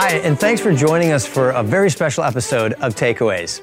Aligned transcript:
Hi, 0.00 0.18
and 0.18 0.38
thanks 0.38 0.60
for 0.60 0.72
joining 0.72 1.10
us 1.10 1.26
for 1.26 1.50
a 1.50 1.62
very 1.64 1.90
special 1.90 2.22
episode 2.22 2.74
of 2.74 2.94
Takeaways. 2.94 3.62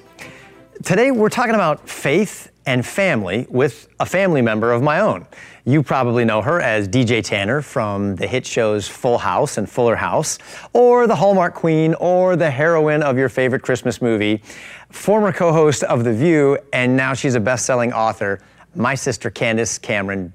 Today, 0.84 1.10
we're 1.12 1.30
talking 1.30 1.56
about 1.56 1.88
faith 1.88 2.52
and 2.66 2.86
family 2.86 3.48
with 3.50 3.88
a 4.02 4.06
family 4.06 4.42
member 4.42 4.74
of 4.74 4.84
my 4.84 5.00
own. 5.00 5.26
You 5.64 5.82
probably 5.82 6.26
know 6.26 6.42
her 6.42 6.60
as 6.60 6.90
DJ 6.90 7.24
Tanner 7.24 7.62
from 7.62 8.18
the 8.18 8.28
hit 8.28 8.46
shows 8.46 8.86
Full 8.86 9.18
House 9.18 9.58
and 9.58 9.70
Fuller 9.70 9.96
House, 9.96 10.38
or 10.74 11.08
the 11.08 11.16
Hallmark 11.16 11.54
Queen, 11.54 11.94
or 12.02 12.36
the 12.36 12.52
heroine 12.52 13.02
of 13.02 13.18
your 13.18 13.30
favorite 13.30 13.62
Christmas 13.62 14.02
movie, 14.02 14.44
former 14.90 15.32
co 15.32 15.54
host 15.54 15.84
of 15.84 16.04
The 16.04 16.14
View, 16.14 16.58
and 16.74 16.98
now 16.98 17.14
she's 17.14 17.36
a 17.36 17.40
best 17.40 17.66
selling 17.66 17.94
author, 17.94 18.42
my 18.76 18.94
sister 18.94 19.30
Candace 19.30 19.78
Cameron 19.78 20.34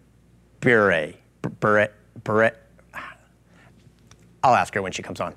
Bure. 0.62 1.12
Bure. 1.60 1.88
Bure. 2.24 2.52
I'll 4.42 4.54
ask 4.54 4.72
her 4.72 4.80
when 4.80 4.92
she 4.92 5.02
comes 5.02 5.20
on. 5.20 5.34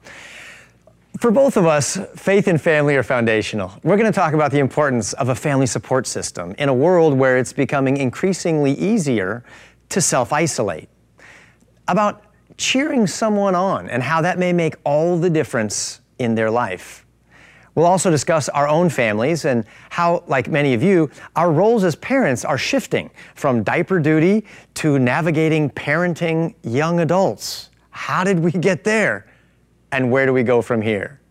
For 1.19 1.31
both 1.31 1.57
of 1.57 1.65
us, 1.65 1.97
faith 2.15 2.47
and 2.47 2.59
family 2.59 2.95
are 2.95 3.03
foundational. 3.03 3.71
We're 3.83 3.97
going 3.97 4.11
to 4.11 4.15
talk 4.15 4.33
about 4.33 4.51
the 4.51 4.59
importance 4.59 5.13
of 5.13 5.29
a 5.29 5.35
family 5.35 5.67
support 5.67 6.07
system 6.07 6.55
in 6.57 6.69
a 6.69 6.73
world 6.73 7.13
where 7.13 7.37
it's 7.37 7.53
becoming 7.53 7.97
increasingly 7.97 8.73
easier 8.73 9.43
to 9.89 10.01
self 10.01 10.33
isolate. 10.33 10.89
About 11.87 12.23
cheering 12.57 13.05
someone 13.07 13.55
on 13.55 13.89
and 13.89 14.01
how 14.01 14.21
that 14.21 14.39
may 14.39 14.53
make 14.53 14.75
all 14.83 15.17
the 15.17 15.29
difference 15.29 16.01
in 16.17 16.35
their 16.35 16.49
life. 16.49 17.05
We'll 17.75 17.85
also 17.85 18.11
discuss 18.11 18.49
our 18.49 18.67
own 18.67 18.89
families 18.89 19.45
and 19.45 19.65
how, 19.89 20.23
like 20.27 20.47
many 20.47 20.73
of 20.73 20.83
you, 20.83 21.09
our 21.35 21.51
roles 21.51 21.83
as 21.83 21.95
parents 21.95 22.43
are 22.43 22.57
shifting 22.57 23.09
from 23.35 23.63
diaper 23.63 23.99
duty 23.99 24.45
to 24.75 24.99
navigating 24.99 25.69
parenting 25.69 26.53
young 26.63 26.99
adults. 26.99 27.69
How 27.91 28.23
did 28.23 28.39
we 28.39 28.51
get 28.51 28.83
there? 28.83 29.27
And 29.93 30.09
where 30.09 30.25
do 30.25 30.33
we 30.33 30.41
go 30.41 30.63
from 30.63 30.81
here? 30.81 31.21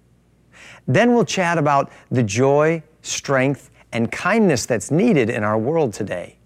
Then 0.87 1.15
we'll 1.15 1.25
chat 1.25 1.59
about 1.59 1.91
the 2.13 2.23
joy, 2.23 2.81
strength, 3.03 3.71
and 3.91 4.11
kindness 4.11 4.67
that's 4.67 4.93
needed 4.93 5.31
in 5.31 5.43
our 5.43 5.59
world 5.59 5.93
today. 5.93 6.39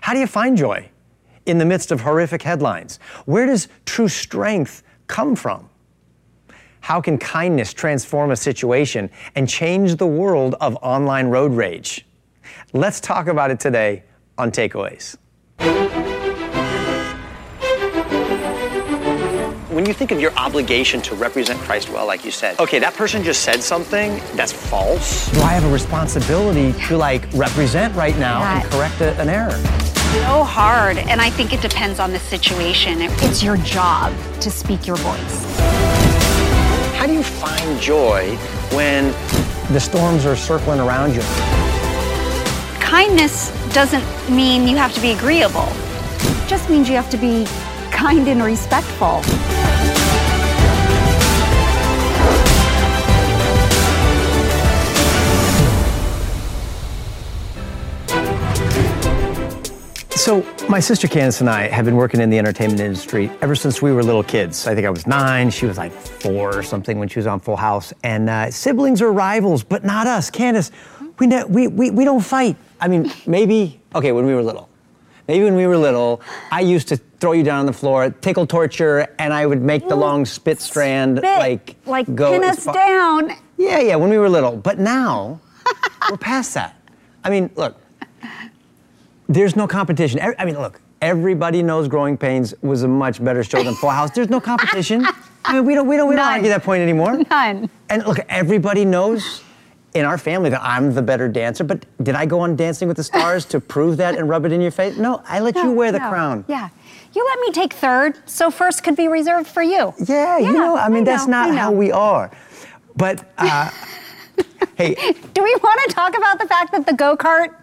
How 0.00 0.12
do 0.12 0.18
you 0.18 0.26
find 0.26 0.56
joy 0.56 0.88
in 1.46 1.58
the 1.58 1.64
midst 1.64 1.92
of 1.92 2.00
horrific 2.00 2.42
headlines? 2.42 2.98
Where 3.24 3.46
does 3.46 3.68
true 3.86 4.08
strength 4.08 4.82
come 5.06 5.36
from? 5.36 5.68
How 6.80 7.00
can 7.00 7.18
kindness 7.18 7.72
transform 7.72 8.32
a 8.32 8.36
situation 8.36 9.08
and 9.36 9.48
change 9.48 9.94
the 9.94 10.08
world 10.08 10.56
of 10.60 10.76
online 10.82 11.28
road 11.28 11.52
rage? 11.52 12.04
Let's 12.72 12.98
talk 12.98 13.28
about 13.28 13.52
it 13.52 13.60
today 13.60 14.02
on 14.36 14.50
Takeaways. 14.50 15.16
You 19.90 19.94
think 19.94 20.12
of 20.12 20.20
your 20.20 20.32
obligation 20.36 21.02
to 21.02 21.16
represent 21.16 21.58
Christ 21.62 21.90
well, 21.90 22.06
like 22.06 22.24
you 22.24 22.30
said, 22.30 22.60
okay, 22.60 22.78
that 22.78 22.94
person 22.94 23.24
just 23.24 23.42
said 23.42 23.60
something 23.60 24.20
that's 24.36 24.52
false. 24.52 25.28
Do 25.32 25.40
I 25.40 25.48
have 25.48 25.64
a 25.64 25.72
responsibility 25.72 26.72
to 26.86 26.96
like 26.96 27.26
represent 27.32 27.92
right 27.96 28.16
now 28.16 28.40
and 28.40 28.70
correct 28.70 29.00
a, 29.00 29.20
an 29.20 29.28
error? 29.28 29.50
So 29.50 30.44
hard, 30.44 30.96
and 30.96 31.20
I 31.20 31.28
think 31.28 31.52
it 31.52 31.60
depends 31.60 31.98
on 31.98 32.12
the 32.12 32.20
situation. 32.20 32.98
It's 33.00 33.42
your 33.42 33.56
job 33.56 34.14
to 34.40 34.48
speak 34.48 34.86
your 34.86 34.94
voice. 34.94 35.56
How 36.94 37.06
do 37.06 37.12
you 37.12 37.24
find 37.24 37.80
joy 37.80 38.36
when 38.70 39.06
the 39.72 39.80
storms 39.80 40.24
are 40.24 40.36
circling 40.36 40.78
around 40.78 41.16
you? 41.16 41.22
Kindness 42.78 43.50
doesn't 43.74 44.04
mean 44.30 44.68
you 44.68 44.76
have 44.76 44.94
to 44.94 45.00
be 45.00 45.10
agreeable. 45.10 45.68
It 46.20 46.48
just 46.48 46.70
means 46.70 46.88
you 46.88 46.94
have 46.94 47.10
to 47.10 47.16
be 47.16 47.44
kind 48.00 48.28
and 48.28 48.42
respectful. 48.42 49.20
So, 60.16 60.46
my 60.66 60.80
sister 60.80 61.08
Candace 61.08 61.42
and 61.42 61.50
I 61.50 61.68
have 61.68 61.84
been 61.84 61.96
working 61.96 62.22
in 62.22 62.30
the 62.30 62.38
entertainment 62.38 62.80
industry 62.80 63.30
ever 63.42 63.54
since 63.54 63.82
we 63.82 63.92
were 63.92 64.02
little 64.02 64.22
kids. 64.22 64.66
I 64.66 64.74
think 64.74 64.86
I 64.86 64.90
was 64.90 65.06
nine, 65.06 65.50
she 65.50 65.66
was 65.66 65.76
like 65.76 65.92
four 65.92 66.56
or 66.56 66.62
something 66.62 66.98
when 66.98 67.08
she 67.08 67.18
was 67.18 67.26
on 67.26 67.38
Full 67.38 67.56
House. 67.56 67.92
And 68.02 68.30
uh, 68.30 68.50
siblings 68.50 69.02
are 69.02 69.12
rivals, 69.12 69.62
but 69.62 69.84
not 69.84 70.06
us. 70.06 70.30
Candace, 70.30 70.70
we, 71.18 71.26
ne- 71.26 71.44
we, 71.44 71.66
we, 71.68 71.90
we 71.90 72.04
don't 72.06 72.24
fight. 72.24 72.56
I 72.80 72.88
mean, 72.88 73.12
maybe, 73.26 73.78
okay, 73.94 74.12
when 74.12 74.24
we 74.24 74.34
were 74.34 74.42
little. 74.42 74.70
Maybe 75.28 75.44
when 75.44 75.54
we 75.54 75.66
were 75.66 75.76
little, 75.76 76.22
I 76.50 76.60
used 76.60 76.88
to 76.88 77.00
throw 77.20 77.32
you 77.32 77.42
down 77.42 77.60
on 77.60 77.66
the 77.66 77.72
floor, 77.72 78.10
tickle 78.10 78.46
torture, 78.46 79.06
and 79.18 79.32
I 79.32 79.46
would 79.46 79.62
make 79.62 79.86
the 79.88 79.94
long 79.96 80.24
spit 80.24 80.60
strand 80.60 81.18
Spit, 81.18 81.38
like 81.38 81.76
like 81.86 82.14
go 82.14 82.32
pin 82.32 82.44
us 82.44 82.64
down. 82.64 83.32
Yeah, 83.58 83.78
yeah, 83.80 83.96
when 83.96 84.08
we 84.10 84.18
were 84.18 84.28
little. 84.28 84.56
But 84.56 84.78
now, 84.78 85.38
we're 86.10 86.16
past 86.16 86.54
that. 86.54 86.76
I 87.22 87.28
mean, 87.30 87.50
look, 87.56 87.76
there's 89.28 89.54
no 89.54 89.68
competition. 89.68 90.18
I 90.38 90.44
mean, 90.44 90.58
look, 90.58 90.80
everybody 91.02 91.62
knows 91.62 91.86
Growing 91.88 92.16
Pains 92.16 92.54
was 92.62 92.82
a 92.82 92.88
much 92.88 93.22
better 93.22 93.44
show 93.44 93.62
than 93.62 93.74
Full 93.74 93.90
House. 93.90 94.10
There's 94.12 94.30
no 94.30 94.40
competition. 94.40 95.06
I 95.44 95.54
mean, 95.54 95.64
we 95.66 95.74
don't, 95.74 95.86
we 95.86 95.96
don't, 95.96 96.08
we 96.08 96.16
don't 96.16 96.26
argue 96.26 96.48
that 96.48 96.62
point 96.62 96.82
anymore. 96.82 97.22
None. 97.30 97.68
And 97.90 98.06
look, 98.06 98.18
everybody 98.28 98.84
knows 98.84 99.42
in 99.94 100.04
our 100.04 100.18
family 100.18 100.50
that 100.50 100.62
I'm 100.62 100.94
the 100.94 101.02
better 101.02 101.28
dancer. 101.28 101.64
But 101.64 101.84
did 102.02 102.14
I 102.14 102.24
go 102.26 102.40
on 102.40 102.56
Dancing 102.56 102.88
with 102.88 102.96
the 102.96 103.04
Stars 103.04 103.44
to 103.46 103.60
prove 103.60 103.96
that 103.98 104.16
and 104.16 104.28
rub 104.28 104.44
it 104.44 104.52
in 104.52 104.60
your 104.60 104.70
face? 104.70 104.96
No, 104.96 105.22
I 105.26 105.40
let 105.40 105.56
you 105.56 105.70
wear 105.72 105.92
the 105.92 105.98
No. 105.98 106.08
crown. 106.08 106.44
Yeah. 106.48 106.68
You 107.12 107.26
let 107.26 107.40
me 107.40 107.52
take 107.52 107.72
third, 107.72 108.18
so 108.26 108.50
first 108.50 108.84
could 108.84 108.94
be 108.94 109.08
reserved 109.08 109.48
for 109.48 109.62
you. 109.62 109.92
Yeah, 109.98 110.38
you 110.38 110.52
know, 110.52 110.76
I 110.76 110.88
mean, 110.88 111.04
that's 111.04 111.26
know, 111.26 111.32
not 111.32 111.50
I 111.50 111.54
how 111.56 111.72
we 111.72 111.90
are. 111.90 112.30
But, 112.94 113.28
uh, 113.36 113.70
hey, 114.76 114.94
Do 115.34 115.42
we 115.42 115.54
want 115.62 115.80
to 115.88 115.94
talk 115.94 116.16
about 116.16 116.38
the 116.38 116.46
fact 116.46 116.72
that 116.72 116.86
the 116.86 116.92
go 116.92 117.16
kart 117.16 117.54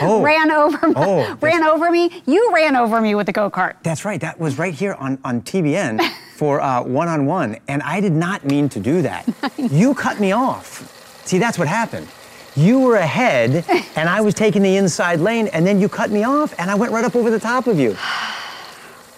Oh. 0.00 0.22
ran 0.22 0.50
over 0.52 0.78
Oh, 0.94 1.36
ran 1.40 1.64
over 1.64 1.90
me? 1.90 2.22
You 2.24 2.52
ran 2.54 2.76
over 2.76 3.00
me 3.00 3.14
with 3.14 3.26
the 3.26 3.32
go 3.32 3.50
kart. 3.50 3.74
That's 3.82 4.04
right. 4.04 4.20
That 4.20 4.38
was 4.38 4.58
right 4.58 4.72
here 4.72 4.94
on, 4.94 5.18
on 5.24 5.42
TBN 5.42 6.08
for 6.34 6.60
uh, 6.60 6.82
one-on-one, 6.82 7.58
and 7.68 7.82
I 7.82 8.00
did 8.00 8.12
not 8.12 8.44
mean 8.44 8.68
to 8.70 8.80
do 8.80 9.02
that. 9.02 9.28
you 9.58 9.92
cut 9.94 10.20
me 10.20 10.32
off. 10.32 11.22
See, 11.26 11.38
that's 11.38 11.58
what 11.58 11.68
happened. 11.68 12.08
You 12.56 12.80
were 12.80 12.96
ahead, 12.96 13.64
and 13.96 14.08
I 14.08 14.20
was 14.20 14.34
taking 14.34 14.62
the 14.62 14.76
inside 14.76 15.20
lane, 15.20 15.48
and 15.48 15.66
then 15.66 15.80
you 15.80 15.88
cut 15.88 16.10
me 16.10 16.24
off, 16.24 16.54
and 16.58 16.70
I 16.70 16.76
went 16.76 16.92
right 16.92 17.04
up 17.04 17.14
over 17.14 17.30
the 17.30 17.40
top 17.40 17.66
of 17.66 17.78
you. 17.78 17.96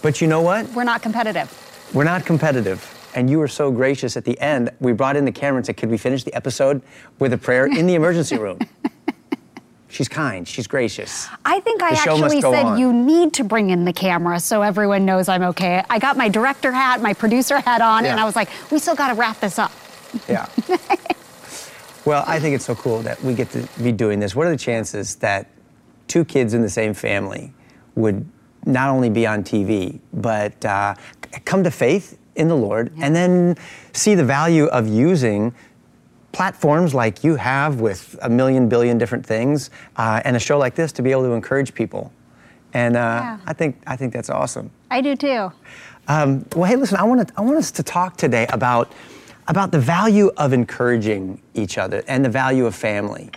But 0.02 0.20
you 0.20 0.26
know 0.26 0.40
what? 0.42 0.68
We're 0.70 0.84
not 0.84 1.00
competitive. 1.02 1.50
We're 1.94 2.04
not 2.04 2.26
competitive. 2.26 2.98
And 3.14 3.28
you 3.30 3.38
were 3.38 3.48
so 3.48 3.70
gracious 3.70 4.16
at 4.16 4.24
the 4.24 4.38
end. 4.40 4.70
We 4.80 4.92
brought 4.92 5.16
in 5.16 5.24
the 5.24 5.32
camera 5.32 5.58
and 5.58 5.66
said, 5.66 5.76
Could 5.76 5.90
we 5.90 5.98
finish 5.98 6.24
the 6.24 6.34
episode 6.34 6.82
with 7.18 7.32
a 7.32 7.38
prayer 7.38 7.66
in 7.66 7.86
the 7.86 7.94
emergency 7.94 8.38
room? 8.38 8.58
She's 9.88 10.08
kind, 10.08 10.48
she's 10.48 10.66
gracious. 10.66 11.28
I 11.44 11.60
think 11.60 11.82
I 11.82 11.90
The 11.90 11.96
must 11.96 12.22
actually 12.22 12.40
said 12.40 12.64
on. 12.64 12.78
you 12.78 12.94
need 12.94 13.34
to 13.34 13.44
bring 13.44 13.68
in 13.68 13.84
the 13.84 13.92
camera 13.92 14.40
so 14.40 14.62
everyone 14.62 15.04
knows 15.04 15.28
I'm 15.28 15.42
okay. 15.42 15.84
I 15.90 15.98
got 15.98 16.16
my 16.16 16.30
director 16.30 16.72
hat, 16.72 17.02
my 17.02 17.12
producer 17.12 17.60
hat 17.60 17.82
on, 17.82 18.06
and 18.06 18.19
I 18.19 18.24
was 18.24 18.34
like, 18.34 18.48
we 18.70 18.78
still 18.78 18.94
got 18.94 19.08
to 19.08 19.14
wrap 19.14 19.38
this 19.40 19.58
up. 19.58 19.70
Yeah. 20.31 20.48
well, 22.06 22.25
I 22.26 22.40
think 22.40 22.55
it's 22.55 22.64
so 22.64 22.75
cool 22.75 23.00
that 23.02 23.22
we 23.22 23.34
get 23.34 23.50
to 23.50 23.69
be 23.82 23.93
doing 23.93 24.19
this. 24.19 24.34
What 24.34 24.46
are 24.46 24.50
the 24.50 24.56
chances 24.56 25.16
that 25.16 25.50
two 26.08 26.25
kids 26.25 26.55
in 26.55 26.62
the 26.62 26.70
same 26.70 26.94
family 26.94 27.52
would 27.94 28.26
not 28.64 28.91
only 28.91 29.11
be 29.11 29.26
on 29.26 29.43
TV, 29.43 29.99
but 30.12 30.64
uh, 30.64 30.94
come 31.44 31.64
to 31.64 31.70
faith 31.70 32.19
in 32.35 32.49
the 32.49 32.56
Lord 32.56 32.93
and 33.00 33.14
then 33.14 33.56
see 33.93 34.14
the 34.14 34.25
value 34.25 34.64
of 34.67 34.88
using 34.88 35.55
platforms 36.32 36.94
like 36.94 37.23
you 37.23 37.37
have 37.37 37.81
with 37.81 38.19
a 38.23 38.29
million 38.29 38.69
billion 38.69 38.97
different 38.97 39.25
things 39.25 39.70
uh, 39.97 40.23
and 40.25 40.35
a 40.35 40.38
show 40.38 40.56
like 40.59 40.75
this 40.75 40.93
to 40.93 41.03
be 41.03 41.11
able 41.11 41.23
to 41.25 41.32
encourage 41.32 41.75
people. 41.75 42.11
And 42.73 42.97
uh, 42.97 42.99
Yeah. 42.99 43.38
I 43.47 43.53
think 43.53 43.76
I 43.87 43.97
think 43.97 44.12
that's 44.12 44.31
awesome. 44.31 44.70
I 44.91 45.03
do 45.03 45.15
too. 45.15 45.53
Um, 46.08 46.47
well, 46.56 46.65
hey, 46.65 46.76
listen, 46.76 46.97
I 46.97 47.05
want 47.05 47.29
to 47.29 47.35
I 47.37 47.43
want 47.43 47.58
us 47.58 47.70
to 47.73 47.82
talk 47.82 48.17
today 48.17 48.47
about 48.49 48.93
about 49.49 49.73
the 49.73 49.79
value 49.79 50.31
of 50.37 50.53
encouraging 50.53 51.41
each 51.55 51.76
other 51.76 52.03
and 52.08 52.25
the 52.25 52.31
value 52.31 52.65
of 52.65 52.75
family. 52.75 53.31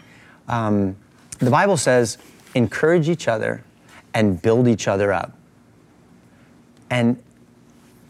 Um, 0.47 0.95
the 1.39 1.51
Bible 1.51 1.75
says, 1.75 2.17
"Encourage 2.53 3.09
each 3.09 3.27
other 3.27 3.63
and 4.15 4.41
build 4.41 4.67
each 4.67 4.87
other 4.87 5.13
up." 5.13 5.37
And 6.89 7.21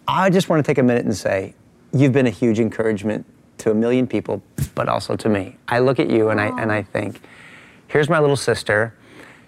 I 0.07 0.29
just 0.29 0.49
want 0.49 0.63
to 0.63 0.69
take 0.69 0.77
a 0.77 0.83
minute 0.83 1.05
and 1.05 1.15
say, 1.15 1.55
you've 1.93 2.11
been 2.11 2.27
a 2.27 2.31
huge 2.31 2.59
encouragement 2.59 3.25
to 3.59 3.71
a 3.71 3.73
million 3.73 4.05
people, 4.05 4.43
but 4.75 4.89
also 4.89 5.15
to 5.15 5.29
me. 5.29 5.57
I 5.67 5.79
look 5.79 5.99
at 5.99 6.09
you 6.09 6.29
and 6.29 6.39
I 6.39 6.47
and 6.61 6.71
I 6.71 6.83
think, 6.83 7.21
here's 7.87 8.09
my 8.09 8.19
little 8.19 8.35
sister. 8.35 8.93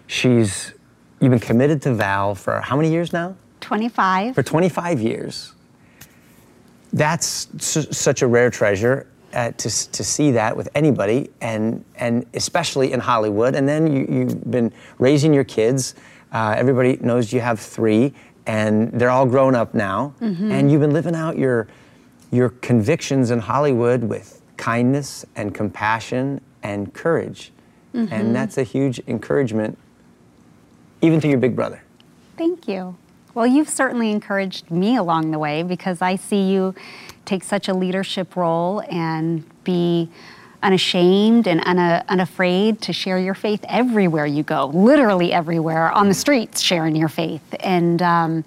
She's 0.08 0.74
you've 1.20 1.32
been 1.32 1.40
committed 1.40 1.82
to 1.84 1.94
Val 1.94 2.36
for 2.36 2.62
how 2.62 2.76
many 2.76 2.90
years 2.90 3.12
now? 3.12 3.36
25. 3.60 4.36
For 4.36 4.44
25 4.44 5.02
years. 5.02 5.54
That's 6.94 7.48
su- 7.58 7.92
such 7.92 8.22
a 8.22 8.28
rare 8.28 8.50
treasure. 8.50 9.08
Uh, 9.34 9.52
to, 9.52 9.92
to 9.92 10.06
see 10.06 10.32
that 10.32 10.56
with 10.56 10.70
anybody, 10.74 11.30
and 11.42 11.84
and 11.98 12.26
especially 12.34 12.94
in 12.94 13.00
Hollywood, 13.02 13.56
and 13.56 13.68
then 13.68 13.86
you, 13.86 14.08
you've 14.10 14.50
been 14.50 14.72
raising 15.00 15.34
your 15.34 15.44
kids. 15.44 15.96
Uh, 16.32 16.56
everybody 16.58 16.98
knows 17.02 17.32
you 17.32 17.42
have 17.42 17.60
three, 17.60 18.14
and 18.46 18.92
they're 18.92 19.10
all 19.10 19.26
grown 19.26 19.56
up 19.56 19.74
now, 19.74 20.14
and 20.22 20.72
you've 20.72 20.82
been 20.82 20.94
living 20.94 21.16
out 21.16 21.38
your 21.38 21.68
your 22.32 22.50
convictions 22.50 23.32
in 23.32 23.40
Hollywood 23.40 24.04
with 24.04 24.42
kindness 24.58 25.26
and 25.36 25.54
compassion 25.56 26.42
and 26.64 26.94
courage, 26.94 27.52
and 27.94 28.36
that's 28.36 28.58
a 28.58 28.64
huge 28.64 29.00
encouragement, 29.08 29.78
even 31.02 31.20
to 31.22 31.28
your 31.28 31.38
big 31.40 31.56
brother. 31.56 31.82
Thank 32.38 32.68
you. 32.68 32.96
Well, 33.34 33.48
you've 33.48 33.70
certainly 33.70 34.12
encouraged 34.12 34.72
me 34.72 34.98
along 34.98 35.32
the 35.32 35.40
way 35.40 35.64
because 35.64 36.02
I 36.02 36.16
see 36.16 36.52
you 36.52 36.74
take 37.26 37.44
such 37.44 37.68
a 37.68 37.74
leadership 37.74 38.36
role 38.36 38.82
and 38.90 39.44
be 39.64 40.10
unashamed 40.64 41.48
and 41.48 41.62
una- 41.68 42.04
unafraid 42.10 42.82
to 42.82 42.94
share 42.94 43.20
your 43.20 43.34
faith 43.36 43.64
everywhere 43.70 44.26
you 44.26 44.44
go, 44.44 44.68
literally 44.68 45.32
everywhere 45.34 45.92
on 45.92 46.08
the 46.08 46.14
streets, 46.14 46.62
sharing 46.62 46.96
your 46.96 47.10
faith. 47.10 47.42
And 47.60 48.02
um, 48.02 48.44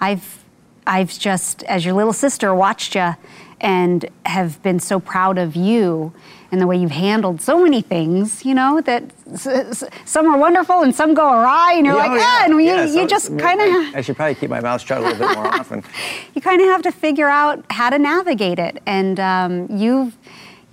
I've, 0.00 0.42
I've 0.86 1.16
just, 1.18 1.62
as 1.64 1.84
your 1.84 1.94
little 1.94 2.12
sister, 2.12 2.54
watched 2.54 2.94
you 2.94 3.14
and 3.60 4.04
have 4.26 4.60
been 4.62 4.80
so 4.80 4.98
proud 4.98 5.38
of 5.38 5.54
you 5.54 6.12
and 6.50 6.60
the 6.60 6.66
way 6.66 6.76
you've 6.76 6.90
handled 6.90 7.40
so 7.40 7.62
many 7.62 7.80
things, 7.80 8.44
you 8.44 8.54
know, 8.54 8.82
that 8.82 9.04
s- 9.32 9.46
s- 9.46 9.84
some 10.04 10.26
are 10.26 10.36
wonderful 10.36 10.82
and 10.82 10.94
some 10.94 11.14
go 11.14 11.24
awry, 11.32 11.72
and 11.76 11.86
you're 11.86 11.94
like, 11.96 12.10
oh, 12.10 12.18
ah, 12.20 12.42
and 12.44 12.52
you, 12.54 12.60
Yeah, 12.60 12.84
you 12.84 12.92
so- 12.92 13.06
just 13.06 13.30
I- 13.32 13.36
kind 13.38 13.62
I, 13.62 13.88
of 13.88 13.94
I 13.94 14.00
should 14.02 14.16
probably 14.16 14.34
keep 14.34 14.50
my 14.50 14.60
mouth 14.60 14.82
shut 14.82 14.98
a 14.98 15.00
little 15.00 15.16
bit 15.26 15.34
more 15.34 15.46
often. 15.46 15.82
you 16.34 16.42
kind 16.42 16.60
of 16.60 16.66
have 16.66 16.82
to 16.82 16.92
figure 16.92 17.28
out 17.28 17.64
how 17.70 17.88
to 17.88 17.98
navigate 17.98 18.58
it. 18.58 18.82
And 18.84 19.18
um, 19.18 19.66
you've, 19.70 20.14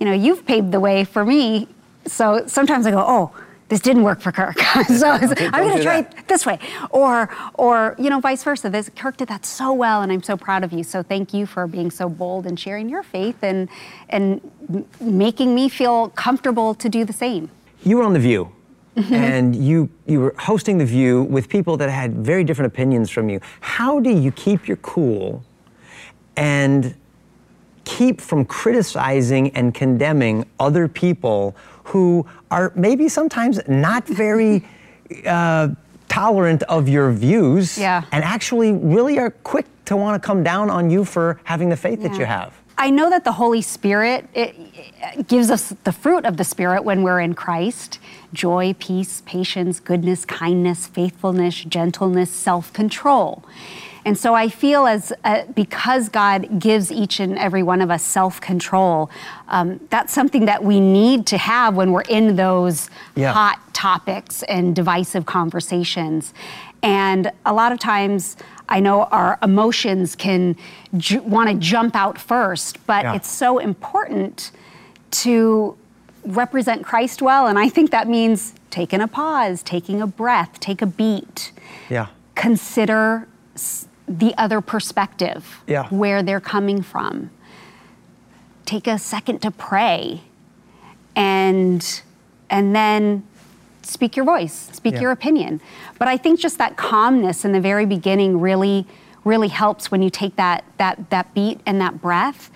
you 0.00 0.06
know, 0.06 0.12
you've 0.12 0.44
paved 0.44 0.72
the 0.72 0.80
way 0.80 1.04
for 1.04 1.24
me. 1.24 1.68
So 2.06 2.44
sometimes 2.46 2.86
I 2.86 2.90
go, 2.90 3.04
oh, 3.06 3.32
this 3.68 3.80
didn't 3.80 4.02
work 4.02 4.20
for 4.20 4.32
Kirk. 4.32 4.58
so 4.88 5.10
I'm 5.10 5.28
going 5.28 5.76
to 5.76 5.82
try 5.82 6.02
that. 6.02 6.18
it 6.18 6.28
this 6.28 6.44
way, 6.44 6.58
or, 6.90 7.30
or 7.54 7.94
you 7.98 8.10
know, 8.10 8.18
vice 8.18 8.42
versa. 8.42 8.68
This 8.68 8.90
Kirk 8.96 9.16
did 9.16 9.28
that 9.28 9.46
so 9.46 9.72
well, 9.72 10.02
and 10.02 10.10
I'm 10.10 10.24
so 10.24 10.36
proud 10.36 10.64
of 10.64 10.72
you. 10.72 10.82
So 10.82 11.04
thank 11.04 11.32
you 11.32 11.46
for 11.46 11.68
being 11.68 11.90
so 11.90 12.08
bold 12.08 12.46
and 12.46 12.58
sharing 12.58 12.88
your 12.88 13.04
faith 13.04 13.36
and 13.42 13.68
and 14.08 14.40
making 15.00 15.54
me 15.54 15.68
feel 15.68 16.08
comfortable 16.10 16.74
to 16.74 16.88
do 16.88 17.04
the 17.04 17.12
same. 17.12 17.48
You 17.84 17.98
were 17.98 18.02
on 18.02 18.12
The 18.12 18.18
View, 18.18 18.50
mm-hmm. 18.96 19.14
and 19.14 19.54
you, 19.54 19.88
you 20.06 20.18
were 20.18 20.34
hosting 20.36 20.78
The 20.78 20.84
View 20.84 21.22
with 21.22 21.48
people 21.48 21.76
that 21.76 21.90
had 21.90 22.14
very 22.14 22.42
different 22.42 22.72
opinions 22.72 23.08
from 23.08 23.28
you. 23.28 23.40
How 23.60 24.00
do 24.00 24.10
you 24.10 24.32
keep 24.32 24.66
your 24.66 24.78
cool 24.78 25.44
and 26.36 26.94
keep 27.84 28.20
from 28.20 28.44
criticizing 28.44 29.50
and 29.56 29.74
condemning 29.74 30.44
other 30.58 30.88
people 30.88 31.54
who 31.84 32.26
are 32.50 32.72
maybe 32.74 33.08
sometimes 33.08 33.60
not 33.68 34.06
very 34.06 34.64
uh, 35.26 35.68
tolerant 36.08 36.62
of 36.64 36.88
your 36.88 37.12
views 37.12 37.78
Yeah. 37.78 38.02
and 38.12 38.24
actually 38.24 38.72
really 38.72 39.18
are 39.18 39.30
quick 39.30 39.66
to 39.86 39.96
want 39.96 40.20
to 40.20 40.26
come 40.26 40.42
down 40.42 40.70
on 40.70 40.90
you 40.90 41.04
for 41.04 41.40
having 41.44 41.68
the 41.68 41.76
faith 41.76 42.02
that 42.02 42.16
you 42.16 42.24
have? 42.24 42.52
I 42.78 42.88
know 42.90 43.10
that 43.10 43.24
the 43.24 43.32
Holy 43.32 43.60
Spirit 43.60 44.26
it, 44.34 44.54
it 45.18 45.28
gives 45.28 45.50
us 45.50 45.74
the 45.84 45.92
fruit 45.92 46.24
of 46.24 46.36
the 46.36 46.44
Spirit 46.44 46.82
when 46.84 47.02
we're 47.02 47.20
in 47.20 47.34
Christ 47.34 47.98
joy, 48.32 48.74
peace, 48.78 49.22
patience, 49.26 49.80
goodness, 49.80 50.24
kindness, 50.24 50.86
faithfulness, 50.86 51.64
gentleness, 51.64 52.30
self 52.30 52.72
control. 52.72 53.44
And 54.04 54.16
so 54.16 54.34
I 54.34 54.48
feel 54.48 54.86
as 54.86 55.12
uh, 55.24 55.44
because 55.54 56.08
God 56.08 56.58
gives 56.58 56.90
each 56.90 57.20
and 57.20 57.38
every 57.38 57.62
one 57.62 57.80
of 57.80 57.90
us 57.90 58.02
self 58.02 58.40
control, 58.40 59.10
um, 59.48 59.80
that's 59.90 60.12
something 60.12 60.46
that 60.46 60.64
we 60.64 60.80
need 60.80 61.26
to 61.26 61.38
have 61.38 61.74
when 61.76 61.92
we're 61.92 62.00
in 62.02 62.36
those 62.36 62.88
Yeah. 63.14 63.32
hot 63.32 63.58
topics 63.74 64.42
and 64.44 64.74
divisive 64.74 65.26
conversations. 65.26 66.32
And 66.82 67.30
a 67.44 67.52
lot 67.52 67.72
of 67.72 67.78
times, 67.78 68.36
I 68.68 68.80
know 68.80 69.02
our 69.04 69.38
emotions 69.42 70.16
can 70.16 70.56
ju- 70.96 71.20
want 71.22 71.50
to 71.50 71.54
jump 71.56 71.94
out 71.94 72.18
first, 72.18 72.78
but 72.86 73.04
Yeah. 73.04 73.14
it's 73.14 73.28
so 73.30 73.58
important 73.58 74.50
to 75.22 75.76
represent 76.24 76.84
Christ 76.84 77.20
well. 77.22 77.46
And 77.46 77.58
I 77.58 77.68
think 77.68 77.90
that 77.90 78.08
means 78.08 78.54
taking 78.70 79.00
a 79.00 79.08
pause, 79.08 79.62
taking 79.62 80.00
a 80.00 80.06
breath, 80.06 80.60
take 80.60 80.80
a 80.80 80.86
beat, 80.86 81.52
Yeah. 81.88 82.06
consider 82.34 83.26
the 84.18 84.34
other 84.36 84.60
perspective, 84.60 85.62
Yeah. 85.68 85.86
where 85.88 86.22
they're 86.22 86.40
coming 86.40 86.82
from. 86.82 87.30
Take 88.66 88.86
a 88.88 88.98
second 88.98 89.40
to 89.42 89.50
pray 89.50 90.22
and 91.16 92.02
and 92.50 92.74
then 92.74 93.22
speak 93.82 94.16
your 94.16 94.24
voice, 94.24 94.68
speak 94.72 94.94
Yeah. 94.94 95.00
your 95.02 95.10
opinion. 95.12 95.60
But 95.98 96.08
I 96.08 96.16
think 96.16 96.40
just 96.40 96.58
that 96.58 96.76
calmness 96.76 97.44
in 97.44 97.52
the 97.52 97.60
very 97.60 97.86
beginning 97.86 98.40
really 98.40 98.86
really 99.24 99.48
helps 99.48 99.90
when 99.90 100.02
you 100.02 100.10
take 100.10 100.36
that 100.36 100.64
that 100.78 101.10
that 101.10 101.32
beat 101.34 101.60
and 101.64 101.80
that 101.80 102.00
breath. 102.02 102.50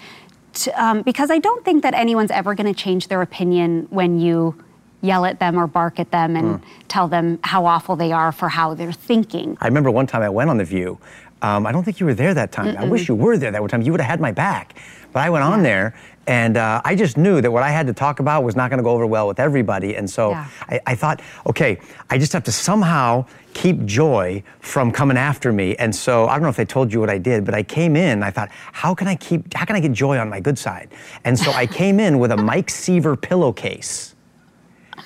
To, 0.54 0.82
um, 0.84 1.02
because 1.02 1.30
I 1.30 1.38
don't 1.38 1.64
think 1.64 1.82
that 1.82 1.94
anyone's 1.94 2.30
ever 2.30 2.54
going 2.54 2.72
to 2.72 2.80
change 2.80 3.08
their 3.08 3.22
opinion 3.22 3.86
when 3.90 4.20
you 4.20 4.54
yell 5.00 5.24
at 5.26 5.38
them 5.40 5.58
or 5.58 5.66
bark 5.66 5.98
at 6.00 6.10
them 6.12 6.34
and 6.36 6.62
tell 6.88 7.08
them 7.08 7.38
how 7.42 7.66
awful 7.66 7.94
they 7.96 8.10
are 8.12 8.32
for 8.32 8.48
how 8.48 8.72
they're 8.72 8.92
thinking. 8.92 9.58
I 9.60 9.66
remember 9.66 9.90
one 9.90 10.06
time 10.06 10.22
I 10.22 10.30
went 10.30 10.48
on 10.48 10.56
The 10.56 10.64
View. 10.64 10.98
Um, 11.44 11.66
I 11.66 11.72
don't 11.72 11.84
think 11.84 12.00
you 12.00 12.06
were 12.06 12.14
there 12.14 12.32
that 12.32 12.52
time. 12.52 12.74
I 12.78 12.86
wish 12.86 13.06
you 13.06 13.14
were 13.14 13.36
there 13.36 13.50
that 13.50 13.60
one 13.60 13.68
time. 13.68 13.82
You 13.82 13.92
would 13.92 14.00
have 14.00 14.08
had 14.08 14.20
my 14.20 14.32
back. 14.32 14.74
But 15.12 15.20
I 15.20 15.28
went 15.30 15.44
on 15.44 15.62
there, 15.62 15.94
and 16.26 16.56
uh, 16.56 16.80
I 16.84 16.96
just 16.96 17.16
knew 17.18 17.40
that 17.42 17.50
what 17.50 17.62
I 17.62 17.68
had 17.70 17.86
to 17.86 17.92
talk 17.92 18.18
about 18.18 18.44
was 18.44 18.56
not 18.56 18.70
going 18.70 18.78
to 18.78 18.82
go 18.82 18.90
over 18.90 19.06
well 19.06 19.28
with 19.28 19.38
everybody. 19.38 19.94
And 19.94 20.08
so 20.08 20.30
Yeah. 20.30 20.46
I, 20.70 20.80
I 20.86 20.94
thought, 20.94 21.20
okay, 21.46 21.78
I 22.08 22.16
just 22.18 22.32
have 22.32 22.44
to 22.44 22.52
somehow 22.52 23.26
keep 23.52 23.84
joy 23.84 24.42
from 24.60 24.90
coming 24.90 25.18
after 25.18 25.52
me. 25.52 25.76
And 25.76 25.94
so 25.94 26.26
I 26.28 26.32
don't 26.34 26.42
know 26.44 26.48
if 26.48 26.56
they 26.56 26.64
told 26.64 26.92
you 26.92 26.98
what 26.98 27.10
I 27.10 27.18
did, 27.18 27.44
but 27.44 27.54
I 27.54 27.62
came 27.62 27.94
in. 27.94 28.22
I 28.22 28.30
thought, 28.30 28.48
how 28.72 28.94
can 28.94 29.06
I 29.06 29.14
keep? 29.14 29.52
How 29.54 29.66
can 29.66 29.76
I 29.76 29.80
get 29.80 29.92
joy 29.92 30.16
on 30.18 30.30
my 30.30 30.40
good 30.40 30.58
side? 30.58 30.88
And 31.24 31.38
so 31.38 31.52
I 31.52 31.66
came 31.66 32.00
in 32.00 32.18
with 32.18 32.32
a 32.32 32.36
Mike 32.38 32.70
Seaver 32.70 33.16
pillowcase, 33.16 34.14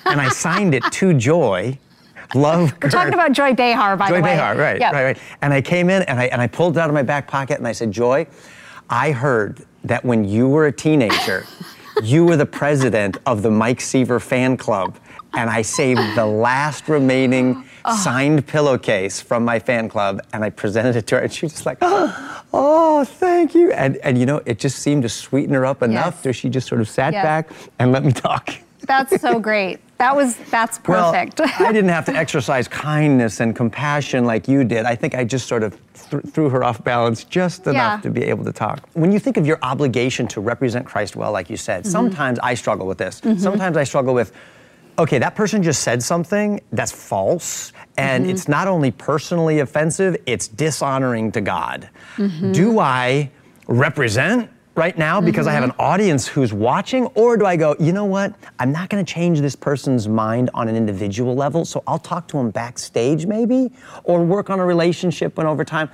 and 0.05 0.21
I 0.21 0.29
signed 0.29 0.73
it 0.73 0.83
to 0.93 1.13
Joy. 1.13 1.77
Love. 2.35 2.73
We're 2.81 2.89
talking 2.89 3.13
about 3.13 3.31
Joy 3.31 3.53
Behar, 3.53 3.97
by 3.97 4.09
Joy 4.09 4.17
the 4.17 4.21
way. 4.21 4.29
Joy 4.31 4.35
Behar, 4.35 4.55
right, 4.57 4.79
Yeah. 4.79 4.91
right, 4.91 5.03
right. 5.03 5.17
And 5.41 5.53
I 5.53 5.61
came 5.61 5.89
in 5.89 6.03
and 6.03 6.19
I 6.19 6.25
and 6.25 6.41
I 6.41 6.47
pulled 6.47 6.77
it 6.77 6.79
out 6.79 6.89
of 6.89 6.93
my 6.93 7.03
back 7.03 7.27
pocket 7.27 7.57
and 7.57 7.67
I 7.67 7.71
said, 7.71 7.91
Joy, 7.91 8.27
I 8.89 9.11
heard 9.11 9.65
that 9.83 10.03
when 10.05 10.23
you 10.25 10.47
were 10.47 10.67
a 10.67 10.71
teenager, 10.71 11.45
you 12.03 12.25
were 12.25 12.35
the 12.37 12.45
president 12.45 13.17
of 13.25 13.41
the 13.41 13.49
Mike 13.51 13.81
Seaver 13.81 14.19
fan 14.19 14.57
club. 14.57 14.97
And 15.33 15.49
I 15.49 15.61
saved 15.61 16.01
the 16.15 16.25
last 16.25 16.87
remaining 16.87 17.65
Oh. 17.85 17.95
signed 17.95 18.45
pillowcase 18.45 19.21
from 19.21 19.45
my 19.45 19.57
fan 19.57 19.87
club 19.87 20.19
and 20.33 20.43
I 20.43 20.49
presented 20.49 20.97
it 20.97 21.07
to 21.07 21.15
her 21.15 21.21
and 21.21 21.31
she 21.31 21.45
was 21.45 21.53
just 21.53 21.65
like, 21.65 21.77
oh, 21.81 23.05
thank 23.05 23.55
you. 23.55 23.71
And 23.71 23.95
and 23.97 24.17
you 24.17 24.25
know, 24.25 24.41
it 24.45 24.59
just 24.59 24.79
seemed 24.79 25.03
to 25.03 25.09
sweeten 25.09 25.53
her 25.53 25.65
up 25.65 25.81
enough 25.81 26.15
Yes. 26.15 26.23
that 26.23 26.33
she 26.33 26.49
just 26.49 26.67
sort 26.67 26.81
of 26.81 26.89
sat 26.89 27.13
back 27.13 27.49
and 27.79 27.93
let 27.93 28.03
me 28.03 28.11
talk. 28.11 28.49
That's 28.81 29.19
so 29.21 29.39
great. 29.49 29.79
That 29.99 30.15
was 30.15 30.37
that's 30.49 30.79
perfect. 30.79 31.39
Well, 31.39 31.51
I 31.59 31.71
didn't 31.73 31.89
have 31.89 32.05
to 32.05 32.13
exercise 32.15 32.67
kindness 32.69 33.41
and 33.41 33.53
compassion 33.55 34.23
like 34.25 34.47
you 34.47 34.63
did. 34.63 34.85
I 34.85 34.95
think 34.95 35.13
I 35.13 35.25
just 35.25 35.45
sort 35.47 35.61
of 35.61 35.77
th- 36.09 36.23
threw 36.33 36.47
her 36.49 36.63
off 36.63 36.81
balance 36.83 37.25
just 37.25 37.67
enough 37.67 37.97
Yeah. 37.99 38.01
to 38.03 38.09
be 38.09 38.23
able 38.23 38.45
to 38.45 38.53
talk. 38.53 38.87
When 38.93 39.11
you 39.11 39.19
think 39.19 39.35
of 39.35 39.45
your 39.45 39.59
obligation 39.61 40.25
to 40.29 40.39
represent 40.41 40.85
Christ 40.85 41.15
well, 41.17 41.31
like 41.33 41.49
you 41.49 41.57
said, 41.57 41.83
Mm-hmm. 41.83 41.91
sometimes 41.91 42.39
I 42.39 42.53
struggle 42.53 42.87
with 42.87 42.97
this. 42.97 43.21
Sometimes 43.37 43.75
I 43.75 43.83
struggle 43.83 44.13
with, 44.13 44.31
okay, 44.97 45.19
that 45.19 45.35
person 45.35 45.61
just 45.61 45.83
said 45.83 46.01
something 46.01 46.61
that's 46.71 46.93
false, 46.93 47.73
and 47.97 48.23
Mm-hmm. 48.23 48.31
it's 48.31 48.47
not 48.47 48.69
only 48.69 48.91
personally 48.91 49.59
offensive, 49.59 50.15
it's 50.25 50.47
dishonoring 50.47 51.31
to 51.33 51.41
God. 51.41 51.89
Mm-hmm. 52.15 52.53
Do 52.53 52.79
I 52.79 53.29
represent? 53.67 54.49
Right 54.79 54.97
now, 54.97 55.19
because 55.19 55.45
I 55.45 55.51
have 55.51 55.65
an 55.65 55.71
Mm-hmm. 55.71 55.81
audience 55.81 56.25
who's 56.25 56.53
watching, 56.53 57.07
or 57.07 57.35
do 57.35 57.45
I 57.45 57.57
go, 57.57 57.75
you 57.81 57.91
know 57.91 58.05
what? 58.05 58.33
I'm 58.59 58.71
not 58.71 58.87
gonna 58.87 59.03
change 59.03 59.41
this 59.41 59.53
person's 59.53 60.07
mind 60.07 60.49
on 60.53 60.69
an 60.69 60.77
individual 60.77 61.35
level, 61.35 61.65
so 61.65 61.83
I'll 61.85 61.99
talk 61.99 62.29
to 62.29 62.37
them 62.37 62.49
backstage 62.49 63.25
maybe, 63.25 63.73
or 64.05 64.23
work 64.23 64.49
on 64.49 64.61
a 64.61 64.65
relationship 64.65 65.37
and 65.37 65.45
over 65.49 65.65
time. 65.65 65.89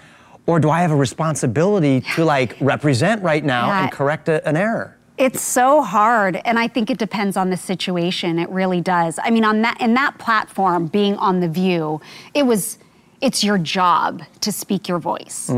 Or 0.45 0.59
do 0.59 0.69
I 0.69 0.81
have 0.81 0.91
a 0.91 0.95
responsibility 0.95 2.01
to 2.13 2.23
like 2.25 2.57
represent 2.61 3.23
right 3.23 3.43
now 3.43 3.65
Yeah. 3.69 3.81
and 3.85 3.91
correct 3.91 4.29
a- 4.29 4.47
an 4.47 4.55
error? 4.55 4.95
It's 5.17 5.41
so 5.41 5.81
hard, 5.81 6.39
and 6.45 6.59
I 6.59 6.67
think 6.67 6.91
it 6.91 6.99
depends 6.99 7.35
on 7.37 7.49
the 7.49 7.57
situation. 7.57 8.37
It 8.37 8.49
really 8.51 8.81
does. 8.81 9.17
I 9.23 9.31
mean, 9.31 9.45
on 9.45 9.63
that 9.63 9.81
in 9.81 9.95
that 9.95 10.19
platform, 10.19 10.85
being 10.85 11.15
on 11.15 11.39
the 11.39 11.47
View, 11.47 12.01
it 12.35 12.45
was 12.45 12.77
it's 13.19 13.43
your 13.43 13.57
job 13.57 14.21
to 14.41 14.51
speak 14.51 14.87
your 14.87 14.99
voice. 14.99 15.49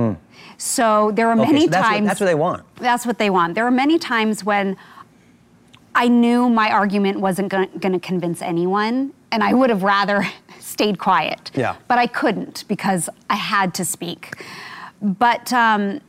So 0.57 1.11
there 1.13 1.27
are 1.29 1.33
Okay, 1.39 1.51
many 1.51 1.61
so 1.61 1.67
that's 1.67 1.83
what- 1.83 1.89
times. 1.91 2.07
that's 2.07 2.19
what 2.19 2.25
they 2.25 2.35
want. 2.35 2.63
That's 2.77 3.05
what 3.05 3.17
they 3.19 3.29
want. 3.29 3.55
There 3.55 3.65
are 3.65 3.71
many 3.71 3.99
times 3.99 4.43
when 4.43 4.75
I 5.95 6.07
knew 6.07 6.49
my 6.49 6.69
argument 6.71 7.19
wasn't 7.19 7.49
going 7.49 7.69
to 7.93 7.99
convince 7.99 8.41
anyone, 8.41 9.13
and 9.31 9.43
I 9.43 9.53
would 9.53 9.69
have 9.69 9.83
rather 9.83 10.27
stayed 10.59 10.99
quiet. 10.99 11.51
Yeah. 11.55 11.75
But 11.87 11.97
I 11.97 12.07
couldn't 12.07 12.65
because 12.67 13.09
I 13.29 13.35
had 13.35 13.73
to 13.75 13.85
speak. 13.85 14.43
But 15.01 15.51
um, 15.53 16.01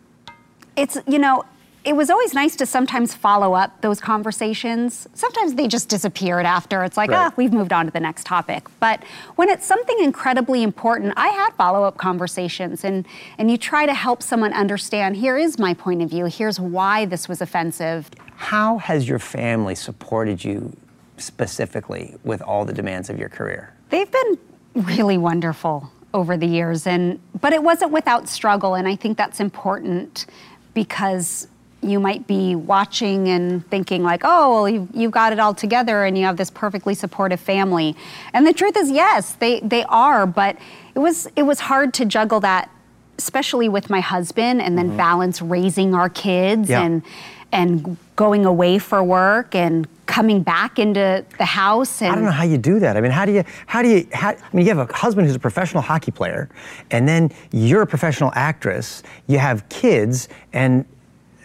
it's, 0.76 0.96
you 1.06 1.18
know, 1.18 1.44
it 1.88 1.96
was 1.96 2.10
always 2.10 2.34
nice 2.34 2.54
to 2.54 2.66
sometimes 2.66 3.14
follow 3.14 3.54
up 3.54 3.80
those 3.80 3.98
conversations. 3.98 5.08
Sometimes 5.14 5.54
they 5.54 5.66
just 5.66 5.88
disappeared 5.88 6.44
after. 6.44 6.84
It's 6.84 6.98
like, 6.98 7.10
Right. 7.10 7.32
ah, 7.32 7.34
we've 7.36 7.52
moved 7.52 7.72
on 7.72 7.86
to 7.86 7.90
the 7.90 7.98
next 7.98 8.26
topic. 8.26 8.66
But 8.78 9.02
when 9.36 9.48
it's 9.48 9.64
something 9.64 9.98
incredibly 10.00 10.62
important, 10.62 11.14
I 11.16 11.28
had 11.28 11.54
follow 11.54 11.84
up 11.84 11.96
conversations 11.96 12.84
and, 12.84 13.06
and 13.38 13.50
you 13.50 13.56
try 13.56 13.86
to 13.86 13.94
help 13.94 14.22
someone 14.22 14.52
understand 14.52 15.16
here 15.16 15.38
is 15.38 15.58
my 15.58 15.72
point 15.72 16.02
of 16.02 16.10
view, 16.10 16.26
here's 16.26 16.60
why 16.60 17.06
this 17.06 17.26
was 17.26 17.40
offensive. 17.40 18.10
How 18.36 18.76
has 18.76 19.08
your 19.08 19.18
family 19.18 19.74
supported 19.74 20.44
you 20.44 20.76
specifically 21.16 22.16
with 22.22 22.42
all 22.42 22.66
the 22.66 22.74
demands 22.74 23.08
of 23.08 23.18
your 23.18 23.30
career? 23.30 23.72
They've 23.88 24.10
been 24.10 24.38
really 24.74 25.16
wonderful 25.16 25.90
over 26.12 26.36
the 26.36 26.46
years 26.46 26.86
and 26.86 27.18
but 27.40 27.52
it 27.54 27.62
wasn't 27.62 27.92
without 27.92 28.28
struggle 28.28 28.74
and 28.74 28.86
I 28.88 28.96
think 28.96 29.16
that's 29.18 29.40
important 29.40 30.26
because 30.74 31.48
you 31.82 32.00
might 32.00 32.26
be 32.26 32.54
watching 32.54 33.28
and 33.28 33.68
thinking 33.70 34.02
like 34.02 34.22
oh 34.24 34.52
well 34.52 34.68
you've, 34.68 34.88
you've 34.94 35.12
got 35.12 35.32
it 35.32 35.38
all 35.38 35.54
together 35.54 36.04
and 36.04 36.18
you 36.18 36.24
have 36.24 36.36
this 36.36 36.50
perfectly 36.50 36.94
supportive 36.94 37.40
family 37.40 37.94
and 38.32 38.46
the 38.46 38.52
truth 38.52 38.76
is 38.76 38.90
yes 38.90 39.34
they 39.34 39.60
they 39.60 39.84
are 39.84 40.26
but 40.26 40.56
it 40.94 40.98
was 40.98 41.28
it 41.36 41.44
was 41.44 41.60
hard 41.60 41.94
to 41.94 42.04
juggle 42.04 42.40
that 42.40 42.70
especially 43.18 43.68
with 43.68 43.90
my 43.90 44.00
husband 44.00 44.60
and 44.60 44.76
then 44.76 44.88
mm-hmm. 44.88 44.96
balance 44.96 45.40
raising 45.40 45.94
our 45.94 46.08
kids 46.08 46.68
Yeah. 46.68 46.82
and 46.82 47.02
and 47.50 47.96
going 48.16 48.44
away 48.44 48.78
for 48.78 49.02
work 49.02 49.54
and 49.54 49.88
coming 50.06 50.42
back 50.42 50.78
into 50.78 51.24
the 51.38 51.44
house 51.44 52.02
and 52.02 52.12
I 52.12 52.14
don't 52.14 52.24
know 52.24 52.30
how 52.30 52.44
you 52.44 52.58
do 52.58 52.78
that. 52.80 52.96
I 52.96 53.00
mean, 53.00 53.10
how 53.10 53.24
do 53.24 53.32
you, 53.32 53.44
how 53.66 53.82
do 53.82 53.88
you, 53.88 54.06
how, 54.12 54.30
I 54.30 54.36
mean, 54.52 54.66
you 54.66 54.74
have 54.74 54.90
a 54.90 54.92
husband 54.92 55.26
who's 55.26 55.36
a 55.36 55.38
professional 55.38 55.82
hockey 55.82 56.10
player, 56.10 56.48
and 56.90 57.06
then 57.08 57.30
you're 57.52 57.82
a 57.82 57.86
professional 57.86 58.32
actress, 58.34 59.02
you 59.28 59.38
have 59.38 59.66
kids, 59.68 60.28
and 60.52 60.84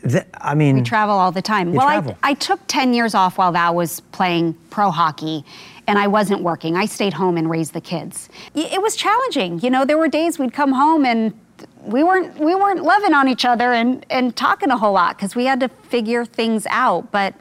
th- 0.07 0.25
I 0.33 0.55
mean, 0.55 0.75
We 0.75 0.81
travel 0.81 1.15
all 1.15 1.31
the 1.31 1.41
time. 1.41 1.73
Well, 1.73 1.87
travel. 1.87 2.17
I, 2.23 2.31
I 2.31 2.33
took 2.33 2.59
10 2.67 2.93
years 2.93 3.15
off 3.15 3.37
while 3.37 3.51
Val 3.51 3.75
was 3.75 3.99
playing 4.11 4.53
pro 4.69 4.91
hockey 4.91 5.43
and 5.87 5.99
I 5.99 6.07
wasn't 6.07 6.41
working. 6.41 6.75
I 6.75 6.85
stayed 6.85 7.13
home 7.13 7.37
and 7.37 7.49
raised 7.49 7.73
the 7.73 7.81
kids. 7.81 8.29
It 8.55 8.81
was 8.81 8.95
challenging. 8.95 9.59
You 9.59 9.69
know, 9.69 9.85
there 9.85 9.97
were 9.97 10.07
days 10.07 10.39
we'd 10.39 10.53
come 10.53 10.71
home 10.71 11.05
and 11.05 11.33
we 11.81 12.03
weren't 12.03 12.37
we 12.39 12.55
weren't 12.55 12.83
loving 12.83 13.13
on 13.13 13.27
each 13.27 13.45
other 13.45 13.73
and, 13.73 14.05
and 14.09 14.35
talking 14.35 14.69
a 14.69 14.77
whole 14.77 14.93
lot 14.93 15.17
because 15.17 15.35
we 15.35 15.45
had 15.45 15.59
to 15.59 15.69
figure 15.69 16.25
things 16.25 16.65
out. 16.69 17.11
But 17.11 17.35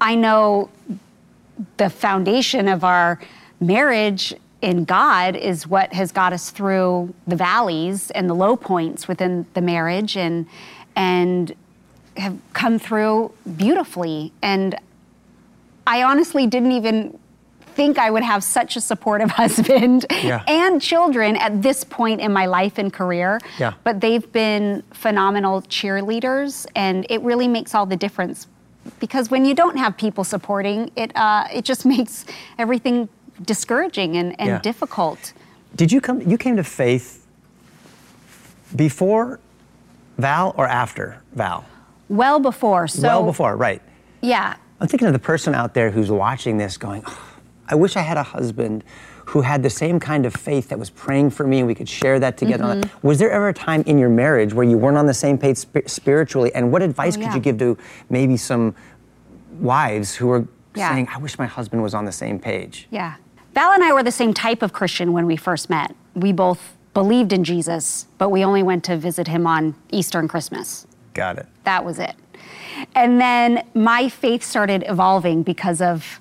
I 0.00 0.14
know 0.14 0.70
the 1.76 1.90
foundation 1.90 2.68
of 2.68 2.84
our 2.84 3.18
marriage 3.60 4.34
in 4.62 4.84
God 4.84 5.36
is 5.36 5.66
what 5.66 5.92
has 5.92 6.12
got 6.12 6.32
us 6.32 6.50
through 6.50 7.14
the 7.26 7.36
valleys 7.36 8.10
and 8.12 8.28
the 8.28 8.34
low 8.34 8.56
points 8.56 9.08
within 9.08 9.46
the 9.54 9.60
marriage 9.60 10.16
and 10.16 10.46
and 10.94 11.54
have 12.18 12.36
come 12.52 12.78
through 12.78 13.32
beautifully 13.56 14.32
and 14.42 14.76
I 15.86 16.02
honestly 16.02 16.46
didn't 16.46 16.72
even 16.72 17.18
think 17.74 17.98
I 17.98 18.10
would 18.10 18.22
have 18.24 18.42
such 18.44 18.76
a 18.76 18.80
supportive 18.80 19.30
husband 19.42 20.04
Yeah. 20.22 20.42
and 20.48 20.82
children 20.82 21.36
at 21.36 21.62
this 21.62 21.84
point 21.84 22.20
in 22.20 22.32
my 22.32 22.46
life 22.46 22.76
and 22.76 22.92
career. 22.92 23.40
Yeah. 23.58 23.74
But 23.84 24.00
they've 24.00 24.30
been 24.32 24.82
phenomenal 24.92 25.62
cheerleaders, 25.62 26.66
and 26.74 27.06
it 27.08 27.20
really 27.22 27.46
makes 27.48 27.74
all 27.74 27.86
the 27.86 27.96
difference. 27.96 28.48
Because 29.00 29.30
when 29.30 29.44
you 29.44 29.54
don't 29.54 29.76
have 29.78 29.96
people 29.96 30.24
supporting, 30.24 30.90
it 30.96 31.16
uh, 31.16 31.46
it 31.52 31.64
just 31.64 31.86
makes 31.94 32.26
everything 32.58 33.08
discouraging 33.42 34.16
and, 34.16 34.34
and 34.40 34.48
Yeah. 34.48 34.58
difficult. 34.60 35.32
did 35.76 35.92
you 35.92 36.00
come, 36.00 36.20
you 36.30 36.36
came 36.36 36.56
to 36.56 36.64
faith 36.64 37.24
before 38.74 39.38
Val 40.18 40.52
or 40.56 40.66
after 40.66 41.22
Val? 41.34 41.64
Well 42.08 42.40
before, 42.40 42.88
so 42.88 43.02
well 43.08 43.24
before, 43.24 43.56
right. 43.56 43.82
yeah, 44.22 44.56
I'm 44.80 44.88
thinking 44.88 45.06
of 45.08 45.12
the 45.12 45.18
person 45.18 45.54
out 45.54 45.74
there 45.74 45.90
who's 45.90 46.10
watching 46.10 46.56
this 46.58 46.76
going, 46.76 47.02
"Oh, 47.06 47.24
I 47.68 47.74
wish 47.74 47.96
I 47.96 48.00
had 48.02 48.16
a 48.16 48.22
husband 48.22 48.84
who 49.26 49.42
had 49.42 49.62
the 49.62 49.68
same 49.68 50.00
kind 50.00 50.24
of 50.24 50.32
faith 50.34 50.70
that 50.70 50.78
was 50.78 50.88
praying 50.88 51.28
for 51.28 51.46
me 51.46 51.58
and 51.58 51.66
we 51.66 51.74
could 51.74 51.88
share 51.88 52.18
that 52.18 52.38
together. 52.38 52.64
Mm-hmm. 52.64 53.06
Was 53.06 53.18
there 53.18 53.30
ever 53.30 53.48
a 53.50 53.52
time 53.52 53.82
in 53.82 53.98
your 53.98 54.08
marriage 54.08 54.54
where 54.54 54.64
you 54.64 54.78
weren't 54.78 54.96
on 54.96 55.04
the 55.04 55.12
same 55.12 55.36
page 55.36 55.58
spi- 55.58 55.82
spiritually? 55.86 56.50
And 56.54 56.72
what 56.72 56.80
advice 56.80 57.14
Oh, 57.14 57.20
could 57.20 57.26
yeah. 57.26 57.34
you 57.34 57.40
give 57.40 57.58
to 57.58 57.76
maybe 58.08 58.38
some 58.38 58.74
wives 59.60 60.14
who 60.14 60.30
are 60.30 60.46
Yeah. 60.74 60.90
saying, 60.94 61.08
I 61.14 61.18
wish 61.18 61.38
my 61.38 61.44
husband 61.44 61.82
was 61.82 61.92
on 61.92 62.06
the 62.06 62.12
same 62.12 62.38
page? 62.38 62.88
Yeah. 62.90 63.16
Val 63.52 63.72
and 63.72 63.84
I 63.84 63.92
were 63.92 64.02
the 64.02 64.10
same 64.12 64.32
type 64.32 64.62
of 64.62 64.72
Christian 64.72 65.12
when 65.12 65.26
we 65.26 65.36
first 65.36 65.68
met. 65.68 65.94
We 66.14 66.32
both 66.32 66.74
believed 66.94 67.34
in 67.34 67.44
Jesus, 67.44 68.06
but 68.16 68.30
we 68.30 68.42
only 68.42 68.62
went 68.62 68.82
to 68.84 68.96
visit 68.96 69.28
him 69.28 69.46
on 69.46 69.74
Easter 69.90 70.18
and 70.18 70.28
Christmas. 70.30 70.86
Got 71.18 71.38
it. 71.38 71.46
That 71.64 71.84
was 71.84 71.98
it. 71.98 72.14
And 72.94 73.20
then 73.20 73.66
my 73.74 74.08
faith 74.08 74.44
started 74.44 74.84
evolving 74.86 75.42
because 75.42 75.82
of 75.82 76.20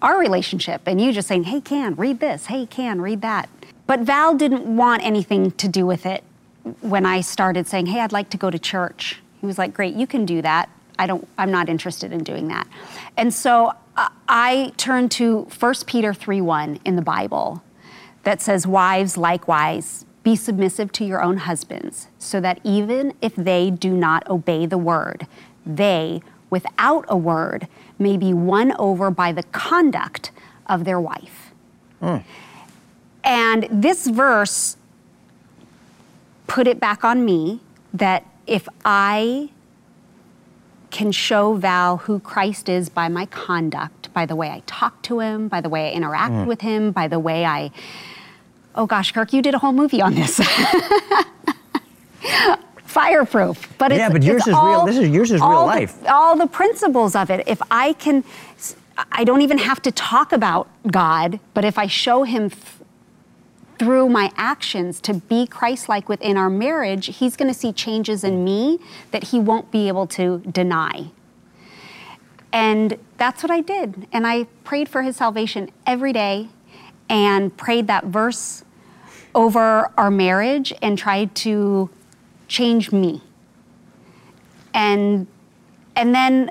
our 0.00 0.18
relationship 0.18 0.80
and 0.86 0.98
you 0.98 1.12
just 1.12 1.28
saying, 1.28 1.44
hey, 1.44 1.60
Can, 1.60 1.94
read 1.96 2.18
this. 2.18 2.46
Hey, 2.46 2.64
Can, 2.64 3.02
read 3.02 3.20
that. 3.20 3.50
But 3.86 4.00
Val 4.00 4.34
didn't 4.34 4.64
want 4.74 5.04
anything 5.04 5.50
to 5.52 5.68
do 5.68 5.84
with 5.84 6.06
it 6.06 6.24
when 6.80 7.04
I 7.04 7.20
started 7.20 7.66
saying, 7.66 7.86
hey, 7.86 8.00
I'd 8.00 8.12
like 8.12 8.30
to 8.30 8.38
go 8.38 8.50
to 8.50 8.58
church. 8.58 9.20
He 9.40 9.46
was 9.46 9.58
like, 9.58 9.74
great, 9.74 9.94
you 9.94 10.06
can 10.06 10.24
do 10.24 10.40
that. 10.40 10.70
I 10.98 11.06
don't, 11.06 11.28
I'm 11.36 11.50
not 11.50 11.68
interested 11.68 12.10
in 12.10 12.24
doing 12.24 12.48
that. 12.48 12.66
And 13.18 13.34
so 13.34 13.74
uh, 13.96 14.08
I 14.28 14.72
turned 14.78 15.10
to 15.12 15.42
1 15.58 15.74
Peter 15.86 16.14
3 16.14 16.40
1 16.40 16.80
in 16.86 16.96
the 16.96 17.02
Bible 17.02 17.62
that 18.22 18.40
says, 18.40 18.66
Wives, 18.66 19.18
likewise, 19.18 20.06
be 20.22 20.36
submissive 20.36 20.92
to 20.92 21.04
your 21.04 21.22
own 21.22 21.38
husbands, 21.38 22.08
so 22.18 22.40
that 22.40 22.60
even 22.62 23.14
if 23.22 23.34
they 23.36 23.70
do 23.70 23.92
not 23.92 24.28
obey 24.28 24.66
the 24.66 24.78
word, 24.78 25.26
they, 25.64 26.22
without 26.50 27.04
a 27.08 27.16
word, 27.16 27.68
may 27.98 28.16
be 28.16 28.32
won 28.32 28.72
over 28.78 29.10
by 29.10 29.32
the 29.32 29.42
conduct 29.44 30.30
of 30.66 30.84
their 30.84 31.00
wife. 31.00 31.52
Hmm. 32.00 32.18
And 33.24 33.68
this 33.70 34.06
verse 34.06 34.76
put 36.46 36.66
it 36.66 36.80
back 36.80 37.04
on 37.04 37.24
me 37.24 37.60
that 37.92 38.24
if 38.46 38.68
I 38.84 39.50
can 40.90 41.12
show 41.12 41.54
Val 41.54 41.98
who 41.98 42.18
Christ 42.18 42.68
is 42.68 42.88
by 42.88 43.08
my 43.08 43.26
conduct, 43.26 44.12
by 44.12 44.26
the 44.26 44.34
way 44.34 44.50
I 44.50 44.62
talk 44.66 45.02
to 45.02 45.20
him, 45.20 45.48
by 45.48 45.60
the 45.60 45.68
way 45.68 45.90
I 45.90 45.92
interact 45.92 46.32
hmm. 46.32 46.46
with 46.46 46.60
him, 46.60 46.92
by 46.92 47.08
the 47.08 47.18
way 47.18 47.44
I. 47.44 47.70
Oh 48.80 48.86
gosh, 48.86 49.12
Kirk, 49.12 49.34
you 49.34 49.42
did 49.42 49.54
a 49.54 49.58
whole 49.58 49.74
movie 49.74 50.00
on 50.00 50.14
this. 50.14 50.40
Fireproof, 52.86 53.72
but 53.76 53.92
it's, 53.92 53.98
Yeah, 53.98 54.08
but 54.08 54.22
yours 54.22 54.46
is 54.46 54.54
real- 54.54 54.86
this 54.86 54.96
is- 54.96 55.08
yours 55.10 55.30
is 55.30 55.40
real 55.42 55.50
all 55.50 55.60
the- 55.60 55.66
life. 55.66 55.94
all 56.08 56.34
the 56.34 56.46
principles 56.46 57.14
of 57.14 57.30
it. 57.30 57.46
If 57.46 57.60
I 57.70 57.92
can, 57.92 58.24
I 59.12 59.22
don't 59.24 59.42
even 59.42 59.58
have 59.58 59.82
to 59.82 59.92
talk 59.92 60.32
about 60.32 60.66
God, 60.90 61.38
but 61.52 61.64
if 61.66 61.76
I 61.78 61.86
show 61.86 62.22
Him 62.24 62.48
th- 62.48 62.62
through 63.78 64.08
my 64.08 64.32
actions 64.36 64.98
to 65.02 65.12
be 65.14 65.46
Christ 65.46 65.88
like 65.90 66.08
within 66.08 66.38
our 66.38 66.48
marriage, 66.50 67.18
He's 67.18 67.36
going 67.36 67.52
to 67.52 67.58
see 67.58 67.70
changes 67.72 68.24
in 68.24 68.44
me 68.44 68.80
that 69.10 69.24
He 69.24 69.38
won't 69.38 69.70
be 69.70 69.86
able 69.88 70.06
to 70.08 70.38
deny. 70.50 71.10
And 72.52 72.96
that's 73.18 73.42
what 73.44 73.52
I 73.52 73.60
did. 73.60 74.08
And 74.10 74.26
I 74.26 74.44
prayed 74.64 74.88
for 74.88 75.02
His 75.02 75.16
salvation 75.16 75.70
every 75.86 76.12
day 76.14 76.48
and 77.08 77.56
prayed 77.56 77.86
that 77.88 78.04
verse 78.06 78.64
over 79.34 79.90
our 79.96 80.10
marriage 80.10 80.72
and 80.82 80.98
tried 80.98 81.34
to 81.36 81.90
change 82.48 82.92
me. 82.92 83.22
And 84.74 85.26
and 85.96 86.14
then 86.14 86.50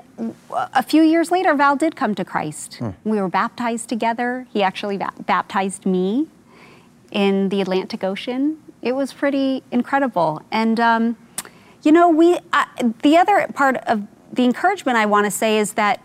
a 0.74 0.82
few 0.82 1.02
years 1.02 1.30
later, 1.30 1.54
Val 1.54 1.74
did 1.74 1.96
come 1.96 2.14
to 2.14 2.24
Christ. 2.24 2.80
We 3.04 3.20
were 3.20 3.28
baptized 3.28 3.88
together. 3.88 4.46
He 4.52 4.62
actually 4.62 4.98
ba- 4.98 5.12
baptized 5.26 5.86
me 5.86 6.28
in 7.10 7.48
the 7.48 7.60
Atlantic 7.60 8.04
Ocean. 8.04 8.58
It 8.82 8.92
was 8.92 9.12
pretty 9.12 9.62
incredible. 9.70 10.42
And, 10.50 10.78
um, 10.78 11.16
you 11.82 11.90
know, 11.90 12.08
we, 12.08 12.38
uh, 12.52 12.64
the 13.02 13.16
other 13.16 13.48
part 13.54 13.76
of 13.86 14.06
the 14.32 14.44
encouragement 14.44 14.96
I 14.98 15.06
want 15.06 15.24
to 15.24 15.30
say 15.30 15.58
is 15.58 15.72
that 15.72 16.00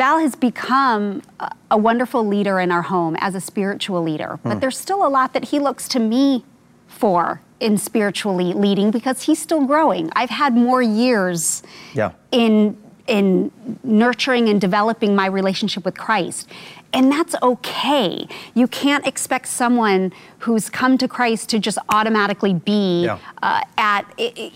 Val 0.00 0.18
has 0.18 0.34
become 0.34 1.20
a, 1.40 1.52
a 1.72 1.76
wonderful 1.76 2.26
leader 2.26 2.58
in 2.58 2.72
our 2.72 2.80
home 2.80 3.16
as 3.20 3.34
a 3.34 3.40
spiritual 3.40 4.02
leader, 4.02 4.38
but 4.42 4.54
hmm. 4.54 4.60
there's 4.60 4.78
still 4.78 5.06
a 5.06 5.10
lot 5.10 5.34
that 5.34 5.44
he 5.44 5.58
looks 5.58 5.86
to 5.88 5.98
me 5.98 6.42
for 6.88 7.42
in 7.60 7.76
spiritually 7.76 8.54
leading 8.54 8.90
because 8.90 9.24
he's 9.24 9.38
still 9.38 9.66
growing. 9.66 10.08
I've 10.16 10.30
had 10.30 10.54
more 10.54 10.80
years 10.80 11.62
Yeah. 11.92 12.12
in 12.32 12.78
in 13.06 13.50
nurturing 13.82 14.48
and 14.48 14.58
developing 14.58 15.14
my 15.14 15.26
relationship 15.26 15.84
with 15.84 15.98
Christ. 15.98 16.48
And 16.92 17.10
that's 17.10 17.36
okay. 17.40 18.26
You 18.54 18.66
can't 18.66 19.06
expect 19.06 19.46
someone 19.46 20.12
who's 20.40 20.68
come 20.68 20.98
to 20.98 21.06
Christ 21.06 21.48
to 21.50 21.58
just 21.60 21.78
automatically 21.88 22.52
be 22.54 23.04
Yeah. 23.04 23.18
uh, 23.42 23.60
at 23.78 24.02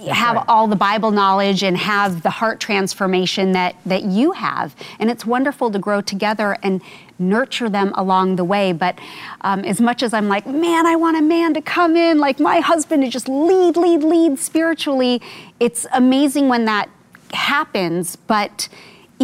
have 0.08 0.36
right. 0.36 0.44
all 0.48 0.66
the 0.66 0.76
Bible 0.76 1.12
knowledge 1.12 1.62
and 1.62 1.76
have 1.76 2.22
the 2.22 2.30
heart 2.30 2.58
transformation 2.58 3.52
that 3.52 3.76
that 3.86 4.02
you 4.02 4.32
have. 4.32 4.74
And 4.98 5.10
it's 5.10 5.24
wonderful 5.24 5.70
to 5.70 5.78
grow 5.78 6.00
together 6.00 6.56
and 6.62 6.80
nurture 7.20 7.68
them 7.68 7.92
along 7.94 8.34
the 8.36 8.44
way. 8.44 8.72
But 8.72 8.98
um, 9.42 9.60
as 9.64 9.80
much 9.80 10.02
as 10.02 10.12
I'm 10.12 10.26
like, 10.28 10.44
man, 10.46 10.86
I 10.86 10.96
want 10.96 11.16
a 11.16 11.22
man 11.22 11.54
to 11.54 11.62
come 11.62 11.94
in 11.96 12.18
like 12.18 12.40
my 12.40 12.58
husband 12.60 13.04
to 13.04 13.10
just 13.10 13.28
lead, 13.28 13.76
lead, 13.76 14.02
lead 14.02 14.38
spiritually, 14.40 15.22
it's 15.60 15.86
amazing 15.92 16.48
when 16.48 16.64
that 16.64 16.88
happens. 17.32 18.16
But 18.16 18.68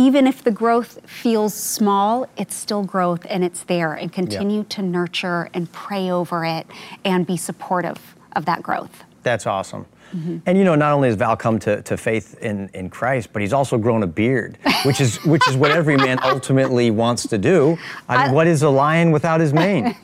even 0.00 0.26
if 0.26 0.42
the 0.42 0.50
growth 0.50 0.98
feels 1.08 1.52
small, 1.52 2.26
it's 2.38 2.54
still 2.54 2.82
growth 2.82 3.26
and 3.28 3.44
it's 3.44 3.64
there. 3.64 3.92
And 3.92 4.10
continue 4.10 4.64
to 4.64 4.80
nurture 4.80 5.50
and 5.52 5.70
pray 5.72 6.10
over 6.10 6.42
it 6.44 6.66
and 7.04 7.26
be 7.26 7.36
supportive 7.36 8.16
of 8.32 8.46
that 8.46 8.62
growth. 8.62 9.04
That's 9.22 9.46
awesome. 9.46 9.84
Mm-hmm. 10.14 10.38
And 10.46 10.58
you 10.58 10.64
know, 10.64 10.74
not 10.74 10.92
only 10.92 11.08
has 11.08 11.16
Val 11.16 11.36
come 11.36 11.58
to, 11.60 11.82
to 11.82 11.96
faith 11.98 12.38
in, 12.40 12.70
in 12.72 12.88
Christ, 12.88 13.32
but 13.32 13.42
he's 13.42 13.52
also 13.52 13.76
grown 13.76 14.02
a 14.02 14.06
beard, 14.06 14.56
which 14.84 15.02
is 15.02 15.16
which 15.24 15.46
is 15.46 15.56
what 15.56 15.70
every 15.70 15.96
man 15.96 16.18
ultimately 16.24 16.90
wants 16.90 17.26
to 17.28 17.36
do. 17.36 17.78
I 18.08 18.24
mean, 18.24 18.34
what 18.34 18.46
is 18.46 18.62
a 18.62 18.70
lion 18.70 19.12
without 19.12 19.40
his 19.40 19.52
mane? 19.52 19.94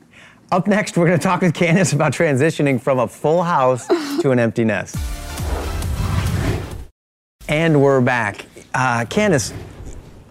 Up 0.52 0.66
next, 0.66 0.96
we're 0.96 1.06
going 1.06 1.18
to 1.18 1.22
talk 1.22 1.42
with 1.42 1.54
Candace 1.54 1.92
about 1.92 2.12
transitioning 2.12 2.80
from 2.80 3.00
a 3.00 3.06
full 3.06 3.42
house 3.42 3.86
to 4.20 4.30
an 4.30 4.38
empty 4.38 4.64
nest. 4.64 4.96
And 7.48 7.82
we're 7.82 8.00
back. 8.00 8.46
Uh, 8.76 9.06
Candace, 9.06 9.54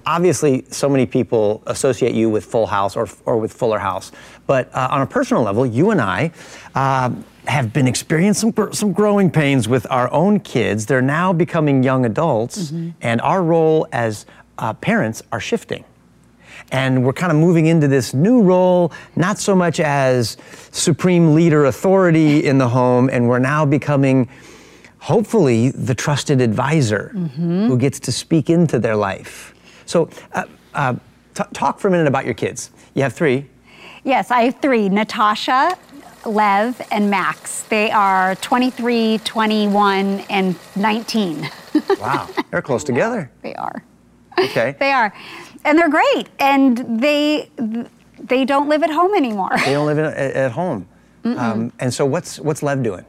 obviously, 0.05 0.65
so 0.69 0.87
many 0.87 1.07
people 1.07 1.63
associate 1.65 2.13
you 2.13 2.29
with 2.29 2.45
Full 2.45 2.67
House 2.67 2.95
or, 2.95 3.09
or 3.25 3.39
with 3.39 3.51
Fuller 3.51 3.79
House. 3.79 4.11
But 4.45 4.69
uh, 4.71 4.87
on 4.91 5.01
a 5.01 5.07
personal 5.07 5.41
level, 5.41 5.65
you 5.65 5.89
and 5.89 5.99
I 5.99 6.31
uh, 6.75 7.09
have 7.47 7.73
been 7.73 7.87
experiencing 7.87 8.53
some, 8.55 8.71
some 8.71 8.93
growing 8.93 9.31
pains 9.31 9.67
with 9.67 9.87
our 9.89 10.13
own 10.13 10.39
kids. 10.41 10.85
They're 10.85 11.01
now 11.01 11.33
becoming 11.33 11.81
young 11.81 12.05
adults, 12.05 12.71
and 13.01 13.19
our 13.21 13.41
role 13.41 13.87
as 13.91 14.27
uh, 14.59 14.73
parents 14.73 15.23
are 15.31 15.39
shifting. 15.39 15.83
And 16.71 17.03
we're 17.03 17.13
kind 17.13 17.31
of 17.31 17.39
moving 17.39 17.65
into 17.65 17.87
this 17.87 18.13
new 18.13 18.43
role, 18.43 18.93
not 19.15 19.39
so 19.39 19.55
much 19.55 19.79
as 19.79 20.37
supreme 20.69 21.33
leader 21.33 21.65
authority 21.65 22.45
in 22.45 22.59
the 22.59 22.69
home, 22.69 23.09
and 23.11 23.27
we're 23.27 23.39
now 23.39 23.65
becoming 23.65 24.29
hopefully 25.05 25.69
the 25.69 25.93
trusted 25.93 26.41
advisor 26.41 27.09
who 27.69 27.77
gets 27.77 27.99
to 27.99 28.11
speak 28.11 28.49
into 28.49 28.79
their 28.79 28.95
life. 28.95 29.53
So, 29.85 30.09
uh, 30.33 30.45
uh, 30.73 30.95
t- 31.35 31.43
talk 31.53 31.79
for 31.79 31.89
a 31.89 31.91
minute 31.91 32.07
about 32.07 32.25
your 32.25 32.33
kids. 32.33 32.71
You 32.95 33.03
have 33.03 33.13
three. 33.13 33.47
Yes, 34.03 34.31
I 34.31 34.41
have 34.45 34.55
three 34.61 34.89
Natasha, 34.89 35.77
Lev, 36.25 36.81
and 36.91 37.11
Max. 37.11 37.61
They 37.63 37.91
are 37.91 38.33
23, 38.37 39.19
21, 39.23 40.21
and 40.29 40.55
19. 40.75 41.49
Wow, 41.99 42.29
they're 42.51 42.61
close 42.61 42.85
together. 42.85 43.29
they 43.41 43.53
are. 43.55 43.83
Okay. 44.39 44.75
They 44.79 44.91
are. 44.91 45.13
And 45.65 45.77
they're 45.77 45.89
great. 45.89 46.29
And 46.39 47.01
they 47.01 47.49
they 48.17 48.45
don't 48.45 48.69
live 48.69 48.81
at 48.81 48.89
home 48.89 49.13
anymore. 49.13 49.49
They 49.65 49.73
don't 49.73 49.85
live 49.85 49.99
at, 49.99 50.13
at 50.15 50.51
home. 50.53 50.87
Um, 51.25 51.73
and 51.79 51.93
so, 51.93 52.05
what's 52.05 52.39
what's 52.39 52.63
Lev 52.63 52.81
doing? 52.81 53.05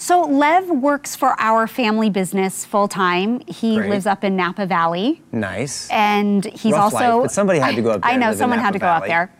So 0.00 0.22
Lev 0.22 0.70
works 0.70 1.14
for 1.14 1.38
our 1.38 1.66
family 1.66 2.08
business 2.08 2.64
full 2.64 2.88
time. 2.88 3.40
He 3.46 3.76
Great. 3.76 3.90
lives 3.90 4.06
up 4.06 4.24
in 4.24 4.34
Napa 4.34 4.64
Valley. 4.64 5.20
Nice. 5.30 5.90
And 5.90 6.42
he's 6.46 6.72
Rough 6.72 6.94
also. 6.94 6.96
life, 6.96 7.22
but 7.24 7.30
somebody 7.32 7.58
had 7.58 7.76
to 7.76 7.82
go 7.82 7.90
up 7.90 8.00
there 8.02 8.10
I 8.10 8.16
know 8.16 8.32
someone 8.32 8.60
had 8.60 8.72
to 8.72 8.78
go 8.78 8.86
up 8.86 9.04
there. 9.04 9.30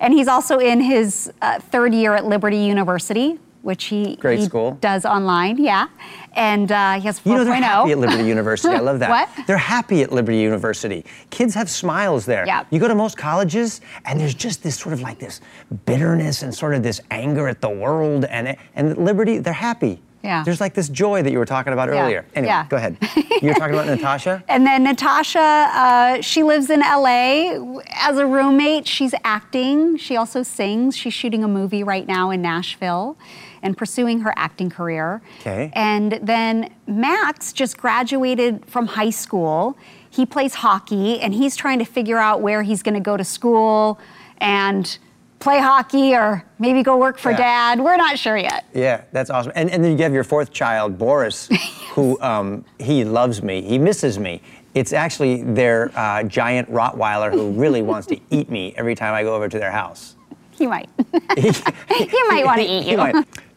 And 0.00 0.14
he's 0.14 0.26
also 0.26 0.58
in 0.58 0.80
his 0.80 1.30
uh, 1.42 1.60
third 1.60 1.92
year 1.92 2.14
at 2.14 2.24
Liberty 2.24 2.56
University, 2.56 3.38
which 3.60 3.84
he, 3.84 4.16
Great 4.16 4.38
he 4.38 4.46
school. 4.46 4.78
does 4.80 5.04
online. 5.04 5.62
Yeah, 5.62 5.88
and 6.32 6.72
uh, 6.72 6.94
he 6.94 7.02
has 7.08 7.20
4.0. 7.20 7.26
You 7.26 7.34
know, 7.34 7.44
they're 7.44 7.54
happy 7.54 7.92
at 7.92 7.98
Liberty 7.98 8.24
University. 8.24 8.74
I 8.74 8.80
love 8.80 8.98
that. 9.00 9.10
What? 9.10 9.46
They're 9.46 9.58
happy 9.58 10.00
at 10.00 10.12
Liberty 10.12 10.38
University. 10.38 11.04
Kids 11.28 11.52
have 11.54 11.68
smiles 11.68 12.24
there. 12.24 12.46
Yeah. 12.46 12.64
You 12.70 12.80
go 12.80 12.88
to 12.88 12.94
most 12.94 13.18
colleges, 13.18 13.82
and 14.06 14.18
there's 14.18 14.34
just 14.34 14.62
this 14.62 14.78
sort 14.78 14.94
of 14.94 15.02
like 15.02 15.18
this 15.18 15.42
bitterness 15.84 16.42
and 16.42 16.54
sort 16.54 16.74
of 16.74 16.82
this 16.82 17.02
anger 17.10 17.48
at 17.48 17.60
the 17.60 17.68
world. 17.68 18.24
And, 18.24 18.56
and 18.76 18.88
at 18.88 18.98
Liberty, 18.98 19.38
they're 19.38 19.52
happy. 19.52 20.00
Yeah. 20.26 20.42
There's 20.44 20.60
like 20.60 20.74
this 20.74 20.88
joy 20.88 21.22
that 21.22 21.30
you 21.32 21.38
were 21.38 21.46
talking 21.46 21.72
about 21.72 21.88
Yeah. 21.88 22.02
earlier. 22.02 22.26
Anyway, 22.34 22.48
Yeah. 22.48 22.66
go 22.68 22.76
ahead. 22.76 22.96
You 23.40 23.48
were 23.48 23.54
talking 23.54 23.74
about 23.74 23.86
Natasha? 23.96 24.42
And 24.48 24.66
then 24.66 24.82
Natasha, 24.82 25.38
uh, 25.40 26.20
she 26.20 26.42
lives 26.42 26.68
in 26.68 26.80
LA 26.80 27.80
as 27.94 28.18
a 28.18 28.26
roommate. 28.26 28.86
She's 28.88 29.14
acting. 29.24 29.96
She 29.96 30.16
also 30.16 30.42
sings. 30.42 30.96
She's 30.96 31.14
shooting 31.14 31.44
a 31.44 31.48
movie 31.48 31.84
right 31.84 32.06
now 32.06 32.30
in 32.30 32.42
Nashville 32.42 33.16
and 33.62 33.76
pursuing 33.76 34.20
her 34.20 34.32
acting 34.36 34.68
career. 34.70 35.22
Okay. 35.40 35.70
And 35.74 36.18
then 36.22 36.70
Max 36.86 37.52
just 37.52 37.78
graduated 37.78 38.64
from 38.66 38.86
high 38.86 39.10
school. 39.10 39.76
He 40.10 40.26
plays 40.26 40.54
hockey 40.54 41.20
and 41.20 41.32
he's 41.34 41.56
trying 41.56 41.78
to 41.78 41.84
figure 41.84 42.18
out 42.18 42.40
where 42.40 42.62
he's 42.62 42.82
going 42.82 42.94
to 42.94 43.00
go 43.00 43.16
to 43.16 43.24
school 43.24 43.98
and 44.38 44.98
play 45.38 45.58
hockey 45.58 46.14
or 46.14 46.44
maybe 46.58 46.82
go 46.82 46.96
work 46.96 47.18
for 47.18 47.30
Yeah. 47.30 47.36
dad. 47.36 47.80
We're 47.80 47.96
not 47.96 48.18
sure 48.18 48.36
yet. 48.36 48.64
Yeah, 48.74 49.02
that's 49.12 49.30
awesome. 49.30 49.52
And, 49.54 49.70
and 49.70 49.82
then 49.84 49.96
you 49.96 50.02
have 50.04 50.12
your 50.12 50.24
fourth 50.24 50.52
child, 50.52 50.98
Boris, 50.98 51.48
who 51.92 52.20
um, 52.20 52.64
he 52.78 53.04
loves 53.04 53.42
me. 53.42 53.62
He 53.62 53.78
misses 53.78 54.18
me. 54.18 54.40
It's 54.74 54.92
actually 54.92 55.42
their 55.42 55.90
uh, 55.96 56.22
giant 56.24 56.70
Rottweiler 56.70 57.32
who 57.32 57.50
really 57.52 57.82
wants 57.92 58.06
to 58.08 58.18
eat 58.30 58.50
me 58.50 58.74
every 58.76 58.94
time 58.94 59.14
I 59.14 59.22
go 59.22 59.34
over 59.34 59.48
to 59.48 59.58
their 59.58 59.70
house. 59.72 60.14
He 60.52 60.66
might. 60.66 60.88
he 61.36 61.50
might 62.28 62.42
want 62.44 62.60
to 62.60 62.66
eat 62.66 62.84
He 62.84 62.92
you. 62.92 62.96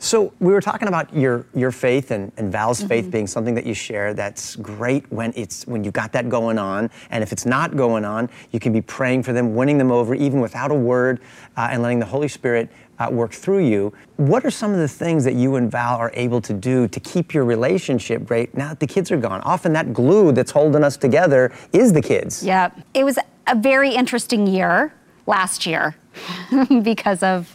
So 0.01 0.33
we 0.39 0.53
were 0.53 0.61
talking 0.61 0.87
about 0.87 1.13
your 1.13 1.45
your 1.53 1.71
faith 1.71 2.11
and, 2.11 2.31
and 2.37 2.51
Val's 2.51 2.79
Mm-hmm. 2.79 2.87
faith 2.87 3.11
being 3.11 3.27
something 3.27 3.53
that 3.55 3.65
you 3.65 3.73
share. 3.73 4.13
That's 4.13 4.55
great 4.55 5.11
when 5.11 5.33
it's 5.35 5.67
when 5.67 5.83
you 5.83 5.91
got 5.91 6.13
that 6.13 6.29
going 6.29 6.57
on, 6.57 6.89
and 7.09 7.21
if 7.21 7.33
it's 7.33 7.45
not 7.45 7.75
going 7.75 8.05
on, 8.05 8.29
you 8.51 8.59
can 8.61 8.71
be 8.71 8.81
praying 8.81 9.23
for 9.23 9.33
them, 9.33 9.53
winning 9.55 9.77
them 9.77 9.91
over, 9.91 10.15
even 10.15 10.39
without 10.39 10.71
a 10.71 10.75
word, 10.75 11.19
uh, 11.57 11.67
and 11.71 11.83
letting 11.83 11.99
the 11.99 12.05
Holy 12.05 12.29
Spirit 12.29 12.69
uh, 12.99 13.09
work 13.11 13.33
through 13.33 13.65
you. 13.67 13.91
What 14.15 14.45
are 14.45 14.51
some 14.51 14.71
of 14.71 14.77
the 14.79 14.87
things 14.87 15.25
that 15.25 15.33
you 15.33 15.55
and 15.55 15.69
Val 15.69 15.97
are 15.97 16.11
able 16.13 16.39
to 16.41 16.53
do 16.53 16.87
to 16.87 16.99
keep 17.01 17.33
your 17.33 17.43
relationship 17.43 18.25
great 18.25 18.55
now 18.55 18.69
that 18.69 18.79
the 18.79 18.87
kids 18.87 19.11
are 19.11 19.17
gone? 19.17 19.41
Often 19.41 19.73
that 19.73 19.91
glue 19.93 20.31
that's 20.31 20.51
holding 20.51 20.83
us 20.83 20.95
together 20.95 21.51
is 21.73 21.91
the 21.91 22.01
kids. 22.01 22.41
Yeah, 22.41 22.71
it 22.93 23.03
was 23.03 23.19
a 23.47 23.55
very 23.55 23.93
interesting 23.93 24.47
year 24.47 24.93
last 25.27 25.65
year 25.65 25.95
because 26.83 27.21
of 27.21 27.53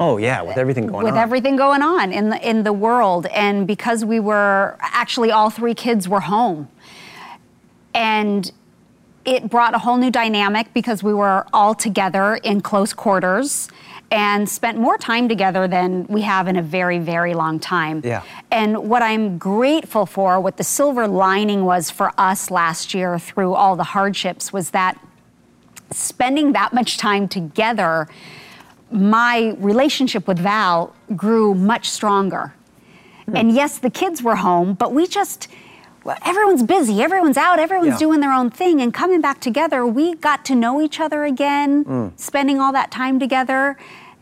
Oh 0.00 0.16
yeah, 0.16 0.42
with 0.42 0.56
everything 0.56 0.86
going 0.86 1.04
with 1.04 1.12
on. 1.12 1.12
With 1.12 1.22
everything 1.22 1.56
going 1.56 1.82
on 1.82 2.12
in 2.12 2.30
the 2.30 2.48
in 2.48 2.62
the 2.64 2.72
world 2.72 3.26
and 3.26 3.66
because 3.66 4.04
we 4.04 4.20
were 4.20 4.76
actually 4.80 5.30
all 5.30 5.50
three 5.50 5.74
kids 5.74 6.08
were 6.08 6.20
home. 6.20 6.68
And 7.94 8.50
it 9.24 9.48
brought 9.48 9.74
a 9.74 9.78
whole 9.78 9.96
new 9.96 10.10
dynamic 10.10 10.74
because 10.74 11.02
we 11.02 11.14
were 11.14 11.46
all 11.52 11.74
together 11.74 12.34
in 12.42 12.60
close 12.60 12.92
quarters 12.92 13.68
and 14.10 14.48
spent 14.48 14.78
more 14.78 14.98
time 14.98 15.28
together 15.28 15.66
than 15.66 16.06
we 16.08 16.22
have 16.22 16.46
in 16.48 16.56
a 16.56 16.62
very 16.62 16.98
very 16.98 17.34
long 17.34 17.60
time. 17.60 18.02
Yeah. 18.04 18.22
And 18.50 18.88
what 18.88 19.02
I'm 19.02 19.38
grateful 19.38 20.06
for, 20.06 20.40
what 20.40 20.56
the 20.56 20.64
silver 20.64 21.06
lining 21.06 21.64
was 21.64 21.90
for 21.90 22.12
us 22.18 22.50
last 22.50 22.94
year 22.94 23.18
through 23.18 23.54
all 23.54 23.76
the 23.76 23.84
hardships 23.84 24.52
was 24.52 24.70
that 24.70 24.98
spending 25.90 26.52
that 26.52 26.72
much 26.72 26.98
time 26.98 27.28
together, 27.28 28.08
my 28.94 29.54
relationship 29.58 30.26
with 30.28 30.38
Val 30.38 30.94
grew 31.16 31.54
much 31.54 31.90
stronger. 31.90 32.54
And 33.34 33.50
yes, 33.52 33.78
the 33.78 33.90
kids 33.90 34.22
were 34.22 34.36
home, 34.36 34.74
but 34.74 34.92
we 34.92 35.06
just, 35.06 35.48
everyone's 36.26 36.62
busy, 36.62 37.02
everyone's 37.02 37.36
out, 37.38 37.58
everyone's 37.58 37.92
Yeah. 37.92 37.98
doing 38.06 38.20
their 38.20 38.32
own 38.32 38.50
thing. 38.50 38.80
And 38.82 38.92
coming 38.92 39.20
back 39.20 39.40
together, 39.40 39.84
we 39.86 40.14
got 40.14 40.44
to 40.46 40.54
know 40.54 40.80
each 40.80 41.00
other 41.00 41.24
again, 41.24 41.84
Mm. 41.84 42.12
spending 42.16 42.60
all 42.60 42.72
that 42.72 42.90
time 42.90 43.18
together. 43.18 43.76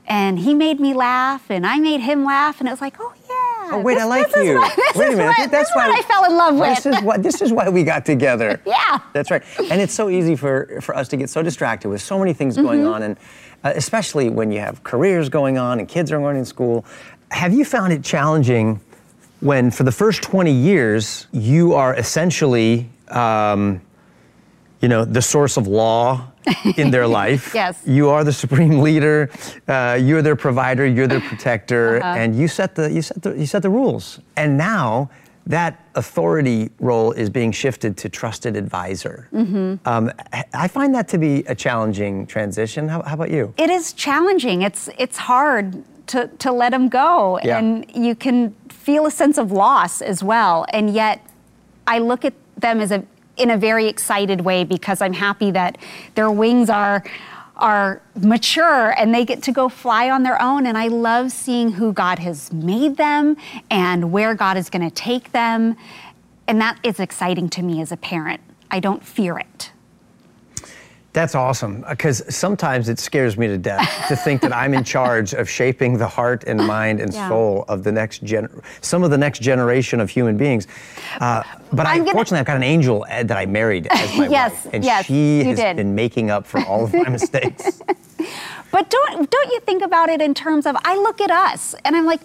And 0.06 0.38
he 0.40 0.52
made 0.54 0.80
me 0.80 0.94
laugh, 0.94 1.42
and 1.48 1.64
I 1.66 1.78
made 1.78 2.00
him 2.00 2.24
laugh, 2.24 2.58
and 2.60 2.68
it 2.68 2.72
was 2.72 2.80
like, 2.80 2.94
oh 3.00 3.12
yeah. 3.28 3.76
Oh 3.76 3.80
wait, 3.80 3.94
this- 3.94 4.02
I 4.02 4.06
like 4.06 4.36
you. 4.36 4.54
what- 4.56 4.76
wait 4.96 5.14
a 5.14 5.16
minute, 5.16 5.38
what- 5.38 5.50
that's 5.50 5.70
why 5.76 5.88
what 5.88 5.98
I 5.98 6.02
fell 6.02 6.24
in 6.24 6.36
love 6.36 6.56
with. 6.56 6.82
This 6.82 6.86
is 6.86 7.02
why 7.02 7.16
this 7.18 7.42
is 7.42 7.52
why 7.52 7.68
we 7.68 7.84
got 7.84 8.04
together. 8.04 8.60
Yeah. 8.66 8.98
That's 9.12 9.30
right. 9.30 9.42
And 9.70 9.80
it's 9.80 9.94
so 9.94 10.08
easy 10.08 10.34
for 10.36 10.80
for 10.80 10.96
us 10.96 11.08
to 11.08 11.16
get 11.16 11.30
so 11.30 11.42
distracted 11.42 11.88
with 11.88 12.02
so 12.02 12.18
many 12.18 12.32
things 12.32 12.56
going 12.56 12.80
Mm-hmm. 12.82 12.92
on, 12.94 13.02
and 13.02 13.16
uh, 13.64 13.72
especially 13.74 14.28
when 14.28 14.50
you 14.52 14.60
have 14.60 14.82
careers 14.84 15.28
going 15.28 15.58
on 15.58 15.78
and 15.78 15.88
kids 15.88 16.10
are 16.12 16.18
going 16.18 16.36
to 16.36 16.44
school. 16.44 16.84
Have 17.30 17.52
you 17.52 17.64
found 17.64 17.92
it 17.92 18.02
challenging 18.04 18.80
when, 19.40 19.70
for 19.70 19.84
the 19.84 19.92
first 19.92 20.22
20 20.22 20.52
years, 20.52 21.26
you 21.32 21.74
are 21.74 21.94
essentially, 21.96 22.88
um, 23.08 23.80
you 24.80 24.88
know, 24.88 25.04
the 25.04 25.22
source 25.22 25.56
of 25.56 25.66
law 25.66 26.28
in 26.76 26.90
their 26.90 27.06
life? 27.22 27.52
Yes. 27.54 27.80
You 27.86 28.08
are 28.10 28.24
the 28.24 28.32
supreme 28.32 28.80
leader. 28.80 29.30
Uh, 29.68 29.98
you're 30.00 30.22
their 30.22 30.36
provider. 30.36 30.86
You're 30.86 31.06
their 31.08 31.20
protector, 31.32 31.98
Uh-huh. 32.02 32.18
and 32.18 32.36
you 32.36 32.48
set 32.48 32.74
the 32.74 32.90
you 32.92 33.02
set 33.02 33.22
the 33.22 33.30
you 33.38 33.46
set 33.46 33.62
the 33.62 33.70
rules. 33.70 34.20
And 34.36 34.58
now 34.58 35.10
that 35.46 35.84
authority 35.94 36.70
role 36.80 37.12
is 37.12 37.28
being 37.30 37.52
shifted 37.52 37.96
to 37.98 38.08
trusted 38.08 38.56
advisor. 38.56 39.28
Mm-hmm. 39.32 39.86
Um, 39.88 40.10
I- 40.54 40.68
find 40.68 40.94
that 40.94 41.08
to 41.08 41.18
be 41.18 41.40
a 41.46 41.54
challenging 41.54 42.26
transition. 42.26 42.88
How, 42.88 43.02
how 43.02 43.14
about 43.14 43.30
you? 43.30 43.52
It 43.58 43.68
is 43.70 43.92
challenging. 43.92 44.62
It's 44.62 44.88
it's 44.98 45.18
hard 45.18 45.82
to 46.08 46.28
to 46.38 46.52
let 46.52 46.70
them 46.70 46.88
go, 46.88 47.38
Yeah. 47.42 47.58
and 47.58 47.90
you 47.94 48.14
can 48.14 48.54
feel 48.68 49.06
a 49.06 49.10
sense 49.10 49.38
of 49.38 49.52
loss 49.52 50.00
as 50.00 50.22
well. 50.22 50.64
And 50.72 50.90
yet, 50.90 51.20
I 51.86 51.98
look 51.98 52.24
at 52.24 52.34
them 52.56 52.80
as 52.80 52.90
a 52.92 53.04
in 53.36 53.50
a 53.50 53.56
very 53.56 53.88
excited 53.88 54.42
way 54.42 54.64
because 54.64 55.00
I'm 55.02 55.14
happy 55.14 55.50
that 55.52 55.78
their 56.14 56.30
wings 56.30 56.70
are 56.70 57.02
are 57.56 58.00
mature 58.20 58.90
and 58.98 59.14
they 59.14 59.24
get 59.24 59.42
to 59.42 59.52
go 59.52 59.68
fly 59.68 60.10
on 60.10 60.22
their 60.22 60.40
own 60.40 60.66
and 60.66 60.78
I 60.78 60.88
love 60.88 61.32
seeing 61.32 61.72
who 61.72 61.92
God 61.92 62.18
has 62.18 62.52
made 62.52 62.96
them 62.96 63.36
and 63.70 64.12
where 64.12 64.34
God 64.34 64.56
is 64.56 64.70
going 64.70 64.88
to 64.88 64.94
take 64.94 65.32
them 65.32 65.76
and 66.46 66.60
that 66.60 66.78
is 66.82 67.00
exciting 67.00 67.48
to 67.50 67.62
me 67.62 67.80
as 67.80 67.92
a 67.92 67.96
parent. 67.96 68.40
I 68.70 68.80
don't 68.80 69.04
fear 69.04 69.38
it. 69.38 69.71
That's 71.12 71.34
awesome 71.34 71.84
because 71.88 72.22
sometimes 72.34 72.88
it 72.88 72.98
scares 72.98 73.36
me 73.36 73.46
to 73.46 73.58
death 73.58 74.06
to 74.08 74.16
think 74.16 74.40
that 74.40 74.54
I'm 74.56 74.72
in 74.72 74.82
charge 74.82 75.34
of 75.34 75.46
shaping 75.48 75.98
the 75.98 76.06
heart 76.08 76.44
and 76.46 76.58
mind 76.66 77.00
and 77.00 77.12
Yeah. 77.12 77.28
soul 77.28 77.66
of 77.68 77.84
the 77.84 77.92
next 77.92 78.24
gen, 78.24 78.48
some 78.80 79.04
of 79.04 79.10
the 79.10 79.18
next 79.18 79.40
generation 79.42 80.00
of 80.00 80.08
human 80.08 80.38
beings. 80.38 80.66
Uh, 81.20 81.42
but 81.70 81.84
I, 81.86 81.98
gonna- 81.98 82.12
fortunately, 82.12 82.38
I've 82.40 82.46
got 82.46 82.56
an 82.56 82.62
angel 82.62 83.04
that 83.10 83.30
I 83.30 83.44
married 83.44 83.88
as 83.90 84.16
my 84.16 84.26
Yes, 84.30 84.64
wife, 84.64 84.74
and 84.74 84.84
yes, 84.84 85.04
she 85.04 85.44
has 85.44 85.58
did. 85.58 85.76
been 85.76 85.94
making 85.94 86.30
up 86.30 86.46
for 86.46 86.60
all 86.64 86.84
of 86.84 86.94
my 86.94 87.08
mistakes. 87.10 87.82
But 88.70 88.88
don't 88.88 89.28
don't 89.30 89.50
you 89.52 89.60
think 89.60 89.82
about 89.82 90.08
it 90.08 90.22
in 90.22 90.32
terms 90.32 90.64
of 90.64 90.76
I 90.82 90.96
look 90.96 91.20
at 91.20 91.30
us 91.30 91.74
and 91.84 91.94
I'm 91.94 92.06
like, 92.06 92.22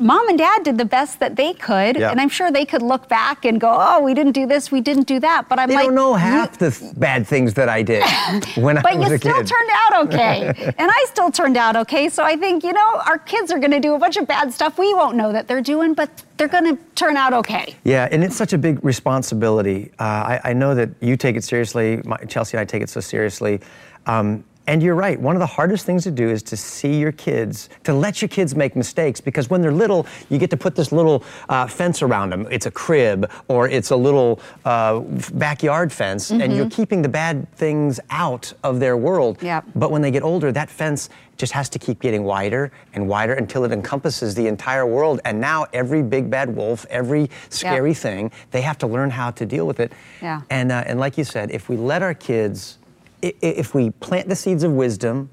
mom 0.00 0.28
and 0.28 0.38
dad 0.38 0.62
did 0.62 0.78
the 0.78 0.84
best 0.84 1.20
that 1.20 1.36
they 1.36 1.52
could, 1.54 1.96
Yeah. 1.96 2.10
and 2.10 2.20
I'm 2.20 2.28
sure 2.28 2.50
they 2.50 2.64
could 2.64 2.82
look 2.82 3.08
back 3.08 3.44
and 3.44 3.60
go, 3.60 3.74
oh, 3.78 4.00
we 4.02 4.14
didn't 4.14 4.32
do 4.32 4.46
this, 4.46 4.70
we 4.70 4.80
didn't 4.80 5.06
do 5.06 5.20
that. 5.20 5.48
But 5.48 5.58
I'm 5.58 5.68
They 5.68 5.74
like, 5.76 5.86
don't 5.86 5.94
know 5.94 6.14
half 6.14 6.58
the 6.58 6.70
th- 6.70 6.92
bad 6.96 7.26
things 7.26 7.54
that 7.54 7.68
I 7.68 7.82
did 7.82 8.02
when 8.56 8.78
I 8.78 8.82
but 8.82 8.94
you 8.94 9.16
still 9.18 9.34
turned 9.44 9.70
out 9.72 10.06
okay, 10.06 10.72
and 10.78 10.90
I 10.90 11.04
still 11.08 11.30
turned 11.30 11.56
out 11.56 11.76
okay. 11.76 12.08
So 12.08 12.22
I 12.22 12.36
think 12.36 12.64
you 12.64 12.72
know 12.72 13.00
our 13.06 13.18
kids 13.18 13.50
are 13.52 13.58
going 13.58 13.70
to 13.72 13.80
do 13.80 13.94
a 13.94 13.98
bunch 13.98 14.16
of 14.16 14.26
bad 14.26 14.52
stuff 14.52 14.78
we 14.78 14.92
won't 14.94 15.16
know 15.16 15.32
that 15.32 15.48
they're 15.48 15.60
doing, 15.62 15.94
but 15.94 16.10
they're 16.36 16.48
going 16.48 16.76
to 16.76 16.82
turn 16.94 17.16
out 17.16 17.32
okay. 17.32 17.74
Yeah, 17.84 18.08
and 18.10 18.22
it's 18.24 18.36
such 18.36 18.52
a 18.52 18.58
big 18.58 18.84
responsibility. 18.84 19.90
Uh, 19.98 20.04
I, 20.04 20.40
I 20.44 20.52
know 20.52 20.74
that 20.74 20.90
you 21.00 21.16
take 21.16 21.36
it 21.36 21.44
seriously. 21.44 22.00
My, 22.04 22.16
Chelsea 22.28 22.56
and 22.56 22.60
I 22.60 22.64
take 22.64 22.82
it 22.82 22.88
so 22.90 23.00
seriously. 23.00 23.60
Um, 24.06 24.44
and 24.68 24.82
you're 24.82 24.94
right. 24.94 25.18
One 25.18 25.34
of 25.34 25.40
the 25.40 25.46
hardest 25.46 25.86
things 25.86 26.04
to 26.04 26.10
do 26.10 26.28
is 26.28 26.42
to 26.44 26.56
see 26.56 27.00
your 27.00 27.10
kids, 27.10 27.70
to 27.84 27.94
let 27.94 28.20
your 28.20 28.28
kids 28.28 28.54
make 28.54 28.76
mistakes, 28.76 29.18
because 29.20 29.48
when 29.48 29.62
they're 29.62 29.72
little, 29.72 30.06
you 30.28 30.38
get 30.38 30.50
to 30.50 30.56
put 30.56 30.76
this 30.76 30.92
little 30.92 31.24
uh, 31.48 31.66
fence 31.66 32.02
around 32.02 32.30
them. 32.30 32.46
It's 32.50 32.66
a 32.66 32.70
crib 32.70 33.30
or 33.48 33.66
it's 33.68 33.90
a 33.90 33.96
little 33.96 34.40
uh, 34.66 35.00
backyard 35.32 35.90
fence, 35.90 36.30
and 36.30 36.54
you're 36.54 36.70
keeping 36.70 37.00
the 37.02 37.08
bad 37.08 37.50
things 37.54 37.98
out 38.10 38.52
of 38.62 38.78
their 38.78 38.96
world. 38.96 39.42
Yep. 39.42 39.64
But 39.74 39.90
when 39.90 40.02
they 40.02 40.10
get 40.10 40.22
older, 40.22 40.52
that 40.52 40.68
fence 40.68 41.08
just 41.38 41.52
has 41.52 41.68
to 41.70 41.78
keep 41.78 42.00
getting 42.00 42.24
wider 42.24 42.70
and 42.94 43.08
wider 43.08 43.32
until 43.32 43.64
it 43.64 43.72
encompasses 43.72 44.34
the 44.34 44.48
entire 44.48 44.84
world. 44.84 45.20
And 45.24 45.40
now 45.40 45.66
every 45.72 46.02
big 46.02 46.28
bad 46.28 46.54
wolf, 46.54 46.84
every 46.90 47.30
scary 47.48 47.94
thing, 47.94 48.32
they 48.50 48.60
have 48.60 48.76
to 48.78 48.86
learn 48.86 49.10
how 49.10 49.30
to 49.30 49.46
deal 49.46 49.66
with 49.66 49.80
it. 49.80 49.92
Yeah. 50.20 50.42
And 50.50 50.72
uh, 50.72 50.82
and 50.84 50.98
like 51.00 51.16
you 51.16 51.24
said, 51.24 51.50
if 51.52 51.68
we 51.68 51.76
let 51.76 52.02
our 52.02 52.14
kids, 52.14 52.77
if 53.22 53.74
we 53.74 53.90
plant 53.90 54.28
the 54.28 54.36
seeds 54.36 54.62
of 54.62 54.72
wisdom, 54.72 55.30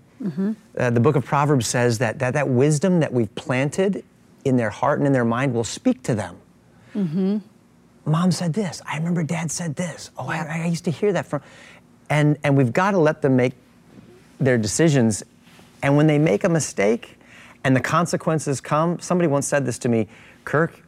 uh, 0.78 0.90
the 0.90 1.00
book 1.00 1.16
of 1.16 1.24
Proverbs 1.26 1.68
says 1.68 2.00
that, 2.00 2.20
that 2.20 2.34
that 2.34 2.48
wisdom 2.50 3.00
that 3.02 3.14
we've 3.14 3.34
planted 3.36 4.04
in 4.44 4.58
their 4.58 4.70
heart 4.72 5.00
and 5.00 5.06
in 5.08 5.14
their 5.14 5.26
mind 5.26 5.54
will 5.54 5.64
speak 5.64 6.02
to 6.04 6.16
them. 6.16 7.42
Mom 8.06 8.32
said 8.32 8.54
this. 8.54 8.82
I 8.86 8.98
remember 8.98 9.24
Dad 9.24 9.52
said 9.52 9.76
this. 9.76 10.12
Oh, 10.18 10.32
Yeah. 10.32 10.46
I, 10.50 10.64
I 10.64 10.66
used 10.68 10.86
to 10.86 10.92
hear 10.92 11.12
that 11.14 11.26
from, 11.26 11.42
and 12.10 12.38
and 12.44 12.56
we've 12.56 12.72
got 12.74 12.92
to 12.92 13.00
let 13.00 13.22
them 13.22 13.36
make 13.36 13.54
their 14.40 14.58
decisions. 14.58 15.24
And 15.82 15.98
when 15.98 16.08
they 16.08 16.18
make 16.20 16.44
a 16.44 16.50
mistake 16.50 17.18
and 17.64 17.76
the 17.76 17.80
consequences 17.82 18.62
come, 18.62 19.00
somebody 19.00 19.28
once 19.28 19.48
said 19.48 19.66
this 19.66 19.80
to 19.80 19.90
me, 19.90 20.08
Kirk, 20.44 20.82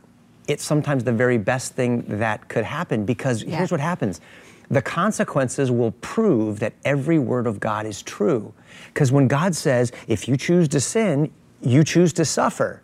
it's 0.47 0.63
sometimes 0.63 1.03
the 1.03 1.11
very 1.11 1.37
best 1.37 1.73
thing 1.73 2.03
that 2.19 2.47
could 2.49 2.63
happen 2.65 3.03
because 3.05 3.43
Yeah. 3.43 3.57
here's 3.57 3.71
what 3.71 3.79
happens. 3.81 4.21
The 4.69 4.81
consequences 4.81 5.71
will 5.71 5.91
prove 6.01 6.59
that 6.59 6.73
every 6.83 7.19
word 7.19 7.47
of 7.47 7.59
God 7.59 7.85
is 7.85 8.01
true. 8.01 8.53
Because 8.93 9.11
when 9.11 9.27
God 9.27 9.55
says, 9.55 9.91
if 10.07 10.27
you 10.27 10.35
choose 10.37 10.67
to 10.69 10.79
sin, 10.79 11.31
you 11.61 11.83
choose 11.83 12.11
to 12.13 12.25
suffer. 12.25 12.81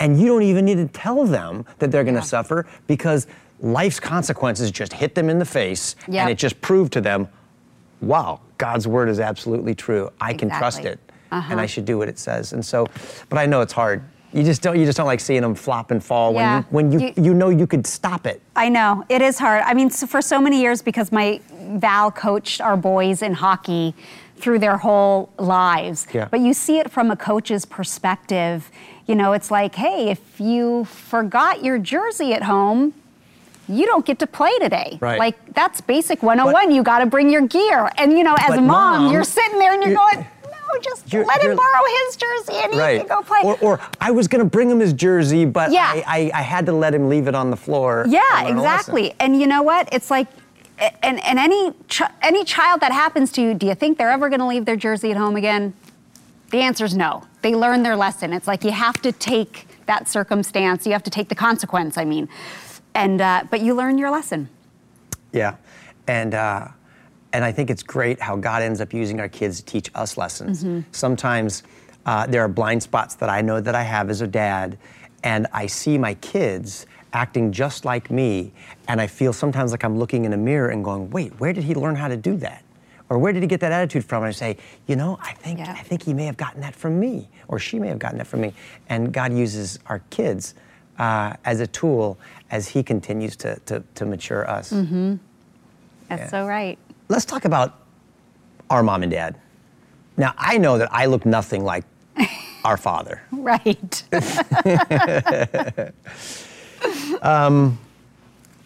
And 0.00 0.20
you 0.20 0.26
don't 0.28 0.42
even 0.42 0.64
need 0.64 0.76
to 0.76 0.86
tell 0.88 1.24
them 1.26 1.64
that 1.78 1.90
they're 1.90 2.04
going 2.04 2.14
to 2.14 2.20
Yeah. 2.20 2.24
suffer 2.26 2.66
because 2.86 3.26
life's 3.60 4.00
consequences 4.00 4.70
just 4.70 4.92
hit 4.92 5.14
them 5.14 5.28
in 5.30 5.38
the 5.38 5.44
face 5.44 5.96
Yep. 6.08 6.20
and 6.22 6.30
it 6.30 6.38
just 6.38 6.60
proved 6.60 6.92
to 6.94 7.00
them, 7.00 7.28
wow, 8.00 8.40
God's 8.58 8.86
word 8.86 9.08
is 9.08 9.20
absolutely 9.20 9.74
true. 9.74 10.10
I 10.20 10.34
can 10.34 10.50
trust 10.50 10.84
it, 10.84 10.98
Uh-huh. 11.32 11.48
and 11.50 11.60
I 11.60 11.66
should 11.66 11.84
do 11.86 11.96
what 11.98 12.08
it 12.08 12.18
says. 12.18 12.52
And 12.52 12.64
so, 12.64 12.86
but 13.30 13.38
I 13.38 13.46
know 13.46 13.60
it's 13.62 13.72
hard. 13.72 14.02
You 14.36 14.44
just 14.44 14.60
don't. 14.62 14.78
You 14.78 14.84
just 14.84 14.96
don't 14.98 15.06
like 15.06 15.20
seeing 15.20 15.40
them 15.42 15.54
flop 15.54 15.90
and 15.90 16.04
fall 16.04 16.34
Yeah. 16.34 16.62
when 16.70 16.92
you 16.92 16.98
when 16.98 17.00
you, 17.00 17.12
You- 17.16 17.24
you 17.30 17.34
know 17.34 17.48
you 17.48 17.66
could 17.66 17.86
stop 17.86 18.26
it. 18.26 18.42
I 18.54 18.68
know 18.68 19.04
it 19.08 19.22
is 19.22 19.38
hard. 19.38 19.62
I 19.64 19.72
mean, 19.74 19.88
so 19.90 20.06
for 20.06 20.20
so 20.20 20.40
many 20.40 20.60
years, 20.60 20.82
because 20.82 21.10
my 21.10 21.40
Val 21.58 22.10
coached 22.10 22.60
our 22.60 22.76
boys 22.76 23.22
in 23.22 23.32
hockey 23.34 23.94
through 24.36 24.58
their 24.58 24.76
whole 24.76 25.30
lives. 25.38 26.06
Yeah. 26.12 26.28
But 26.30 26.40
you 26.40 26.52
see 26.52 26.78
it 26.78 26.90
from 26.90 27.10
a 27.10 27.16
coach's 27.16 27.64
perspective. 27.64 28.70
You 29.06 29.14
know, 29.14 29.32
it's 29.32 29.50
like, 29.50 29.74
hey, 29.76 30.10
if 30.10 30.20
you 30.40 30.84
forgot 30.84 31.64
your 31.64 31.78
jersey 31.78 32.34
at 32.34 32.42
home, 32.42 32.92
you 33.68 33.86
don't 33.86 34.04
get 34.04 34.18
to 34.20 34.26
play 34.26 34.56
today. 34.58 34.98
Right. 35.00 35.18
Like 35.18 35.54
that's 35.54 35.80
basic 35.80 36.22
101. 36.22 36.70
you 36.72 36.82
got 36.82 36.98
to 37.00 37.06
bring 37.06 37.30
your 37.30 37.46
gear. 37.46 37.90
And 37.96 38.12
you 38.12 38.22
know, 38.22 38.36
as 38.38 38.50
a 38.58 38.60
mom, 38.60 39.04
Mom, 39.04 39.12
you're 39.12 39.24
sitting 39.24 39.58
there 39.58 39.72
and 39.72 39.82
you're, 39.82 39.92
you're- 39.92 40.14
going, 40.14 40.26
no, 40.72 40.80
just 40.80 41.12
You're- 41.12 41.24
let 41.24 41.42
him 41.42 41.56
borrow 41.56 41.82
his 42.06 42.16
jersey 42.16 42.54
and 42.62 42.72
he 42.74 42.78
can 42.78 43.06
go 43.06 43.22
play. 43.22 43.40
Or, 43.44 43.58
or 43.60 43.80
I 44.00 44.10
was 44.10 44.28
going 44.28 44.42
to 44.44 44.48
bring 44.50 44.70
him 44.70 44.80
his 44.80 44.92
jersey, 44.92 45.44
but 45.44 45.70
Yeah. 45.72 45.86
I, 46.06 46.30
I, 46.34 46.40
I 46.40 46.42
had 46.42 46.66
to 46.66 46.72
let 46.72 46.94
him 46.94 47.08
leave 47.08 47.28
it 47.28 47.34
on 47.34 47.50
the 47.50 47.56
floor. 47.56 48.04
Yeah, 48.08 48.20
learn 48.20 48.28
a 48.28 48.40
lesson. 48.44 48.58
exactly. 48.58 49.14
And 49.20 49.40
you 49.40 49.46
know 49.46 49.62
what? 49.62 49.88
It's 49.92 50.10
like, 50.10 50.28
and, 51.02 51.24
and 51.24 51.38
any 51.38 51.72
ch- 51.88 52.02
any 52.20 52.44
child 52.44 52.80
that 52.82 52.92
happens 52.92 53.32
to 53.32 53.40
you, 53.42 53.54
do 53.54 53.66
you 53.66 53.74
think 53.74 53.96
they're 53.96 54.10
ever 54.10 54.28
going 54.28 54.40
to 54.40 54.46
leave 54.46 54.66
their 54.66 54.76
jersey 54.76 55.10
at 55.10 55.16
home 55.16 55.36
again? 55.36 55.72
The 56.50 56.58
answer 56.58 56.84
is 56.84 56.94
no. 56.94 57.24
They 57.42 57.54
learn 57.54 57.82
their 57.82 57.96
lesson. 57.96 58.32
It's 58.32 58.46
like 58.46 58.62
you 58.62 58.72
have 58.72 59.00
to 59.02 59.10
take 59.12 59.66
that 59.86 60.06
circumstance. 60.08 60.84
You 60.86 60.92
have 60.92 61.02
to 61.04 61.10
take 61.10 61.28
the 61.30 61.34
consequence. 61.34 61.96
I 61.96 62.04
mean, 62.04 62.28
and 62.94 63.20
uh, 63.22 63.44
but 63.50 63.60
you 63.62 63.74
learn 63.74 63.96
your 63.98 64.10
lesson. 64.10 64.48
Yeah, 65.32 65.56
and 66.06 66.34
uh, 66.34 66.68
and 67.32 67.44
I 67.44 67.52
think 67.52 67.70
it's 67.70 67.82
great 67.82 68.20
how 68.20 68.36
God 68.36 68.62
ends 68.62 68.80
up 68.80 68.92
using 68.92 69.20
our 69.20 69.28
kids 69.28 69.60
to 69.60 69.64
teach 69.66 69.90
us 69.94 70.16
lessons. 70.16 70.64
Mm-hmm. 70.64 70.80
Sometimes 70.92 71.62
uh, 72.06 72.26
there 72.26 72.42
are 72.42 72.48
blind 72.48 72.82
spots 72.82 73.14
that 73.16 73.28
I 73.28 73.40
know 73.42 73.60
that 73.60 73.74
I 73.74 73.82
have 73.82 74.10
as 74.10 74.20
a 74.20 74.26
dad, 74.26 74.78
and 75.22 75.46
I 75.52 75.66
see 75.66 75.98
my 75.98 76.14
kids 76.14 76.86
acting 77.12 77.50
just 77.52 77.84
like 77.84 78.10
me, 78.10 78.52
and 78.88 79.00
I 79.00 79.06
feel 79.06 79.32
sometimes 79.32 79.70
like 79.72 79.84
I'm 79.84 79.98
looking 79.98 80.24
in 80.24 80.32
a 80.32 80.36
mirror 80.36 80.68
and 80.68 80.84
going, 80.84 81.10
"Wait, 81.10 81.38
where 81.40 81.52
did 81.52 81.64
he 81.64 81.74
learn 81.74 81.96
how 81.96 82.08
to 82.08 82.16
do 82.16 82.36
that?" 82.38 82.62
Or 83.08 83.18
where 83.18 83.32
did 83.32 83.42
he 83.42 83.46
get 83.46 83.60
that 83.60 83.70
attitude 83.70 84.04
from? 84.04 84.24
And 84.24 84.28
I 84.30 84.32
say, 84.32 84.56
you 84.88 84.96
know, 84.96 85.16
I 85.22 85.32
think 85.32 85.60
Yeah. 85.60 85.70
I 85.78 85.82
think 85.82 86.02
he 86.02 86.12
may 86.12 86.26
have 86.26 86.36
gotten 86.36 86.60
that 86.62 86.74
from 86.74 86.98
me, 86.98 87.28
or 87.46 87.58
she 87.60 87.78
may 87.78 87.86
have 87.88 88.00
gotten 88.00 88.18
that 88.18 88.26
from 88.26 88.40
me. 88.40 88.52
And 88.88 89.12
God 89.12 89.32
uses 89.32 89.78
our 89.86 90.00
kids 90.10 90.54
uh, 90.98 91.34
as 91.44 91.60
a 91.60 91.66
tool 91.68 92.18
as 92.50 92.66
He 92.68 92.82
continues 92.82 93.36
to 93.36 93.60
to, 93.66 93.82
to 93.94 94.04
mature 94.06 94.48
us. 94.50 94.70
That's 94.70 96.20
Yeah. 96.22 96.28
so 96.28 96.46
right. 96.46 96.78
Let's 97.08 97.24
talk 97.24 97.44
about 97.44 97.80
our 98.70 98.82
mom 98.82 99.02
and 99.02 99.12
dad. 99.12 99.38
Now, 100.16 100.34
I 100.36 100.58
know 100.58 100.78
that 100.78 100.88
I 100.92 101.06
look 101.06 101.26
nothing 101.26 101.64
like 101.64 101.84
our 102.64 102.76
father. 102.76 103.22
Right. 103.30 104.02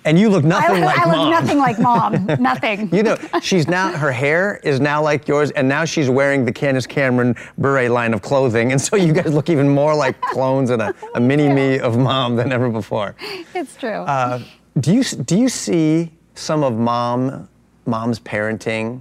And 0.05 0.19
you 0.19 0.31
look 0.31 0.45
I, 0.45 0.49
nothing 0.49 0.81
like 0.83 0.99
I 0.99 1.05
look 1.05 1.17
mom. 1.17 1.31
nothing 1.31 1.59
like 1.59 1.79
mom. 1.79 2.27
nothing. 2.41 2.95
You 2.95 3.03
know, 3.03 3.17
she's 3.43 3.69
now, 3.69 3.93
her 3.93 4.11
hair 4.11 4.59
is 4.65 4.81
now 4.81 5.03
like 5.03 5.29
yours, 5.29 5.51
and 5.51 5.69
now 5.69 5.85
she's 5.85 6.09
wearing 6.09 6.45
the 6.45 6.53
Candace 6.53 6.87
Cameron 6.87 7.37
Bure 7.59 7.89
line 7.91 8.15
of 8.15 8.23
clothing. 8.23 8.73
And 8.73 8.81
so 8.81 8.97
you 8.97 9.13
guys 9.13 9.35
look 9.35 9.51
even 9.51 9.69
more 9.69 9.95
like 9.95 10.19
clones 10.21 10.71
and 10.71 10.81
a, 10.81 10.95
a 11.15 11.21
mini 11.21 11.49
me 11.49 11.79
of 11.79 11.99
mom 11.99 12.37
than 12.37 12.51
ever 12.51 12.71
before. 12.71 13.15
it's 13.55 13.77
true. 13.77 13.91
Uh, 13.91 14.43
do, 14.79 14.95
you, 14.95 15.05
do 15.05 15.37
you 15.39 15.51
see 15.51 16.11
some 16.35 16.65
of 16.65 16.79
mom, 16.79 17.49
mom's 17.87 18.21
parenting 18.21 19.01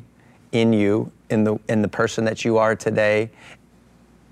in 0.51 0.73
you, 0.73 1.11
in 1.29 1.43
the, 1.43 1.59
in 1.69 1.81
the 1.81 1.87
person 1.87 2.25
that 2.25 2.43
you 2.43 2.57
are 2.57 2.75
today, 2.75 3.29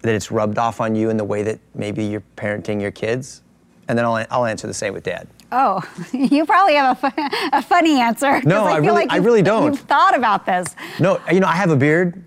that 0.01 0.13
it's 0.13 0.31
rubbed 0.31 0.57
off 0.57 0.81
on 0.81 0.95
you 0.95 1.10
in 1.10 1.17
the 1.17 1.23
way 1.23 1.43
that 1.43 1.60
maybe 1.75 2.03
you're 2.05 2.23
parenting 2.36 2.81
your 2.81 2.91
kids? 2.91 3.41
And 3.88 3.97
then 3.97 4.05
I'll, 4.05 4.25
I'll 4.29 4.45
answer 4.45 4.67
the 4.67 4.73
same 4.73 4.93
with 4.93 5.03
dad. 5.03 5.27
Oh, 5.51 5.81
you 6.12 6.45
probably 6.45 6.75
have 6.75 7.01
a, 7.03 7.13
a 7.53 7.62
funny 7.62 7.99
answer. 7.99 8.41
No, 8.41 8.65
I 8.65 8.73
feel 8.75 8.81
really- 8.81 8.93
like 8.93 9.12
I 9.12 9.17
really 9.17 9.41
don't. 9.41 9.65
You've 9.73 9.79
thought 9.81 10.15
about 10.15 10.45
this. 10.45 10.75
No, 10.99 11.21
you 11.31 11.39
know, 11.39 11.47
I 11.47 11.55
have 11.55 11.71
a 11.71 11.75
beard 11.75 12.21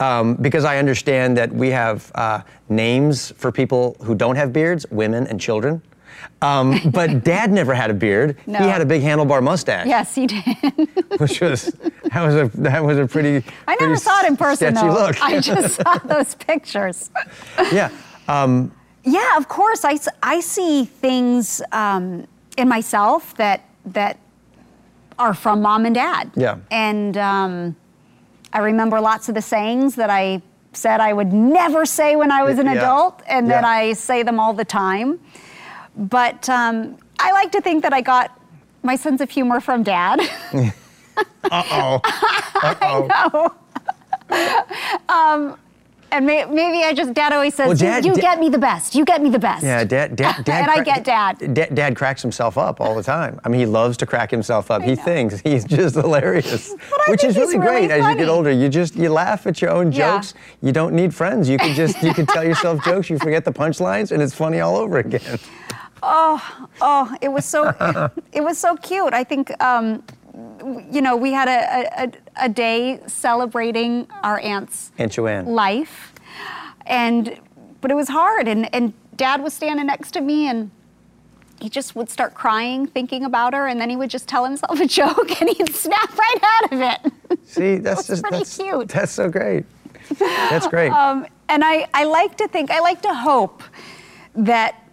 um, 0.00 0.34
because 0.34 0.64
I 0.64 0.78
understand 0.78 1.36
that 1.38 1.52
we 1.52 1.70
have 1.70 2.12
uh, 2.14 2.42
names 2.68 3.32
for 3.32 3.50
people 3.50 3.96
who 4.02 4.14
don't 4.14 4.36
have 4.36 4.52
beards, 4.52 4.86
women 4.90 5.26
and 5.26 5.40
children. 5.40 5.82
Um, 6.40 6.78
but 6.92 7.24
Dad 7.24 7.50
never 7.50 7.74
had 7.74 7.90
a 7.90 7.94
beard. 7.94 8.36
No. 8.46 8.58
He 8.60 8.66
had 8.68 8.80
a 8.80 8.86
big 8.86 9.02
handlebar 9.02 9.42
mustache. 9.42 9.86
Yes, 9.86 10.14
he 10.14 10.26
did. 10.26 10.44
which 11.18 11.40
was 11.40 11.66
that 12.12 12.22
was 12.24 12.34
a 12.36 12.50
that 12.60 12.84
was 12.84 12.98
a 12.98 13.06
pretty. 13.06 13.44
I 13.66 13.72
never 13.74 13.86
pretty 13.94 13.96
saw 14.00 14.20
it 14.20 14.26
in 14.28 14.36
person 14.36 14.74
though. 14.74 14.86
Look. 14.92 15.20
I 15.22 15.40
just 15.50 15.76
saw 15.76 15.98
those 15.98 16.34
pictures. 16.36 17.10
yeah. 17.72 17.90
Um, 18.28 18.70
Yeah, 19.04 19.36
of 19.36 19.48
course. 19.48 19.84
I, 19.84 19.98
I 20.22 20.40
see 20.40 20.84
things 20.84 21.60
um, 21.72 22.26
in 22.56 22.68
myself 22.68 23.34
that 23.36 23.64
that 23.86 24.18
are 25.18 25.34
from 25.34 25.62
mom 25.62 25.86
and 25.86 25.94
dad. 25.94 26.30
Yeah. 26.36 26.58
And 26.70 27.16
um, 27.16 27.74
I 28.52 28.58
remember 28.60 29.00
lots 29.00 29.28
of 29.28 29.34
the 29.34 29.42
sayings 29.42 29.96
that 29.96 30.10
I 30.10 30.42
said 30.72 31.00
I 31.00 31.12
would 31.12 31.32
never 31.32 31.84
say 31.86 32.14
when 32.14 32.30
I 32.30 32.44
was 32.44 32.58
an 32.60 32.66
Yeah. 32.66 32.74
adult, 32.74 33.22
and 33.26 33.50
then 33.50 33.64
Yeah. 33.64 33.68
I 33.68 33.92
say 33.94 34.22
them 34.22 34.38
all 34.38 34.52
the 34.52 34.64
time. 34.64 35.18
But 35.98 36.48
um, 36.48 36.96
I 37.18 37.32
like 37.32 37.50
to 37.52 37.60
think 37.60 37.82
that 37.82 37.92
I 37.92 38.00
got 38.00 38.30
my 38.82 38.94
sense 38.96 39.20
of 39.20 39.28
humor 39.30 39.60
from 39.60 39.82
dad. 39.82 40.20
uh-oh. 41.50 42.00
Uh-oh. 44.30 45.56
And 46.10 46.24
may, 46.24 46.46
maybe 46.46 46.82
I 46.84 46.94
just, 46.94 47.12
dad 47.12 47.34
always 47.34 47.54
says, 47.54 47.66
Well, 47.68 47.76
"You- 47.76 47.82
Dad- 47.82 48.04
you 48.06 48.14
Dad- 48.14 48.20
get 48.22 48.40
me 48.40 48.48
the 48.48 48.56
best. 48.56 48.94
You 48.94 49.04
get 49.04 49.20
me 49.22 49.28
the 49.28 49.38
best. 49.38 49.62
Yeah, 49.62 49.84
dad, 49.84 50.16
dad, 50.16 50.42
dad 50.42 50.62
And 50.62 50.70
I 50.70 50.82
get 50.82 51.04
dad. 51.04 51.52
dad. 51.52 51.74
Dad 51.74 51.96
cracks 51.96 52.22
himself 52.22 52.56
up 52.56 52.80
all 52.80 52.94
the 52.94 53.02
time. 53.02 53.38
I 53.44 53.50
mean, 53.50 53.60
he 53.60 53.66
loves 53.66 53.98
to 53.98 54.06
crack 54.06 54.30
himself 54.30 54.70
up. 54.70 54.80
he 54.80 54.94
know. 54.94 55.02
thinks 55.02 55.40
he's 55.40 55.66
just 55.66 55.96
hilarious, 55.96 56.72
I 56.72 57.10
which 57.10 57.24
is 57.24 57.36
really 57.36 57.58
really 57.58 57.88
great. 57.88 57.90
As 57.90 58.06
you 58.10 58.16
get 58.16 58.30
older, 58.30 58.50
you 58.50 58.70
just 58.70 58.96
you 58.96 59.10
laugh 59.10 59.46
at 59.46 59.60
your 59.60 59.70
own 59.70 59.92
Yeah. 59.92 60.16
jokes. 60.16 60.32
You 60.62 60.72
don't 60.72 60.94
need 60.94 61.14
friends. 61.14 61.46
You 61.46 61.58
can 61.58 61.74
just 61.76 62.02
you 62.02 62.14
can 62.14 62.24
tell 62.24 62.42
yourself 62.42 62.82
jokes. 62.86 63.10
You 63.10 63.18
forget 63.18 63.44
the 63.44 63.52
punchlines, 63.52 64.10
and 64.10 64.22
it's 64.22 64.34
funny 64.34 64.60
all 64.60 64.76
over 64.76 64.96
again. 65.00 65.38
Oh, 66.02 66.68
oh, 66.80 67.16
it 67.20 67.28
was 67.28 67.44
so, 67.44 67.74
it 68.32 68.42
was 68.42 68.58
so 68.58 68.76
cute. 68.76 69.12
I 69.12 69.24
think, 69.24 69.50
um, 69.62 70.02
you 70.90 71.00
know, 71.00 71.16
we 71.16 71.32
had 71.32 71.48
a, 71.48 72.04
a, 72.04 72.44
a 72.46 72.48
day 72.48 73.00
celebrating 73.06 74.06
our 74.22 74.38
aunt's 74.40 74.92
Aunt 74.98 75.12
Joanne. 75.12 75.46
life, 75.46 76.12
and 76.86 77.38
but 77.80 77.90
it 77.90 77.94
was 77.94 78.08
hard. 78.08 78.48
And 78.48 78.72
and 78.74 78.92
Dad 79.16 79.42
was 79.42 79.52
standing 79.52 79.86
next 79.86 80.12
to 80.12 80.20
me, 80.20 80.48
and 80.48 80.70
he 81.60 81.68
just 81.68 81.96
would 81.96 82.08
start 82.08 82.34
crying, 82.34 82.86
thinking 82.86 83.24
about 83.24 83.52
her, 83.54 83.66
and 83.66 83.80
then 83.80 83.90
he 83.90 83.96
would 83.96 84.10
just 84.10 84.28
tell 84.28 84.44
himself 84.44 84.80
a 84.80 84.86
joke, 85.00 85.40
and 85.40 85.50
he'd 85.50 85.74
snap 85.74 86.16
right 86.16 86.40
out 86.42 86.72
of 86.72 86.80
it. 86.80 87.12
See, 87.44 87.76
that's 87.78 88.06
just 88.06 88.22
pretty 88.22 88.38
that's, 88.38 88.56
cute. 88.56 88.88
That's 88.88 89.12
so 89.12 89.28
great. 89.28 89.64
That's 90.18 90.68
great. 90.68 90.90
Um, 90.90 91.26
and 91.48 91.64
I, 91.64 91.88
I 91.92 92.04
like 92.04 92.36
to 92.38 92.48
think, 92.48 92.70
I 92.70 92.80
like 92.80 93.02
to 93.02 93.14
hope 93.14 93.62
that 94.34 94.87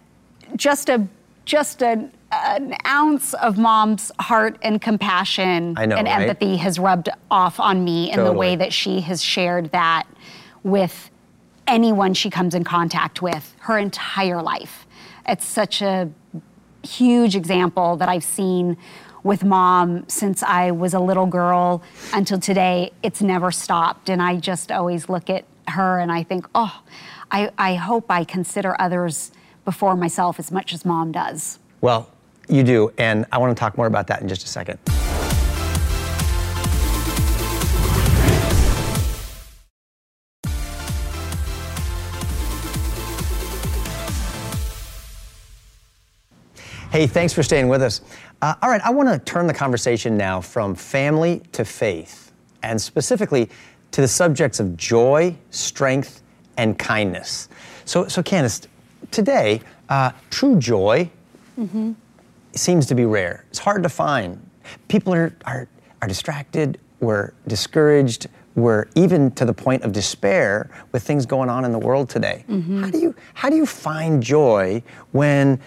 just 0.54 0.88
a 0.88 1.06
just 1.44 1.80
a, 1.82 2.10
an 2.32 2.74
ounce 2.86 3.32
of 3.34 3.56
mom's 3.56 4.10
heart 4.18 4.58
and 4.62 4.80
compassion 4.80 5.74
know, 5.74 5.80
and 5.80 5.92
right? 5.92 6.06
empathy 6.06 6.56
has 6.56 6.78
rubbed 6.78 7.08
off 7.30 7.60
on 7.60 7.84
me 7.84 8.10
in 8.10 8.24
the 8.24 8.32
way 8.32 8.56
that 8.56 8.72
she 8.72 9.00
has 9.00 9.22
shared 9.22 9.70
that 9.70 10.06
with 10.64 11.10
anyone 11.68 12.14
she 12.14 12.30
comes 12.30 12.54
in 12.54 12.64
contact 12.64 13.22
with 13.22 13.54
her 13.60 13.78
entire 13.78 14.42
life. 14.42 14.86
It's 15.28 15.46
such 15.46 15.82
a 15.82 16.10
huge 16.82 17.36
example 17.36 17.96
that 17.96 18.08
I've 18.08 18.24
seen 18.24 18.76
with 19.22 19.44
mom 19.44 20.08
since 20.08 20.42
I 20.42 20.70
was 20.70 20.94
a 20.94 21.00
little 21.00 21.26
girl 21.26 21.82
until 22.12 22.38
today. 22.38 22.92
It's 23.02 23.20
never 23.20 23.50
stopped. 23.50 24.08
And 24.08 24.22
I 24.22 24.36
just 24.36 24.70
always 24.70 25.08
look 25.08 25.28
at 25.28 25.44
her 25.68 25.98
and 25.98 26.12
I 26.12 26.22
think, 26.22 26.46
oh, 26.54 26.82
I, 27.30 27.50
I 27.58 27.74
hope 27.74 28.06
I 28.08 28.22
consider 28.22 28.80
others 28.80 29.32
before 29.66 29.94
myself 29.96 30.38
as 30.38 30.50
much 30.50 30.72
as 30.72 30.86
mom 30.86 31.12
does. 31.12 31.58
well, 31.82 32.10
you 32.48 32.62
do, 32.62 32.92
and 32.96 33.26
I 33.32 33.38
want 33.38 33.56
to 33.56 33.60
talk 33.60 33.76
more 33.76 33.88
about 33.88 34.06
that 34.06 34.22
in 34.22 34.28
just 34.28 34.44
a 34.44 34.48
second. 34.48 34.78
Hey, 46.92 47.06
thanks 47.06 47.32
for 47.34 47.42
staying 47.42 47.68
with 47.68 47.82
us. 47.82 48.00
Uh, 48.40 48.54
all 48.62 48.70
right, 48.70 48.80
I 48.82 48.90
want 48.90 49.08
to 49.08 49.18
turn 49.18 49.46
the 49.46 49.52
conversation 49.52 50.16
now 50.16 50.40
from 50.40 50.74
family 50.74 51.42
to 51.52 51.64
faith, 51.64 52.32
and 52.62 52.80
specifically 52.80 53.50
to 53.90 54.00
the 54.00 54.08
subjects 54.08 54.60
of 54.60 54.76
joy, 54.76 55.36
strength, 55.50 56.22
and 56.56 56.78
kindness. 56.78 57.48
So, 57.84 58.08
so 58.08 58.22
Candace, 58.22 58.68
today, 59.10 59.60
uh, 59.88 60.12
true 60.30 60.58
joy 60.58 61.10
seems 62.52 62.86
to 62.86 62.94
be 62.94 63.04
rare. 63.04 63.44
It's 63.50 63.58
hard 63.58 63.82
to 63.82 63.88
find. 63.88 64.40
People 64.88 65.14
are, 65.14 65.34
are, 65.44 65.68
are 66.02 66.08
distracted, 66.08 66.78
we're 67.00 67.32
discouraged, 67.46 68.26
we're 68.56 68.86
even 68.94 69.30
to 69.32 69.44
the 69.44 69.52
point 69.52 69.82
of 69.82 69.92
despair 69.92 70.70
with 70.92 71.02
things 71.02 71.26
going 71.26 71.50
on 71.50 71.64
in 71.64 71.72
the 71.72 71.78
world 71.78 72.08
today. 72.08 72.44
How, 72.48 72.90
do 72.90 72.98
you, 72.98 73.14
how 73.34 73.50
do 73.50 73.56
you 73.56 73.66
find 73.66 74.22
joy 74.22 74.82
when 75.12 75.60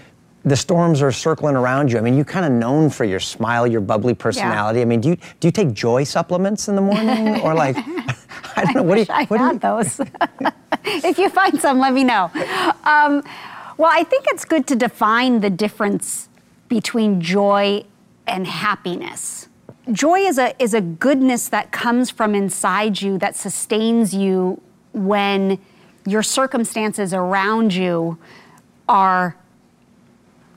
the 0.43 0.56
storms 0.56 1.02
are 1.02 1.12
circling 1.12 1.56
around 1.56 1.91
you? 1.91 1.99
I 1.99 2.02
mean, 2.02 2.15
you're 2.15 2.25
kind 2.25 2.45
of 2.45 2.52
known 2.52 2.89
for 2.89 3.06
your 3.06 3.19
smile, 3.19 3.67
your 3.67 3.82
bubbly 3.82 4.15
personality. 4.15 4.82
I 4.82 4.86
mean, 4.86 5.02
do 5.02 5.10
you, 5.10 5.17
do 5.39 5.47
you 5.47 5.52
take 5.52 5.71
joy 5.73 6.04
supplements 6.04 6.67
in 6.67 6.75
the 6.75 6.82
morning? 6.82 7.39
or 7.43 7.54
like, 7.54 7.78
I 8.56 8.63
don't 8.63 8.75
know, 8.75 8.84
what 8.84 8.95
do 8.95 9.02
you, 9.02 9.08
I 9.10 9.25
what 9.25 9.38
do 9.38 9.43
you, 9.43 9.49
had 9.49 9.62
those. 9.62 10.02
if 10.85 11.17
you 11.17 11.29
find 11.29 11.59
some, 11.59 11.79
let 11.79 11.93
me 11.93 12.03
know. 12.03 12.31
Um, 12.83 13.23
well, 13.77 13.91
I 13.91 14.03
think 14.03 14.25
it's 14.27 14.45
good 14.45 14.67
to 14.67 14.75
define 14.75 15.39
the 15.39 15.49
difference 15.49 16.29
between 16.67 17.21
joy 17.21 17.85
and 18.27 18.45
happiness. 18.45 19.47
Joy 19.91 20.19
is 20.19 20.37
a, 20.37 20.61
is 20.61 20.73
a 20.73 20.81
goodness 20.81 21.49
that 21.49 21.71
comes 21.71 22.09
from 22.09 22.35
inside 22.35 23.01
you 23.01 23.17
that 23.17 23.35
sustains 23.35 24.13
you 24.13 24.61
when 24.93 25.59
your 26.05 26.23
circumstances 26.23 27.13
around 27.13 27.73
you 27.73 28.17
are 28.87 29.35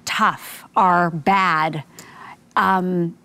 tough, 0.04 0.64
are 0.76 1.10
bad, 1.10 1.84
um, 2.56 3.16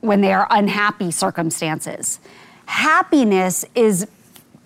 when 0.00 0.20
they 0.20 0.32
are 0.32 0.46
unhappy 0.50 1.10
circumstances. 1.10 2.20
Happiness 2.66 3.64
is 3.74 4.06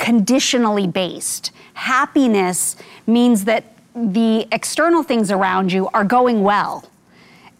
conditionally 0.00 0.86
based. 0.86 1.52
Happiness 1.74 2.74
means 3.06 3.44
that 3.44 3.64
the 3.94 4.48
external 4.50 5.02
things 5.02 5.30
around 5.30 5.72
you 5.72 5.88
are 5.92 6.04
going 6.04 6.42
well. 6.42 6.90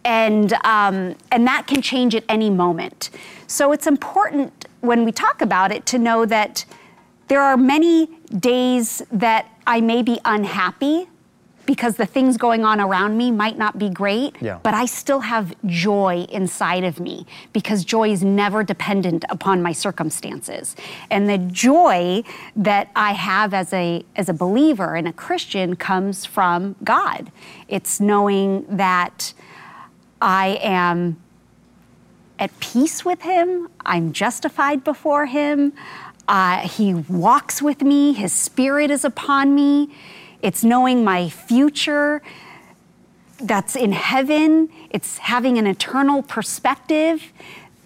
And, 0.05 0.55
um, 0.65 1.15
and 1.31 1.47
that 1.47 1.67
can 1.67 1.83
change 1.83 2.15
at 2.15 2.25
any 2.31 2.49
moment. 2.49 3.11
So 3.47 3.73
it's 3.73 3.87
important 3.87 4.67
when 4.81 5.05
we 5.05 5.13
talk 5.13 5.43
about 5.43 5.71
it 5.71 5.85
to 5.87 5.99
know 5.99 6.25
that 6.25 6.65
there 7.29 7.43
are 7.43 7.59
many 7.59 8.07
days 8.39 9.03
that 9.13 9.47
I 9.67 9.83
may 9.83 10.03
be 10.03 10.19
unhappy 10.25 11.09
because 11.71 11.95
the 11.95 12.05
things 12.05 12.37
going 12.37 12.65
on 12.65 12.81
around 12.81 13.17
me 13.17 13.31
might 13.31 13.57
not 13.57 13.79
be 13.79 13.89
great, 13.89 14.35
Yeah. 14.41 14.59
but 14.65 14.75
I 14.75 14.87
still 14.87 15.21
have 15.21 15.55
joy 15.67 16.27
inside 16.29 16.83
of 16.83 16.99
me 16.99 17.27
because 17.53 17.85
joy 17.85 18.11
is 18.11 18.25
never 18.25 18.65
dependent 18.65 19.25
upon 19.29 19.63
my 19.63 19.71
circumstances. 19.71 20.75
And 21.13 21.29
the 21.29 21.39
joy 21.39 22.25
that 22.57 22.91
I 22.97 23.13
have 23.13 23.55
as 23.55 23.73
a 23.73 24.05
as 24.17 24.29
a 24.29 24.33
believer 24.33 24.97
and 24.97 25.07
a 25.07 25.13
Christian 25.13 25.77
comes 25.77 26.25
from 26.25 26.75
God. 26.83 27.31
It's 27.69 28.01
knowing 28.01 28.67
that 28.69 29.33
I 30.21 30.59
am 30.61 31.23
at 32.41 32.51
peace 32.59 33.05
with 33.05 33.23
him. 33.23 33.69
I'm 33.87 34.13
justified 34.13 34.83
before 34.83 35.27
him. 35.27 35.73
Uh, 36.27 36.67
he 36.67 36.95
walks 36.95 37.63
with 37.63 37.83
me. 37.83 38.13
His 38.13 38.33
spirit 38.33 38.91
is 38.91 39.05
upon 39.05 39.55
me. 39.55 39.91
It's 40.43 40.65
knowing 40.65 41.05
my 41.05 41.29
future 41.29 42.23
that's 43.41 43.77
in 43.77 43.93
heaven. 43.93 44.69
It's 44.91 45.19
having 45.19 45.59
an 45.59 45.67
eternal 45.67 46.23
perspective. 46.23 47.33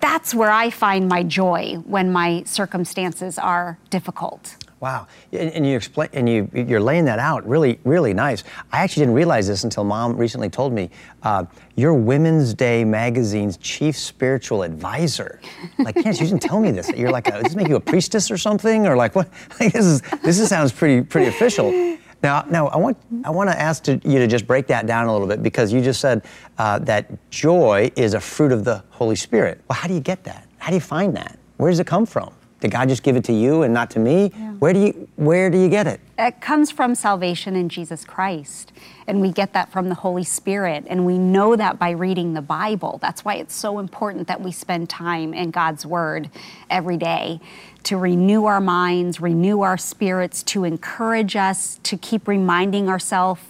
That's 0.01 0.35
where 0.35 0.51
I 0.51 0.71
find 0.71 1.09
my 1.09 1.23
joy 1.23 1.77
when 1.87 2.13
my 2.13 2.43
circumstances 2.45 3.39
are 3.39 3.79
difficult. 3.91 4.57
Wow, 4.85 5.07
and, 5.33 5.51
and 5.53 5.67
you 5.67 5.77
explain, 5.77 6.11
and 6.13 6.29
you 6.29 6.51
you're 6.53 6.81
laying 6.81 7.07
that 7.07 7.19
out 7.19 7.49
really, 7.49 7.81
really 7.85 8.13
nice. 8.13 8.45
I 8.71 8.83
actually 8.83 9.03
didn't 9.03 9.15
realize 9.15 9.47
this 9.47 9.65
until 9.65 9.83
Mom 9.83 10.15
recently 10.15 10.51
told 10.51 10.75
me. 10.75 10.91
Uh, 11.23 11.47
you're 11.75 11.95
Women's 11.95 12.53
Day 12.53 12.85
magazine's 12.85 13.57
chief 13.57 13.97
spiritual 13.97 14.63
advisor. 14.63 15.41
Like, 15.79 15.95
Candace, 15.95 16.21
you 16.21 16.27
didn't 16.27 16.43
tell 16.43 16.61
me 16.61 16.71
this. 16.71 16.91
You're 16.91 17.11
like, 17.11 17.29
a, 17.29 17.31
does 17.31 17.43
this 17.45 17.55
make 17.55 17.69
you 17.69 17.77
a 17.77 17.81
priestess 17.81 18.31
or 18.31 18.37
something, 18.37 18.87
or 18.87 18.95
like 18.95 19.15
what? 19.15 19.31
Like, 19.59 19.73
this 19.73 19.87
is 19.87 20.03
this 20.23 20.39
is, 20.39 20.51
sounds 20.51 20.71
pretty 20.71 21.01
pretty 21.01 21.29
official. 21.29 21.97
Now, 22.23 22.45
now 22.49 22.69
I 22.69 22.77
want 22.77 22.97
I 23.25 23.31
want 23.31 23.51
to 23.51 23.61
ask 23.61 23.83
to, 23.85 24.01
you 24.05 24.19
to 24.19 24.27
just 24.27 24.47
break 24.47 24.67
that 24.69 24.87
down 24.87 25.07
a 25.07 25.13
little 25.13 25.29
bit 25.29 25.43
because 25.43 25.73
you 25.73 25.81
just 25.81 26.01
said 26.01 26.25
uh, 26.59 26.79
that 26.81 27.31
joy 27.31 27.91
is 27.97 28.15
a 28.15 28.21
fruit 28.21 28.53
of 28.53 28.65
the 28.65 28.83
Holy 28.91 29.17
Spirit. 29.17 29.61
Well, 29.69 29.79
how 29.79 29.89
do 29.89 29.95
you 29.95 30.01
get 30.01 30.25
that? 30.25 30.47
How 30.59 30.69
do 30.69 30.75
you 30.75 30.81
find 30.81 31.15
that? 31.17 31.39
Where 31.57 31.71
does 31.71 31.81
it 31.81 31.87
come 31.87 32.07
from? 32.07 32.33
Did 32.61 32.71
God 32.71 32.89
just 32.89 33.03
give 33.03 33.17
it 33.17 33.25
to 33.25 33.33
you 33.33 33.63
and 33.63 33.75
not 33.75 33.91
to 33.91 33.99
me? 33.99 34.29
Where 34.59 34.73
do 34.73 34.81
you 34.81 35.09
where 35.17 35.51
do 35.51 35.59
you 35.59 35.69
get 35.69 35.87
it? 35.87 36.01
It 36.17 36.41
comes 36.41 36.71
from 36.71 36.95
salvation 36.95 37.57
in 37.57 37.69
Jesus 37.69 38.05
Christ. 38.05 38.73
And 39.07 39.21
we 39.21 39.33
get 39.33 39.53
that 39.53 39.73
from 39.73 39.89
the 39.89 39.97
Holy 39.97 40.23
Spirit. 40.23 40.85
And 40.87 41.05
we 41.05 41.19
know 41.19 41.57
that 41.57 41.79
by 41.79 41.91
reading 41.91 42.35
the 42.35 42.43
Bible. 42.43 42.99
That's 43.03 43.25
why 43.25 43.35
it's 43.35 43.55
so 43.55 43.81
important 43.81 44.29
that 44.29 44.41
we 44.41 44.53
spend 44.53 44.89
time 44.89 45.35
in 45.35 45.51
God's 45.51 45.85
Word 45.85 46.31
every 46.71 46.97
day 46.97 47.41
to 47.85 47.97
renew 47.97 48.45
our 48.45 48.61
minds, 48.61 49.21
renew 49.21 49.63
our 49.63 49.77
spirits, 49.77 50.43
to 50.45 50.65
encourage 50.65 51.37
us, 51.37 51.81
to 51.83 51.97
keep 51.97 52.29
reminding 52.29 52.89
ourselves 52.89 53.43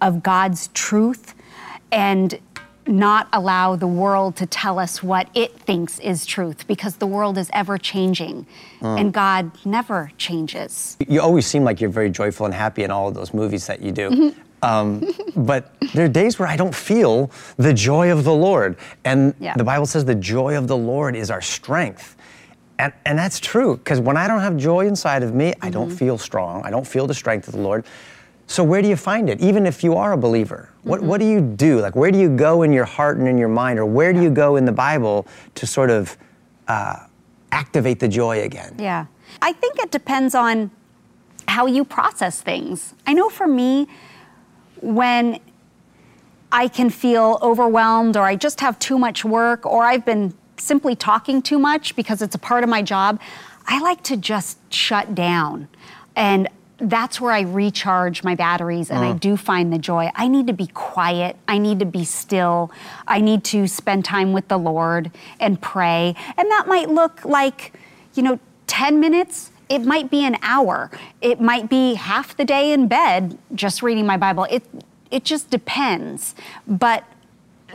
of 0.00 0.22
God's 0.22 0.68
truth 0.68 1.34
and 1.90 2.38
not 2.86 3.28
allow 3.32 3.76
the 3.76 3.86
world 3.86 4.36
to 4.36 4.46
tell 4.46 4.78
us 4.78 5.02
what 5.02 5.28
it 5.34 5.58
thinks 5.60 5.98
is 6.00 6.26
truth 6.26 6.66
because 6.66 6.96
the 6.96 7.06
world 7.06 7.38
is 7.38 7.50
ever 7.52 7.78
changing 7.78 8.46
mm. 8.80 9.00
and 9.00 9.12
God 9.12 9.50
never 9.64 10.10
changes. 10.18 10.96
You 11.06 11.20
always 11.20 11.46
seem 11.46 11.64
like 11.64 11.80
you're 11.80 11.90
very 11.90 12.10
joyful 12.10 12.46
and 12.46 12.54
happy 12.54 12.82
in 12.82 12.90
all 12.90 13.08
of 13.08 13.14
those 13.14 13.32
movies 13.34 13.66
that 13.66 13.80
you 13.80 13.92
do. 13.92 14.10
Mm-hmm. 14.10 14.40
Um, 14.62 15.14
but 15.36 15.72
there 15.94 16.04
are 16.04 16.08
days 16.08 16.38
where 16.38 16.48
I 16.48 16.56
don't 16.56 16.74
feel 16.74 17.30
the 17.56 17.72
joy 17.72 18.12
of 18.12 18.24
the 18.24 18.34
Lord. 18.34 18.76
And 19.04 19.34
Yeah. 19.38 19.54
the 19.56 19.64
Bible 19.64 19.86
says 19.86 20.04
the 20.04 20.14
joy 20.14 20.56
of 20.56 20.68
the 20.68 20.76
Lord 20.76 21.16
is 21.16 21.30
our 21.30 21.40
strength. 21.40 22.16
And, 22.78 22.92
and 23.04 23.18
that's 23.18 23.38
true, 23.38 23.76
because 23.76 24.00
when 24.00 24.16
I 24.16 24.26
don't 24.26 24.40
have 24.40 24.56
joy 24.56 24.86
inside 24.86 25.22
of 25.22 25.34
me, 25.34 25.52
I 25.60 25.68
don't 25.70 25.88
mm-hmm. 25.88 25.96
feel 25.96 26.18
strong. 26.18 26.62
I 26.64 26.70
don't 26.70 26.86
feel 26.86 27.06
the 27.06 27.14
strength 27.14 27.46
of 27.46 27.54
the 27.54 27.60
Lord. 27.60 27.84
So 28.50 28.64
where 28.64 28.82
do 28.82 28.88
you 28.88 28.96
find 28.96 29.30
it? 29.30 29.40
Even 29.40 29.64
if 29.64 29.84
you 29.84 29.94
are 29.94 30.12
a 30.12 30.16
believer, 30.16 30.70
what, 30.82 31.00
what 31.00 31.20
do 31.20 31.24
you 31.24 31.40
do? 31.40 31.78
Like, 31.78 31.94
where 31.94 32.10
do 32.10 32.18
you 32.18 32.28
go 32.28 32.62
in 32.62 32.72
your 32.72 32.84
heart 32.84 33.16
and 33.16 33.28
in 33.28 33.38
your 33.38 33.48
mind, 33.48 33.78
or 33.78 33.86
where 33.86 34.12
do 34.12 34.20
you 34.20 34.28
go 34.28 34.56
in 34.56 34.64
the 34.64 34.72
Bible 34.72 35.28
to 35.54 35.68
sort 35.68 35.88
of 35.88 36.18
uh, 36.66 36.96
activate 37.52 38.00
the 38.00 38.08
joy 38.08 38.42
again? 38.42 38.74
Yeah. 38.76 39.06
I 39.40 39.52
think 39.52 39.78
it 39.78 39.92
depends 39.92 40.34
on 40.34 40.72
how 41.46 41.66
you 41.66 41.84
process 41.84 42.40
things. 42.40 42.92
I 43.06 43.14
know 43.14 43.28
for 43.28 43.46
me, 43.46 43.86
when 44.80 45.38
I 46.50 46.66
can 46.66 46.90
feel 46.90 47.38
overwhelmed 47.42 48.16
or 48.16 48.24
I 48.24 48.34
just 48.34 48.58
have 48.58 48.80
too 48.80 48.98
much 48.98 49.24
work 49.24 49.64
or 49.64 49.84
I've 49.84 50.04
been 50.04 50.34
simply 50.56 50.96
talking 50.96 51.40
too 51.40 51.60
much 51.60 51.94
because 51.94 52.20
it's 52.20 52.34
a 52.34 52.38
part 52.38 52.64
of 52.64 52.68
my 52.68 52.82
job, 52.82 53.20
I 53.68 53.80
like 53.80 54.02
to 54.02 54.16
just 54.16 54.58
shut 54.74 55.14
down. 55.14 55.68
And 56.16 56.48
that's 56.80 57.20
where 57.20 57.32
I 57.32 57.40
recharge 57.40 58.24
my 58.24 58.34
batteries 58.34 58.90
and 58.90 59.00
I 59.00 59.12
mm. 59.12 59.20
do 59.20 59.36
find 59.36 59.72
the 59.72 59.78
joy. 59.78 60.10
I 60.14 60.28
need 60.28 60.46
to 60.46 60.52
be 60.52 60.66
quiet. 60.68 61.36
I 61.46 61.58
need 61.58 61.78
to 61.80 61.84
be 61.84 62.04
still. 62.04 62.70
I 63.06 63.20
need 63.20 63.44
to 63.44 63.66
spend 63.66 64.04
time 64.04 64.32
with 64.32 64.48
the 64.48 64.58
Lord 64.58 65.10
and 65.38 65.60
pray. 65.60 66.14
And 66.36 66.50
that 66.50 66.66
might 66.66 66.88
look 66.88 67.24
like, 67.24 67.74
you 68.14 68.22
know, 68.22 68.40
10 68.66 68.98
minutes. 68.98 69.50
It 69.68 69.82
might 69.82 70.10
be 70.10 70.24
an 70.24 70.36
hour. 70.42 70.90
It 71.20 71.40
might 71.40 71.68
be 71.68 71.94
half 71.94 72.36
the 72.36 72.44
day 72.44 72.72
in 72.72 72.88
bed 72.88 73.38
just 73.54 73.82
reading 73.82 74.06
my 74.06 74.16
Bible. 74.16 74.44
It 74.50 74.64
it 75.10 75.24
just 75.24 75.50
depends. 75.50 76.34
But 76.66 77.04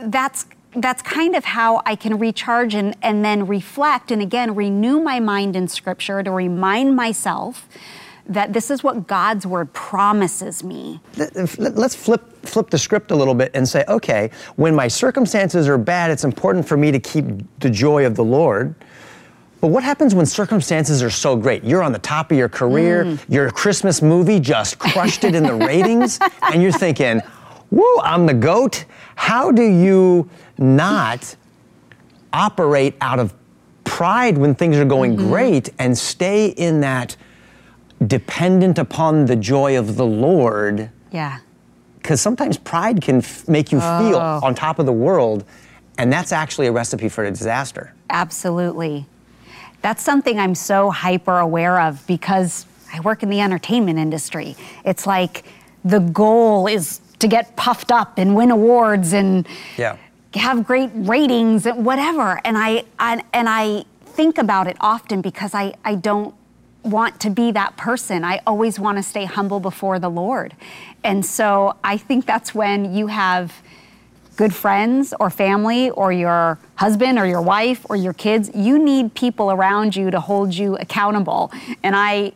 that's 0.00 0.46
that's 0.74 1.00
kind 1.00 1.34
of 1.34 1.46
how 1.46 1.82
I 1.86 1.96
can 1.96 2.18
recharge 2.18 2.74
and, 2.74 2.94
and 3.02 3.24
then 3.24 3.46
reflect 3.46 4.10
and 4.10 4.20
again 4.20 4.54
renew 4.54 5.00
my 5.00 5.20
mind 5.20 5.56
in 5.56 5.68
scripture 5.68 6.22
to 6.22 6.30
remind 6.30 6.94
myself 6.94 7.66
that 8.28 8.52
this 8.52 8.70
is 8.70 8.82
what 8.82 9.06
God's 9.06 9.46
word 9.46 9.72
promises 9.72 10.64
me. 10.64 11.00
Let- 11.16 11.76
let's 11.76 11.94
flip 11.94 12.32
flip 12.46 12.70
the 12.70 12.78
script 12.78 13.10
a 13.10 13.16
little 13.16 13.34
bit 13.34 13.50
and 13.54 13.68
say, 13.68 13.84
okay, 13.88 14.30
when 14.54 14.74
my 14.74 14.86
circumstances 14.86 15.68
are 15.68 15.78
bad, 15.78 16.12
it's 16.12 16.22
important 16.22 16.66
for 16.66 16.76
me 16.76 16.92
to 16.92 17.00
keep 17.00 17.24
the 17.58 17.68
joy 17.68 18.06
of 18.06 18.14
the 18.14 18.24
Lord. 18.24 18.74
But 19.60 19.68
what 19.68 19.82
happens 19.82 20.14
when 20.14 20.26
circumstances 20.26 21.02
are 21.02 21.10
so 21.10 21.34
great? 21.34 21.64
You're 21.64 21.82
on 21.82 21.92
the 21.92 21.98
top 21.98 22.30
of 22.30 22.38
your 22.38 22.48
career, 22.48 23.04
mm. 23.04 23.18
your 23.28 23.50
Christmas 23.50 24.02
movie 24.02 24.38
just 24.38 24.78
crushed 24.78 25.24
it 25.24 25.34
in 25.34 25.42
the 25.42 25.54
ratings, 25.54 26.20
and 26.52 26.62
you're 26.62 26.70
thinking, 26.70 27.20
woo, 27.70 27.98
I'm 28.02 28.26
the 28.26 28.34
GOAT. 28.34 28.84
How 29.16 29.50
do 29.50 29.62
you 29.62 30.28
not 30.58 31.34
operate 32.32 32.94
out 33.00 33.18
of 33.18 33.34
pride 33.84 34.36
when 34.36 34.54
things 34.54 34.76
are 34.76 34.84
going 34.84 35.16
mm-hmm. 35.16 35.28
great 35.28 35.70
and 35.78 35.96
stay 35.96 36.48
in 36.48 36.80
that 36.82 37.16
dependent 38.04 38.78
upon 38.78 39.26
the 39.26 39.36
joy 39.36 39.78
of 39.78 39.96
the 39.96 40.06
Lord? 40.06 40.90
Yeah. 41.12 41.38
because 42.02 42.20
sometimes 42.20 42.56
pride 42.56 43.02
can 43.02 43.16
f- 43.16 43.48
make 43.48 43.72
you 43.72 43.80
feel 43.80 44.14
Oh. 44.16 44.38
on 44.44 44.54
top 44.54 44.78
of 44.78 44.86
the 44.86 44.92
world, 44.92 45.42
and 45.98 46.12
that's 46.12 46.30
actually 46.30 46.68
a 46.68 46.72
recipe 46.72 47.08
for 47.08 47.24
a 47.24 47.30
disaster. 47.32 47.92
Absolutely. 48.10 49.06
That's 49.82 50.04
something 50.04 50.38
I'm 50.38 50.54
so 50.54 50.90
hyper 50.92 51.38
aware 51.38 51.80
of 51.80 52.06
because 52.06 52.64
I 52.94 53.00
work 53.00 53.24
in 53.24 53.28
the 53.28 53.40
entertainment 53.40 53.98
industry. 53.98 54.54
It's 54.84 55.04
like 55.04 55.44
the 55.84 55.98
goal 55.98 56.68
is 56.68 57.00
to 57.18 57.26
get 57.26 57.56
puffed 57.56 57.90
up 57.90 58.18
and 58.18 58.36
win 58.36 58.52
awards 58.52 59.12
and 59.12 59.44
Yeah. 59.76 59.96
have 60.34 60.64
great 60.64 60.90
ratings 60.94 61.66
and 61.66 61.84
whatever. 61.84 62.40
And 62.44 62.56
I, 62.56 62.84
I 63.00 63.22
and 63.32 63.48
I 63.48 63.84
think 64.04 64.38
about 64.38 64.68
it 64.68 64.76
often 64.80 65.22
because 65.22 65.54
I, 65.54 65.74
I 65.84 65.96
don't 65.96 66.34
want 66.86 67.20
to 67.20 67.30
be 67.30 67.50
that 67.52 67.76
person. 67.76 68.24
I 68.24 68.40
always 68.46 68.78
want 68.78 68.98
to 68.98 69.02
stay 69.02 69.24
humble 69.24 69.60
before 69.60 69.98
the 69.98 70.08
Lord. 70.08 70.54
And 71.04 71.24
so 71.24 71.76
I 71.84 71.96
think 71.96 72.26
that's 72.26 72.54
when 72.54 72.94
you 72.94 73.08
have 73.08 73.52
good 74.36 74.54
friends 74.54 75.14
or 75.18 75.30
family 75.30 75.90
or 75.90 76.12
your 76.12 76.58
husband 76.76 77.18
or 77.18 77.26
your 77.26 77.40
wife 77.40 77.86
or 77.88 77.96
your 77.96 78.12
kids, 78.12 78.50
you 78.54 78.78
need 78.78 79.14
people 79.14 79.50
around 79.50 79.96
you 79.96 80.10
to 80.10 80.20
hold 80.20 80.54
you 80.54 80.76
accountable. 80.76 81.50
And 81.82 81.96
I 81.96 82.32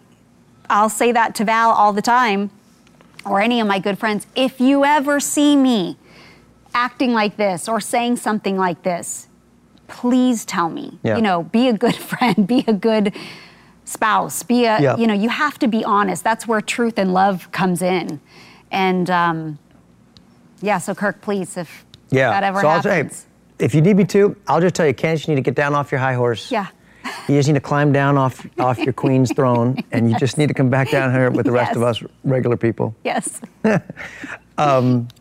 I'll 0.68 0.88
say 0.88 1.12
that 1.12 1.34
to 1.36 1.44
Val 1.44 1.70
all 1.70 1.92
the 1.92 2.02
time 2.02 2.50
or 3.24 3.40
any 3.40 3.60
of 3.60 3.66
my 3.66 3.80
good 3.80 3.98
friends. 3.98 4.26
If 4.36 4.60
you 4.60 4.84
ever 4.84 5.18
see 5.20 5.56
me 5.56 5.96
acting 6.72 7.12
like 7.12 7.36
this 7.36 7.68
or 7.68 7.80
saying 7.80 8.16
something 8.16 8.56
like 8.56 8.82
this, 8.82 9.26
please 9.88 10.44
tell 10.44 10.70
me. 10.70 10.98
Yeah. 11.02 11.16
You 11.16 11.22
know, 11.22 11.42
be 11.42 11.68
a 11.68 11.72
good 11.72 11.96
friend, 12.10 12.46
be 12.46 12.64
a 12.66 12.72
good 12.72 13.14
spouse, 13.90 14.42
be 14.42 14.64
a, 14.64 14.80
Yeah. 14.80 14.96
you 14.96 15.06
know, 15.06 15.14
you 15.14 15.28
have 15.28 15.58
to 15.58 15.66
be 15.68 15.84
honest. 15.84 16.22
That's 16.24 16.46
where 16.46 16.60
truth 16.60 16.98
and 16.98 17.12
love 17.12 17.50
comes 17.52 17.82
in. 17.82 18.20
And 18.70 19.10
um, 19.10 19.58
yeah, 20.62 20.78
so 20.78 20.94
Kirk, 20.94 21.20
please, 21.20 21.56
if 21.56 21.84
Yeah. 22.10 22.30
that 22.30 22.42
ever 22.44 22.60
so 22.60 22.68
I'll 22.68 22.80
happens. 22.82 23.16
say, 23.16 23.64
if 23.64 23.74
you 23.74 23.80
need 23.82 23.96
me 23.96 24.04
to, 24.06 24.36
I'll 24.46 24.60
just 24.60 24.74
tell 24.74 24.86
you, 24.86 24.94
Candace, 24.94 25.26
you 25.26 25.34
need 25.34 25.40
to 25.44 25.48
get 25.50 25.54
down 25.54 25.74
off 25.74 25.90
your 25.92 26.00
high 26.00 26.14
horse. 26.14 26.50
yeah. 26.50 26.66
You 27.28 27.36
just 27.36 27.48
need 27.48 27.54
to 27.54 27.60
climb 27.60 27.92
down 27.92 28.16
off 28.18 28.44
off 28.58 28.78
your 28.78 28.92
queen's 28.92 29.32
throne, 29.32 29.76
and 29.92 30.10
you 30.10 30.16
just 30.18 30.36
need 30.36 30.48
to 30.48 30.54
come 30.54 30.68
back 30.68 30.90
down 30.90 31.12
here 31.12 31.30
with 31.30 31.46
the 31.46 31.52
rest 31.52 31.76
of 31.76 31.82
us 31.82 32.02
regular 32.24 32.56
people. 32.56 32.94
Yes. 33.04 33.40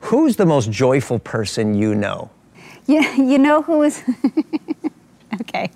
Who's 0.02 0.36
the 0.36 0.46
most 0.46 0.72
joyful 0.72 1.20
person 1.20 1.74
you 1.76 1.96
know? 1.96 2.30
You, 2.88 3.02
you 3.02 3.38
know 3.38 3.62
who 3.62 3.84
is, 3.84 4.02
okay. 5.42 5.70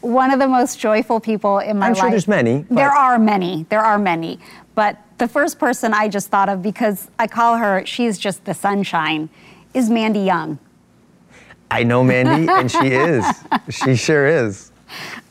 One 0.00 0.30
of 0.30 0.38
the 0.38 0.48
most 0.48 0.78
joyful 0.78 1.20
people 1.20 1.58
in 1.58 1.78
my 1.78 1.88
life. 1.88 1.88
I'm 1.88 1.92
life. 1.94 2.00
sure 2.00 2.10
there's 2.10 2.28
many, 2.28 2.64
There 2.70 2.90
are 2.90 3.18
many. 3.18 3.66
There 3.68 3.80
are 3.80 3.98
many. 3.98 4.38
But 4.74 4.98
the 5.18 5.26
first 5.26 5.58
person 5.58 5.94
I 5.94 6.08
just 6.08 6.28
thought 6.28 6.48
of, 6.48 6.62
because 6.62 7.10
I 7.18 7.26
call 7.26 7.56
her, 7.56 7.84
she's 7.86 8.18
just 8.18 8.44
the 8.44 8.54
sunshine, 8.54 9.28
is 9.74 9.90
Mandy 9.90 10.20
Young. 10.20 10.58
I 11.70 11.82
know 11.82 12.04
Mandy, 12.04 12.50
and 12.52 12.70
she 12.70 12.88
is. 12.88 13.24
She 13.70 13.96
sure 13.96 14.26
is. 14.26 14.70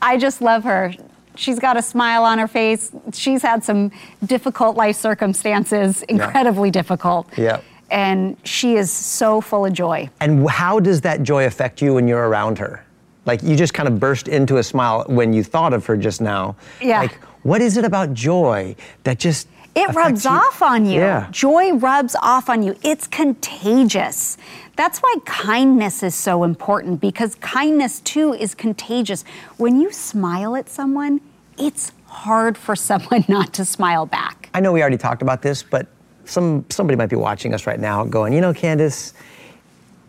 I 0.02 0.18
just 0.18 0.40
love 0.42 0.64
her. 0.64 0.92
She's 1.36 1.58
got 1.58 1.76
a 1.76 1.82
smile 1.82 2.24
on 2.24 2.38
her 2.38 2.48
face. 2.48 2.90
She's 3.12 3.42
had 3.42 3.62
some 3.62 3.92
difficult 4.24 4.76
life 4.76 4.96
circumstances, 4.96 6.02
incredibly 6.04 6.70
difficult. 6.70 7.28
Yeah. 7.36 7.60
And 7.90 8.36
she 8.44 8.76
is 8.76 8.90
so 8.90 9.40
full 9.40 9.66
of 9.66 9.72
joy. 9.72 10.10
And 10.20 10.48
how 10.48 10.80
does 10.80 11.02
that 11.02 11.22
joy 11.22 11.46
affect 11.46 11.80
you 11.80 11.94
when 11.94 12.08
you're 12.08 12.28
around 12.28 12.58
her? 12.58 12.85
Like 13.26 13.42
you 13.42 13.56
just 13.56 13.74
kind 13.74 13.88
of 13.88 13.98
burst 14.00 14.28
into 14.28 14.56
a 14.58 14.62
smile 14.62 15.04
when 15.08 15.32
you 15.32 15.42
thought 15.42 15.72
of 15.72 15.84
her 15.86 15.96
just 15.96 16.20
now. 16.20 16.56
Yeah. 16.80 17.00
Like, 17.00 17.14
what 17.42 17.60
is 17.60 17.76
it 17.76 17.84
about 17.84 18.14
joy 18.14 18.74
that 19.04 19.18
just 19.18 19.48
It 19.74 19.92
rubs 19.94 20.24
you? 20.24 20.30
off 20.30 20.62
on 20.62 20.86
you. 20.86 21.00
Yeah. 21.00 21.28
Joy 21.30 21.74
rubs 21.74 22.16
off 22.22 22.48
on 22.48 22.62
you. 22.62 22.76
It's 22.82 23.06
contagious. 23.06 24.36
That's 24.76 25.00
why 25.00 25.14
kindness 25.24 26.02
is 26.02 26.14
so 26.14 26.44
important 26.44 27.00
because 27.00 27.34
kindness 27.36 28.00
too 28.00 28.32
is 28.34 28.54
contagious. 28.54 29.24
When 29.56 29.80
you 29.80 29.90
smile 29.90 30.54
at 30.56 30.68
someone, 30.68 31.20
it's 31.58 31.92
hard 32.06 32.56
for 32.56 32.76
someone 32.90 33.24
not 33.28 33.52
to 33.54 33.64
smile 33.64 34.06
back. 34.06 34.50
I 34.54 34.60
know 34.60 34.72
we 34.72 34.80
already 34.80 34.98
talked 34.98 35.22
about 35.22 35.42
this, 35.42 35.62
but 35.62 35.88
some 36.24 36.64
somebody 36.70 36.96
might 36.96 37.08
be 37.10 37.16
watching 37.16 37.54
us 37.54 37.66
right 37.66 37.78
now 37.78 38.04
going, 38.04 38.32
you 38.32 38.40
know, 38.40 38.52
Candace, 38.52 39.14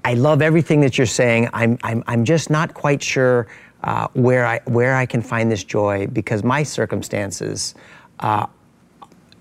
I 0.08 0.14
love 0.14 0.42
everything 0.42 0.80
that 0.82 0.98
you're 0.98 1.06
saying. 1.22 1.50
I'm 1.52 1.78
I'm, 1.84 2.02
I'm 2.08 2.24
just 2.24 2.50
not 2.50 2.74
quite 2.74 3.04
sure 3.04 3.48
uh, 3.84 4.08
where 4.14 4.46
I 4.46 4.62
where 4.64 4.96
I 4.96 5.06
can 5.06 5.22
find 5.22 5.52
this 5.52 5.66
joy 5.66 6.08
because 6.08 6.46
my 6.46 6.64
circumstances, 6.64 7.76
uh, 8.22 8.46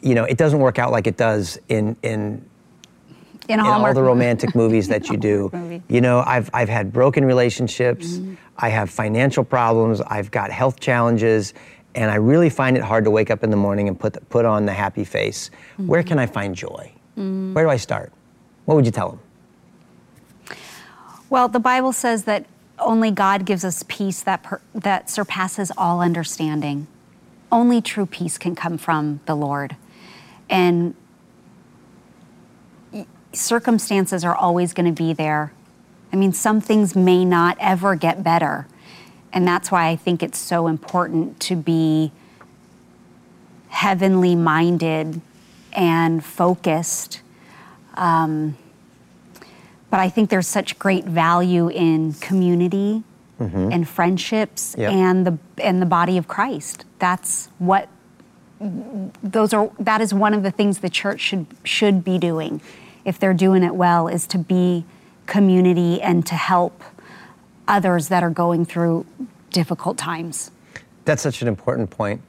you 0.01 0.17
know, 0.17 0.25
it 0.25 0.37
doesn't 0.37 0.59
work 0.59 0.81
out 0.81 0.91
like 0.91 1.07
it 1.07 1.17
does 1.17 1.57
in 1.69 1.97
in 2.03 2.45
In, 3.49 3.61
in 3.61 3.61
all 3.61 3.95
the 3.95 4.03
romantic 4.03 4.57
movies 4.57 4.89
that 4.89 5.09
you 5.09 5.17
do. 5.31 5.51
movie. 5.53 5.83
You 5.89 6.01
know, 6.01 6.25
I've, 6.27 6.51
I've 6.53 6.69
had 6.69 6.93
broken 6.93 7.25
relationships, 7.25 8.07
Mm-hmm. 8.07 8.35
I 8.59 8.71
have 8.71 8.89
financial 8.91 9.45
problems, 9.45 10.01
I've 10.01 10.31
got 10.31 10.51
health 10.51 10.81
challenges, 10.81 11.55
and 11.95 12.11
I 12.11 12.17
really 12.17 12.51
find 12.51 12.77
it 12.77 12.83
hard 12.83 13.05
to 13.05 13.11
wake 13.11 13.31
up 13.31 13.45
in 13.45 13.51
the 13.51 13.57
morning 13.67 13.87
and 13.87 14.01
put, 14.01 14.15
the, 14.15 14.21
put 14.23 14.45
on 14.45 14.67
the 14.67 14.73
happy 14.73 15.05
face. 15.05 15.51
Mm-hmm. 15.51 15.87
Where 15.87 16.03
can 16.03 16.19
I 16.19 16.27
find 16.27 16.57
joy? 16.57 16.91
Mm-hmm. 17.19 17.55
Where 17.55 17.65
do 17.67 17.71
I 17.71 17.77
start? 17.77 18.13
What 18.65 18.75
would 18.77 18.87
you 18.87 18.93
tell 19.01 19.11
them? 19.11 19.21
Well, 21.29 21.49
the 21.49 21.61
Bible 21.61 21.93
says 21.93 22.25
that 22.25 22.47
only 22.79 23.11
God 23.11 23.45
gives 23.45 23.65
us 23.65 23.85
peace 23.89 24.23
that, 24.23 24.43
per, 24.43 24.61
that 24.75 25.11
surpasses 25.11 25.73
all 25.77 26.01
understanding. 26.01 26.87
Only 27.51 27.81
true 27.81 28.07
peace 28.07 28.39
can 28.39 28.55
come 28.55 28.79
from 28.79 29.21
the 29.27 29.35
Lord. 29.35 29.77
And 30.49 30.95
circumstances 33.33 34.25
are 34.25 34.35
always 34.35 34.73
going 34.73 34.87
to 34.87 35.03
be 35.03 35.13
there. 35.13 35.53
I 36.13 36.17
mean, 36.17 36.33
some 36.33 36.61
things 36.61 36.95
may 36.95 37.25
not 37.25 37.57
ever 37.61 37.95
get 37.95 38.23
better. 38.23 38.67
And 39.33 39.47
that's 39.47 39.71
why 39.71 39.89
I 39.89 39.97
think 39.97 40.23
it's 40.23 40.39
so 40.39 40.67
important 40.67 41.41
to 41.41 41.57
be 41.57 42.13
heavenly 43.69 44.35
minded 44.35 45.21
and 45.73 46.25
focused. 46.25 47.21
Um, 47.95 48.57
but 49.91 50.01
I 50.01 50.09
think 50.09 50.31
there's 50.31 50.49
such 50.49 50.79
great 50.79 51.05
value 51.05 51.69
in 51.69 52.15
community 52.15 53.03
mm-hmm. 53.41 53.73
and 53.73 53.89
friendships 53.89 54.75
yep. 54.79 54.93
and 54.93 55.27
the 55.27 55.39
and 55.59 55.81
the 55.81 55.87
body 55.87 56.19
of 56.19 56.29
Christ. 56.29 56.85
That's 56.99 57.49
what 57.59 57.89
those 58.61 59.53
are 59.53 59.71
that 59.79 60.01
is 60.01 60.15
one 60.15 60.35
of 60.35 60.43
the 60.43 60.51
things 60.51 60.79
the 60.79 60.91
church 60.91 61.21
should 61.21 61.47
should 61.65 62.03
be 62.05 62.19
doing 62.19 62.61
if 63.05 63.19
they're 63.19 63.35
doing 63.35 63.63
it 63.63 63.75
well 63.75 64.09
is 64.09 64.27
to 64.29 64.39
be 64.39 64.85
community 65.27 66.01
and 66.01 66.27
to 66.27 66.35
help 66.35 66.83
others 67.69 68.09
that 68.09 68.23
are 68.23 68.31
going 68.31 68.65
through 68.65 69.05
difficult 69.51 69.99
times. 69.99 70.51
That's 71.05 71.23
such 71.23 71.43
an 71.43 71.49
important 71.49 71.91
point. 71.91 72.21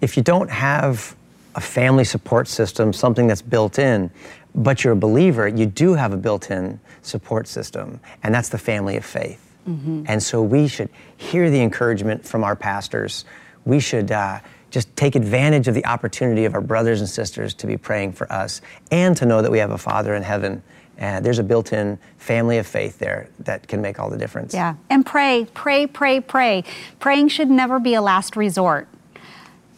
If 0.00 0.16
you 0.16 0.22
don't 0.22 0.50
have 0.50 1.16
a 1.56 1.60
family 1.60 2.04
support 2.04 2.48
system, 2.48 2.92
something 2.92 3.26
that's 3.26 3.42
built 3.42 3.78
in, 3.78 4.10
but 4.54 4.84
you're 4.84 4.92
a 4.92 4.96
believer, 4.96 5.48
you 5.48 5.66
do 5.66 5.94
have 5.94 6.12
a 6.12 6.16
built 6.16 6.50
in 6.50 6.80
support 7.02 7.48
system, 7.48 8.00
and 8.22 8.34
that's 8.34 8.48
the 8.48 8.58
family 8.58 8.96
of 8.96 9.04
faith. 9.04 9.46
Mm-hmm. 9.68 10.04
And 10.06 10.22
so 10.22 10.42
we 10.42 10.68
should 10.68 10.88
hear 11.16 11.50
the 11.50 11.60
encouragement 11.60 12.26
from 12.26 12.44
our 12.44 12.56
pastors. 12.56 13.24
We 13.64 13.78
should 13.78 14.10
uh, 14.10 14.40
just 14.70 14.94
take 14.96 15.16
advantage 15.16 15.68
of 15.68 15.74
the 15.74 15.84
opportunity 15.86 16.44
of 16.44 16.54
our 16.54 16.60
brothers 16.60 17.00
and 17.00 17.08
sisters 17.08 17.54
to 17.54 17.66
be 17.66 17.76
praying 17.76 18.12
for 18.12 18.30
us 18.32 18.60
and 18.90 19.16
to 19.16 19.26
know 19.26 19.42
that 19.42 19.50
we 19.50 19.58
have 19.58 19.70
a 19.70 19.78
Father 19.78 20.14
in 20.14 20.22
heaven. 20.22 20.62
And 20.98 21.24
there's 21.24 21.38
a 21.38 21.42
built 21.42 21.72
in 21.72 21.98
family 22.18 22.58
of 22.58 22.66
faith 22.66 22.98
there 22.98 23.28
that 23.40 23.66
can 23.66 23.80
make 23.80 23.98
all 23.98 24.10
the 24.10 24.18
difference. 24.18 24.52
Yeah. 24.52 24.74
And 24.90 25.04
pray, 25.04 25.46
pray, 25.54 25.86
pray, 25.86 26.20
pray. 26.20 26.64
Praying 26.98 27.28
should 27.28 27.50
never 27.50 27.78
be 27.78 27.94
a 27.94 28.02
last 28.02 28.36
resort, 28.36 28.86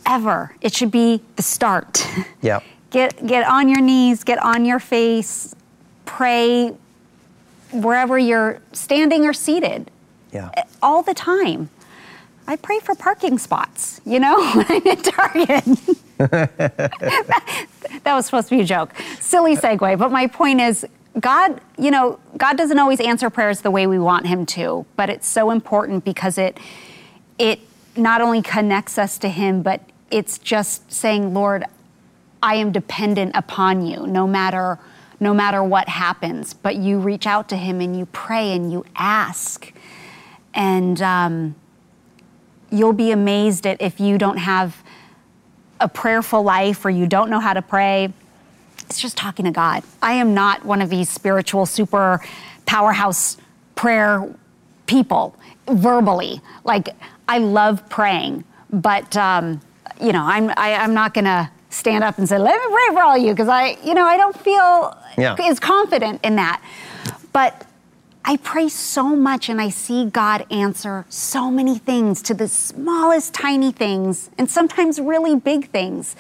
ever. 0.04 0.56
It 0.60 0.74
should 0.74 0.90
be 0.90 1.22
the 1.36 1.42
start. 1.42 2.06
Yeah. 2.40 2.60
Get, 2.93 3.26
get 3.26 3.47
on 3.49 3.68
your 3.68 3.80
knees, 3.80 4.22
get 4.22 4.38
on 4.38 4.64
your 4.64 4.78
face, 4.78 5.55
pray 6.05 6.74
wherever 7.72 8.18
you're 8.18 8.61
standing 8.72 9.24
or 9.24 9.32
seated. 9.32 9.90
Yeah. 10.30 10.51
All 10.82 11.03
the 11.03 11.14
time. 11.14 11.70
I 12.47 12.57
pray 12.57 12.80
for 12.80 12.95
parking 12.95 13.38
spots, 13.38 14.01
you 14.05 14.20
know, 14.20 14.45
when 14.55 14.66
I'm 14.68 14.86
at 14.86 15.05
Target. 15.05 15.64
that, 16.18 17.66
that 18.05 18.14
was 18.14 18.26
supposed 18.26 18.49
to 18.49 18.57
be 18.57 18.61
a 18.61 18.64
joke. 18.64 18.93
Silly 19.20 19.57
segue, 19.57 19.99
but 19.99 20.12
my 20.12 20.26
point 20.26 20.61
is 20.61 20.86
God, 21.18 21.61
you 21.78 21.90
know, 21.90 22.18
God 22.36 22.57
doesn't 22.59 22.78
always 22.78 23.01
answer 23.01 23.30
prayers 23.30 23.62
the 23.62 23.70
way 23.70 23.86
we 23.86 23.99
want 23.99 24.26
him 24.26 24.45
to, 24.47 24.84
but 24.97 25.09
it's 25.11 25.26
so 25.26 25.51
important 25.51 26.05
because 26.05 26.38
it 26.38 26.59
it 27.38 27.61
not 27.97 28.20
only 28.20 28.43
connects 28.43 28.99
us 28.99 29.18
to 29.18 29.28
him, 29.28 29.62
but 29.62 29.80
it's 30.11 30.38
just 30.38 30.93
saying, 30.93 31.34
Lord, 31.34 31.64
I 32.43 32.57
am 32.57 32.72
dependent 32.72 33.32
upon 33.34 33.86
you 33.86 34.07
no 34.07 34.26
matter 34.26 34.78
no 35.22 35.32
matter 35.32 35.62
what 35.62 35.88
happens. 35.88 36.53
But 36.53 36.76
you 36.76 36.99
reach 36.99 37.26
out 37.26 37.49
to 37.51 37.57
him 37.57 37.80
and 37.80 37.97
you 37.97 38.07
pray 38.07 38.53
and 38.53 38.72
you 38.72 38.84
ask. 38.97 39.72
And 40.53 41.01
um, 41.01 41.55
you'll 42.70 42.93
be 42.93 43.12
amazed 43.12 43.66
at 43.66 43.80
if 43.80 44.01
you 44.01 44.18
don't 44.18 44.38
have 44.38 44.82
a 45.80 45.88
prayerful 45.88 46.43
life 46.43 46.84
or 46.84 46.90
you 46.90 47.07
don't 47.07 47.30
know 47.30 47.38
how 47.38 47.55
to 47.55 47.62
pray. 47.62 48.12
It's 48.80 49.01
just 49.01 49.16
talking 49.16 49.45
to 49.45 49.53
God. 49.53 49.84
I 50.03 50.14
am 50.14 50.34
not 50.34 50.64
one 50.64 50.82
of 50.82 50.90
these 50.90 51.09
spiritual 51.09 51.66
super 51.66 52.20
powerhouse 52.66 53.36
prayer 53.76 54.34
people 54.86 55.36
verbally. 55.68 56.40
Like 56.64 56.90
I 57.28 57.38
love 57.38 57.88
praying, 57.88 58.45
but 58.70 59.16
um, 59.16 59.61
you 60.01 60.12
know, 60.12 60.22
I'm 60.24 60.51
I, 60.51 60.70
am 60.70 60.80
i 60.80 60.84
am 60.84 60.95
not 60.95 61.14
gonna 61.14 61.51
stand 61.72 62.04
up 62.04 62.18
and 62.18 62.28
say, 62.28 62.38
"Let 62.38 62.54
me 62.54 62.66
pray 62.70 62.94
for 62.94 63.02
all 63.02 63.18
you," 63.18 63.32
because 63.32 63.48
I, 63.48 63.76
you 63.84 63.94
know, 63.94 64.04
I 64.04 64.16
don't 64.16 64.38
feel 64.38 64.96
yeah. 65.18 65.36
as 65.40 65.58
confident 65.58 66.20
in 66.22 66.36
that. 66.36 66.62
But 67.32 67.66
I 68.24 68.36
pray 68.36 68.68
so 68.68 69.16
much 69.16 69.48
and 69.48 69.60
I 69.60 69.68
see 69.70 70.04
God 70.04 70.46
answer 70.50 71.04
so 71.08 71.50
many 71.50 71.78
things 71.78 72.22
to 72.22 72.34
the 72.34 72.46
smallest 72.46 73.34
tiny 73.34 73.72
things 73.72 74.30
and 74.38 74.48
sometimes 74.48 75.00
really 75.00 75.34
big 75.34 75.70
things. 75.70 76.14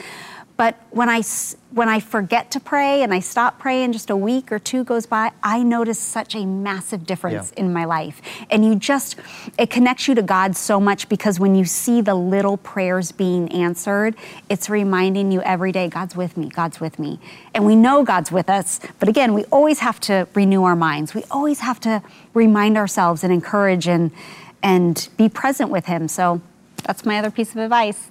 But 0.56 0.76
when 0.90 1.08
I, 1.08 1.22
when 1.70 1.88
I 1.88 1.98
forget 1.98 2.50
to 2.52 2.60
pray 2.60 3.02
and 3.02 3.12
I 3.12 3.20
stop 3.20 3.58
praying, 3.58 3.92
just 3.92 4.10
a 4.10 4.16
week 4.16 4.52
or 4.52 4.58
two 4.58 4.84
goes 4.84 5.06
by, 5.06 5.32
I 5.42 5.62
notice 5.62 5.98
such 5.98 6.34
a 6.34 6.44
massive 6.44 7.06
difference 7.06 7.52
yeah. 7.54 7.64
in 7.64 7.72
my 7.72 7.84
life. 7.84 8.20
And 8.50 8.64
you 8.64 8.74
just, 8.74 9.16
it 9.58 9.70
connects 9.70 10.08
you 10.08 10.14
to 10.14 10.22
God 10.22 10.54
so 10.54 10.78
much 10.78 11.08
because 11.08 11.40
when 11.40 11.54
you 11.54 11.64
see 11.64 12.00
the 12.00 12.14
little 12.14 12.58
prayers 12.58 13.12
being 13.12 13.50
answered, 13.50 14.14
it's 14.48 14.68
reminding 14.68 15.32
you 15.32 15.40
every 15.42 15.72
day, 15.72 15.88
God's 15.88 16.14
with 16.14 16.36
me, 16.36 16.48
God's 16.50 16.80
with 16.80 16.98
me. 16.98 17.18
And 17.54 17.64
we 17.64 17.74
know 17.74 18.04
God's 18.04 18.30
with 18.30 18.50
us, 18.50 18.78
but 18.98 19.08
again, 19.08 19.32
we 19.34 19.44
always 19.46 19.78
have 19.78 20.00
to 20.00 20.28
renew 20.34 20.64
our 20.64 20.76
minds. 20.76 21.14
We 21.14 21.24
always 21.30 21.60
have 21.60 21.80
to 21.80 22.02
remind 22.34 22.76
ourselves 22.76 23.24
and 23.24 23.32
encourage 23.32 23.88
and, 23.88 24.10
and 24.62 25.08
be 25.16 25.28
present 25.28 25.70
with 25.70 25.86
Him. 25.86 26.08
So 26.08 26.42
that's 26.84 27.04
my 27.06 27.18
other 27.18 27.30
piece 27.30 27.50
of 27.52 27.56
advice 27.56 28.10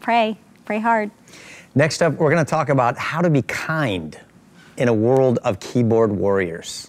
pray, 0.00 0.36
pray 0.66 0.80
hard. 0.80 1.10
Next 1.76 2.02
up, 2.02 2.14
we're 2.14 2.30
going 2.30 2.44
to 2.44 2.48
talk 2.48 2.68
about 2.68 2.96
how 2.96 3.20
to 3.20 3.28
be 3.28 3.42
kind 3.42 4.16
in 4.76 4.86
a 4.86 4.94
world 4.94 5.40
of 5.42 5.58
keyboard 5.58 6.12
warriors. 6.12 6.88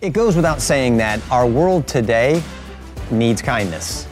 It 0.00 0.12
goes 0.12 0.34
without 0.34 0.60
saying 0.60 0.96
that 0.96 1.20
our 1.30 1.46
world 1.46 1.86
today 1.86 2.42
needs 3.12 3.40
kindness. 3.40 4.08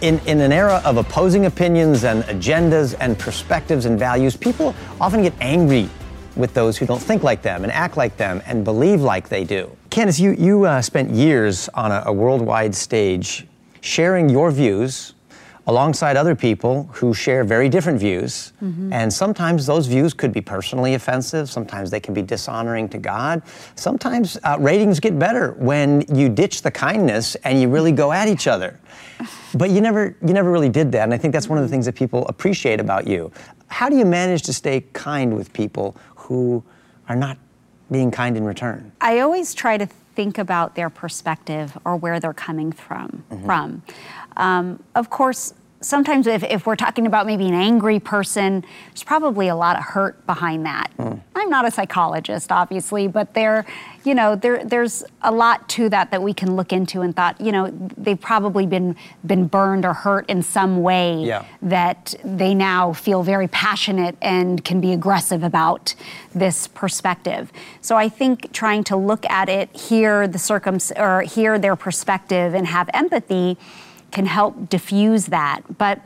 In, 0.00 0.20
in 0.20 0.40
an 0.40 0.52
era 0.52 0.80
of 0.84 0.96
opposing 0.96 1.46
opinions 1.46 2.04
and 2.04 2.22
agendas 2.24 2.94
and 3.00 3.18
perspectives 3.18 3.86
and 3.86 3.98
values, 3.98 4.36
people 4.36 4.76
often 5.00 5.22
get 5.22 5.34
angry 5.40 5.88
with 6.36 6.54
those 6.54 6.76
who 6.76 6.86
don't 6.86 7.02
think 7.02 7.24
like 7.24 7.42
them 7.42 7.64
and 7.64 7.72
act 7.72 7.96
like 7.96 8.16
them 8.16 8.40
and 8.46 8.64
believe 8.64 9.00
like 9.00 9.28
they 9.28 9.42
do. 9.42 9.75
Candace, 9.96 10.20
you, 10.20 10.32
you 10.32 10.66
uh, 10.66 10.82
spent 10.82 11.10
years 11.10 11.70
on 11.70 11.90
a, 11.90 12.02
a 12.04 12.12
worldwide 12.12 12.74
stage 12.74 13.46
sharing 13.80 14.28
your 14.28 14.50
views 14.50 15.14
alongside 15.66 16.18
other 16.18 16.34
people 16.34 16.82
who 16.92 17.14
share 17.14 17.44
very 17.44 17.70
different 17.70 17.98
views. 17.98 18.52
Mm-hmm. 18.62 18.92
And 18.92 19.10
sometimes 19.10 19.64
those 19.64 19.86
views 19.86 20.12
could 20.12 20.34
be 20.34 20.42
personally 20.42 20.92
offensive, 20.92 21.48
sometimes 21.48 21.90
they 21.90 21.98
can 21.98 22.12
be 22.12 22.20
dishonoring 22.20 22.90
to 22.90 22.98
God. 22.98 23.40
Sometimes 23.74 24.36
uh, 24.44 24.58
ratings 24.60 25.00
get 25.00 25.18
better 25.18 25.52
when 25.52 26.04
you 26.14 26.28
ditch 26.28 26.60
the 26.60 26.70
kindness 26.70 27.34
and 27.36 27.58
you 27.58 27.70
really 27.70 27.92
go 27.92 28.12
at 28.12 28.28
each 28.28 28.46
other. 28.46 28.78
But 29.54 29.70
you 29.70 29.80
never 29.80 30.14
you 30.20 30.34
never 30.34 30.50
really 30.50 30.68
did 30.68 30.92
that, 30.92 31.04
and 31.04 31.14
I 31.14 31.16
think 31.16 31.32
that's 31.32 31.48
one 31.48 31.56
of 31.56 31.64
the 31.64 31.70
things 31.70 31.86
that 31.86 31.94
people 31.94 32.28
appreciate 32.28 32.80
about 32.80 33.06
you. 33.06 33.32
How 33.68 33.88
do 33.88 33.96
you 33.96 34.04
manage 34.04 34.42
to 34.42 34.52
stay 34.52 34.82
kind 34.92 35.34
with 35.34 35.54
people 35.54 35.96
who 36.16 36.62
are 37.08 37.16
not 37.16 37.38
being 37.90 38.10
kind 38.10 38.36
in 38.36 38.44
return? 38.44 38.92
I 39.00 39.20
always 39.20 39.54
try 39.54 39.78
to 39.78 39.86
think 39.86 40.38
about 40.38 40.74
their 40.74 40.90
perspective 40.90 41.76
or 41.84 41.96
where 41.96 42.18
they're 42.18 42.32
coming 42.32 42.72
from. 42.72 43.24
Mm-hmm. 43.30 43.46
From, 43.46 43.82
um, 44.36 44.82
of 44.94 45.10
course, 45.10 45.54
sometimes 45.80 46.26
if, 46.26 46.42
if, 46.42 46.66
we're 46.66 46.76
talking 46.76 47.06
about 47.06 47.26
maybe 47.26 47.46
an 47.46 47.54
angry 47.54 48.00
person, 48.00 48.64
there's 48.88 49.04
probably 49.04 49.48
a 49.48 49.56
lot 49.56 49.76
of 49.76 49.84
hurt 49.84 50.24
behind 50.26 50.64
that. 50.66 50.90
Mm. 50.98 51.20
I'm 51.34 51.50
not 51.50 51.66
a 51.66 51.70
psychologist, 51.70 52.50
obviously, 52.50 53.08
but 53.08 53.34
there, 53.34 53.66
you 54.04 54.14
know, 54.14 54.36
there, 54.36 54.64
there's 54.64 55.04
a 55.22 55.30
lot 55.30 55.68
to 55.70 55.88
that 55.90 56.10
that 56.10 56.22
we 56.22 56.32
can 56.32 56.56
look 56.56 56.72
into 56.72 57.02
and 57.02 57.14
thought, 57.14 57.40
you 57.40 57.52
know, 57.52 57.70
they've 57.96 58.20
probably 58.20 58.66
been 58.66 58.96
been 59.26 59.46
burned 59.46 59.84
or 59.84 59.92
hurt 59.92 60.28
in 60.28 60.42
some 60.42 60.82
way 60.82 61.22
yeah. 61.22 61.44
that 61.62 62.14
they 62.24 62.54
now 62.54 62.92
feel 62.92 63.22
very 63.22 63.48
passionate 63.48 64.16
and 64.22 64.64
can 64.64 64.80
be 64.80 64.92
aggressive 64.92 65.42
about 65.42 65.94
this 66.34 66.68
perspective. 66.68 67.52
So 67.80 67.96
I 67.96 68.08
think 68.08 68.52
trying 68.52 68.84
to 68.84 68.96
look 68.96 69.26
at 69.26 69.48
it, 69.48 69.74
hear 69.76 70.26
the 70.26 70.38
circum 70.38 70.78
or 70.96 71.22
hear 71.22 71.58
their 71.58 71.76
perspective, 71.76 72.54
and 72.54 72.66
have 72.66 72.88
empathy 72.94 73.58
can 74.16 74.24
help 74.24 74.70
diffuse 74.70 75.26
that. 75.26 75.60
But 75.76 76.00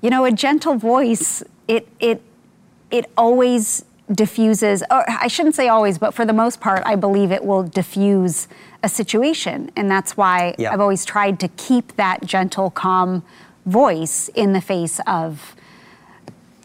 you 0.00 0.08
know, 0.08 0.24
a 0.24 0.30
gentle 0.30 0.76
voice, 0.76 1.42
it 1.66 1.88
it 1.98 2.22
it 2.92 3.06
always 3.16 3.84
diffuses, 4.12 4.82
or 4.88 5.04
I 5.08 5.26
shouldn't 5.26 5.56
say 5.56 5.66
always, 5.68 5.98
but 5.98 6.14
for 6.14 6.24
the 6.24 6.32
most 6.32 6.60
part, 6.60 6.82
I 6.86 6.94
believe 6.94 7.32
it 7.32 7.44
will 7.44 7.64
diffuse 7.64 8.46
a 8.84 8.88
situation. 8.88 9.70
And 9.76 9.90
that's 9.90 10.16
why 10.16 10.54
Yeah. 10.58 10.72
I've 10.72 10.80
always 10.80 11.04
tried 11.04 11.40
to 11.40 11.48
keep 11.48 11.96
that 11.96 12.24
gentle, 12.24 12.70
calm 12.70 13.24
voice 13.66 14.28
in 14.34 14.52
the 14.52 14.60
face 14.60 15.00
of 15.08 15.54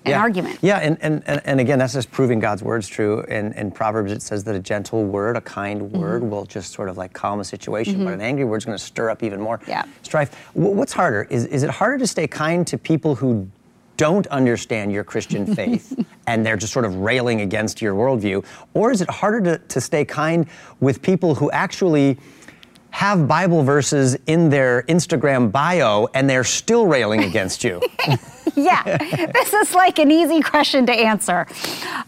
an 0.06 0.12
yeah. 0.12 0.20
argument. 0.22 0.60
Yeah, 0.62 0.78
and, 0.78 0.98
and, 1.02 1.24
and, 1.26 1.42
and 1.46 1.60
again, 1.60 1.80
that's 1.80 1.94
just 1.94 2.12
proving 2.12 2.40
God's 2.40 2.62
word's 2.64 2.88
true. 2.88 3.22
In, 3.22 3.54
in 3.54 3.72
Proverbs, 3.72 4.12
it 4.12 4.22
says 4.22 4.44
that 4.46 4.56
a 4.56 4.60
gentle 4.60 5.04
word, 5.06 5.36
a 5.36 5.42
kind 5.42 5.82
Mm-hmm. 5.82 6.00
word, 6.00 6.24
will 6.24 6.46
just 6.46 6.72
sort 6.74 6.90
of 6.90 6.98
like 6.98 7.12
calm 7.14 7.40
a 7.40 7.44
situation, 7.44 8.06
but 8.06 8.14
an 8.14 8.22
angry 8.22 8.46
word's 8.46 8.66
going 8.66 8.78
to 8.78 8.84
stir 8.84 9.10
up 9.10 9.24
even 9.24 9.42
more 9.42 9.60
Yeah. 9.68 9.84
strife. 10.04 10.34
Wh- 10.54 10.58
What's 10.76 10.94
harder? 10.94 11.28
Is, 11.30 11.46
is 11.48 11.64
it 11.64 11.70
harder 11.70 11.98
to 11.98 12.08
stay 12.08 12.28
kind 12.28 12.66
to 12.68 12.78
people 12.78 13.16
who 13.16 13.50
don't 13.98 14.28
understand 14.28 14.92
your 14.92 15.04
Christian 15.04 15.56
faith 15.56 15.98
and 16.28 16.46
they're 16.46 16.58
just 16.58 16.74
sort 16.74 16.86
of 16.86 16.96
railing 16.98 17.42
against 17.42 17.82
your 17.82 17.94
worldview? 17.96 18.46
Or 18.74 18.92
is 18.92 19.02
it 19.02 19.10
harder 19.10 19.58
to, 19.58 19.64
to 19.68 19.82
stay 19.82 20.06
kind 20.06 20.46
with 20.80 21.02
people 21.02 21.34
who 21.36 21.50
actually 21.52 22.18
have 22.92 23.28
Bible 23.28 23.64
verses 23.64 24.18
in 24.28 24.50
their 24.50 24.84
Instagram 24.84 25.52
bio 25.52 26.08
and 26.14 26.30
they're 26.30 26.44
still 26.44 26.86
railing 26.88 27.24
against 27.24 27.64
you? 27.64 27.82
yeah, 28.58 29.28
this 29.34 29.54
is 29.54 29.74
like 29.76 30.00
an 30.00 30.12
easy 30.12 30.42
question 30.42 30.86
to 30.86 30.94
answer. 30.94 31.46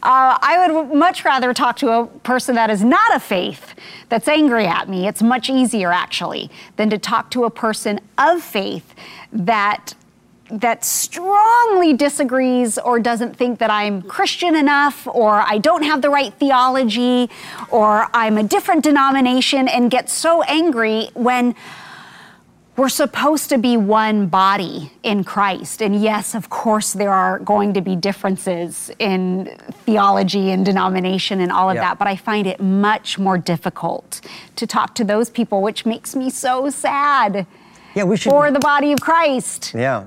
Uh, 0.01 0.37
I 0.41 0.69
would 0.69 0.93
much 0.93 1.25
rather 1.25 1.53
talk 1.53 1.77
to 1.77 1.91
a 1.91 2.05
person 2.05 2.55
that 2.55 2.69
is 2.69 2.83
not 2.83 3.15
a 3.15 3.19
faith 3.19 3.75
that's 4.07 4.29
angry 4.29 4.65
at 4.65 4.87
me. 4.87 5.07
It's 5.07 5.21
much 5.21 5.49
easier, 5.49 5.91
actually, 5.91 6.49
than 6.77 6.89
to 6.89 6.97
talk 6.97 7.31
to 7.31 7.43
a 7.43 7.49
person 7.49 7.99
of 8.17 8.41
faith 8.41 8.95
that 9.31 9.93
that 10.49 10.85
strongly 10.85 11.93
disagrees 11.93 12.77
or 12.77 12.99
doesn't 12.99 13.35
think 13.35 13.59
that 13.59 13.69
I'm 13.69 14.01
Christian 14.03 14.55
enough 14.55 15.05
or 15.07 15.41
I 15.41 15.57
don't 15.57 15.83
have 15.83 16.01
the 16.01 16.09
right 16.09 16.33
theology 16.33 17.29
or 17.69 18.07
I'm 18.13 18.37
a 18.37 18.43
different 18.43 18.85
denomination 18.85 19.67
and 19.67 19.91
gets 19.91 20.13
so 20.13 20.43
angry 20.43 21.09
when 21.15 21.53
we're 22.77 22.89
supposed 22.89 23.49
to 23.49 23.57
be 23.57 23.75
one 23.75 24.27
body 24.27 24.91
in 25.01 25.23
Christ. 25.23 25.81
And 25.81 25.99
yes, 25.99 26.35
of 26.35 26.49
course, 26.49 26.93
there 26.93 27.11
are 27.11 27.39
going 27.39 27.73
to 27.73 27.81
be 27.81 27.95
differences 27.95 28.91
in 28.99 29.57
theology 29.85 30.51
and 30.51 30.63
denomination 30.63 31.41
and 31.41 31.51
all 31.51 31.69
of 31.71 31.75
Yeah. 31.75 31.81
that, 31.81 31.97
but 31.99 32.07
I 32.07 32.15
find 32.15 32.45
it 32.45 32.59
much 32.61 33.17
more 33.17 33.37
difficult 33.37 34.21
to 34.57 34.67
talk 34.67 34.93
to 34.95 35.03
those 35.03 35.29
people, 35.31 35.61
which 35.63 35.85
makes 35.87 36.15
me 36.15 36.29
so 36.29 36.69
sad 36.69 37.47
Yeah, 37.95 38.03
we 38.03 38.15
should. 38.15 38.29
for 38.29 38.51
the 38.51 38.59
body 38.59 38.91
of 38.91 39.01
Christ. 39.01 39.73
Yeah. 39.75 40.03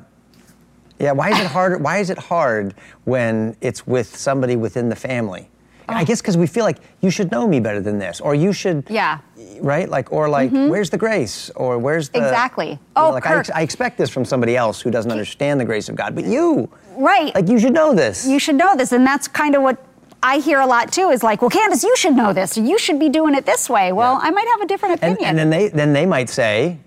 Yeah, 1.01 1.13
why 1.13 1.31
is 1.31 1.41
it 1.41 1.47
hard 1.47 1.83
why 1.83 1.99
is 1.99 2.11
it 2.11 2.19
hard 2.19 2.75
when 3.05 3.57
it's 3.61 3.87
with 3.87 4.15
somebody 4.17 4.55
within 4.55 4.91
the 4.91 4.97
family? 4.97 5.49
I 5.91 6.03
oh. 6.03 6.05
guess 6.05 6.21
because 6.21 6.37
we 6.37 6.47
feel 6.47 6.65
like 6.65 6.79
you 7.01 7.11
should 7.11 7.31
know 7.31 7.47
me 7.47 7.61
better 7.61 7.81
than 7.81 7.99
this, 7.99 8.21
or 8.21 8.35
you 8.35 8.53
should, 8.53 8.85
Yeah. 8.89 9.19
right? 9.61 9.89
Like, 9.89 10.13
or 10.13 10.29
like, 10.29 10.51
mm-hmm. 10.51 10.69
where's 10.69 10.91
the 10.91 10.99
grace, 10.99 11.51
or 11.57 11.79
where's 11.79 12.09
the 12.09 12.19
Exactly. 12.19 12.71
you 12.71 12.79
oh, 12.97 13.03
know, 13.03 13.09
Oh, 13.09 13.11
like 13.13 13.27
I, 13.27 13.39
ex- 13.39 13.51
I 13.51 13.63
expect 13.63 13.99
this 13.99 14.11
from 14.11 14.25
somebody 14.25 14.57
else 14.57 14.81
who 14.81 14.91
doesn't 14.91 15.11
understand 15.11 15.61
the 15.61 15.65
grace 15.65 15.89
of 15.89 15.97
God, 15.97 16.15
but 16.15 16.25
uh, 16.25 16.29
you, 16.29 16.69
Right. 16.97 17.35
like, 17.35 17.49
you 17.49 17.59
should 17.59 17.73
know 17.73 17.95
this. 17.95 18.27
you 18.27 18.39
should 18.39 18.57
know 18.57 18.77
this. 18.77 18.93
And 18.93 19.07
that's 19.07 19.29
kind 19.29 19.55
of 19.55 19.63
what 19.63 19.85
I 20.23 20.39
hear 20.39 20.61
a 20.61 20.67
lot 20.67 20.93
too 20.93 21.11
is 21.11 21.23
like, 21.23 21.41
well, 21.41 21.51
Candace, 21.51 21.83
you 21.83 21.97
should 21.97 22.15
know 22.15 22.33
this, 22.33 22.57
you 22.59 22.79
should 22.79 22.99
be 22.99 23.09
doing 23.09 23.35
it 23.35 23.47
this 23.47 23.71
way. 23.71 23.93
Well, 23.93 24.15
Yeah. 24.15 24.29
I 24.29 24.31
might 24.31 24.47
have 24.49 24.61
a 24.61 24.67
different 24.67 25.01
and, 25.03 25.15
opinion. 25.15 25.29
and 25.31 25.39
then 25.39 25.51
they 25.51 25.69
then 25.69 25.93
they 25.93 26.07
might 26.07 26.29
say, 26.29 26.79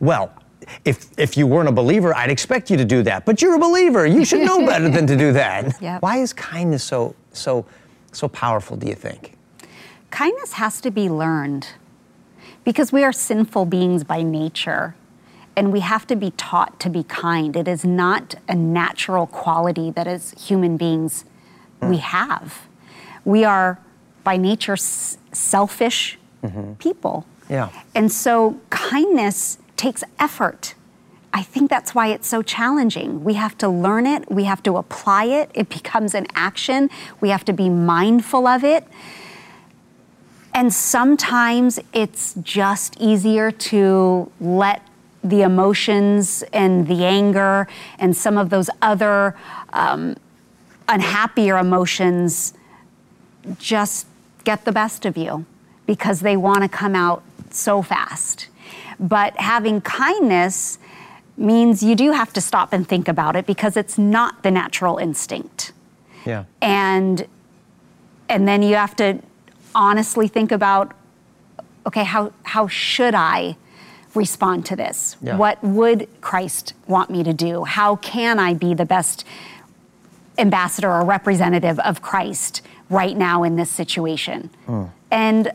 well. 0.00 0.32
If, 0.84 1.10
if 1.18 1.36
you 1.36 1.46
weren't 1.48 1.68
a 1.68 1.72
believer, 1.72 2.14
I'd 2.14 2.30
expect 2.30 2.70
you 2.70 2.76
to 2.76 2.84
do 2.84 3.02
that. 3.02 3.26
But 3.26 3.42
you're 3.42 3.56
a 3.56 3.58
believer. 3.58 4.06
You 4.06 4.24
should 4.24 4.40
know 4.46 4.64
better 4.72 4.88
than 4.88 5.08
to 5.08 5.16
do 5.16 5.32
that. 5.32 5.82
Yep. 5.82 6.02
Why 6.02 6.18
is 6.18 6.32
kindness 6.32 6.84
so 6.84 7.16
so 7.32 7.66
so 8.12 8.28
powerful, 8.28 8.76
do 8.76 8.86
you 8.86 8.94
think? 8.94 9.36
Kindness 10.10 10.54
has 10.54 10.80
to 10.82 10.90
be 10.90 11.08
learned 11.08 11.68
because 12.64 12.92
we 12.92 13.02
are 13.02 13.12
sinful 13.12 13.66
beings 13.66 14.04
by 14.04 14.22
nature 14.22 14.94
and 15.56 15.72
we 15.72 15.80
have 15.80 16.06
to 16.06 16.16
be 16.16 16.30
taught 16.32 16.78
to 16.80 16.88
be 16.88 17.02
kind. 17.02 17.56
It 17.56 17.68
is 17.68 17.84
not 17.84 18.34
a 18.48 18.54
natural 18.54 19.26
quality 19.26 19.90
that 19.90 20.06
as 20.06 20.32
human 20.32 20.76
beings 20.76 21.24
hmm. 21.80 21.90
we 21.90 21.96
have. 21.98 22.66
We 23.24 23.44
are 23.44 23.78
by 24.24 24.36
nature 24.36 24.74
s- 24.74 25.18
selfish 25.32 26.18
mm-hmm. 26.42 26.74
people. 26.74 27.26
Yeah. 27.50 27.70
And 27.94 28.10
so 28.10 28.60
kindness 28.70 29.58
takes 29.76 30.04
effort. 30.18 30.74
I 31.34 31.42
think 31.42 31.70
that's 31.70 31.94
why 31.94 32.08
it's 32.08 32.28
so 32.28 32.42
challenging. 32.42 33.24
We 33.24 33.34
have 33.34 33.56
to 33.58 33.68
learn 33.68 34.06
it, 34.06 34.30
we 34.30 34.44
have 34.44 34.62
to 34.64 34.76
apply 34.76 35.24
it, 35.24 35.50
it 35.54 35.68
becomes 35.68 36.14
an 36.14 36.26
action, 36.34 36.90
we 37.20 37.30
have 37.30 37.44
to 37.46 37.52
be 37.52 37.70
mindful 37.70 38.46
of 38.46 38.64
it. 38.64 38.86
And 40.54 40.72
sometimes 40.72 41.80
it's 41.94 42.34
just 42.42 43.00
easier 43.00 43.50
to 43.50 44.30
let 44.40 44.82
the 45.24 45.42
emotions 45.42 46.44
and 46.52 46.86
the 46.86 47.04
anger 47.04 47.66
and 47.98 48.14
some 48.14 48.36
of 48.36 48.50
those 48.50 48.68
other 48.82 49.34
um, 49.72 50.16
unhappier 50.88 51.56
emotions 51.56 52.52
just 53.58 54.06
get 54.44 54.64
the 54.64 54.72
best 54.72 55.06
of 55.06 55.16
you 55.16 55.46
because 55.86 56.20
they 56.20 56.36
want 56.36 56.62
to 56.62 56.68
come 56.68 56.94
out 56.94 57.22
so 57.50 57.80
fast. 57.80 58.48
But 59.00 59.36
having 59.36 59.80
kindness 59.80 60.78
means 61.36 61.82
you 61.82 61.94
do 61.94 62.12
have 62.12 62.32
to 62.34 62.40
stop 62.40 62.72
and 62.72 62.86
think 62.86 63.08
about 63.08 63.36
it 63.36 63.46
because 63.46 63.76
it's 63.76 63.98
not 63.98 64.42
the 64.42 64.50
natural 64.50 64.98
instinct. 64.98 65.72
Yeah. 66.24 66.44
And 66.60 67.26
and 68.28 68.46
then 68.46 68.62
you 68.62 68.76
have 68.76 68.96
to 68.96 69.20
honestly 69.74 70.28
think 70.28 70.52
about 70.52 70.92
okay, 71.86 72.04
how 72.04 72.32
how 72.44 72.68
should 72.68 73.14
I 73.14 73.56
respond 74.14 74.66
to 74.66 74.76
this? 74.76 75.16
Yeah. 75.22 75.36
What 75.36 75.62
would 75.62 76.08
Christ 76.20 76.74
want 76.86 77.10
me 77.10 77.24
to 77.24 77.32
do? 77.32 77.64
How 77.64 77.96
can 77.96 78.38
I 78.38 78.54
be 78.54 78.74
the 78.74 78.84
best 78.84 79.24
ambassador 80.38 80.90
or 80.90 81.04
representative 81.04 81.78
of 81.80 82.02
Christ 82.02 82.62
right 82.90 83.16
now 83.16 83.42
in 83.42 83.56
this 83.56 83.70
situation? 83.70 84.50
Hmm. 84.66 84.84
And 85.10 85.52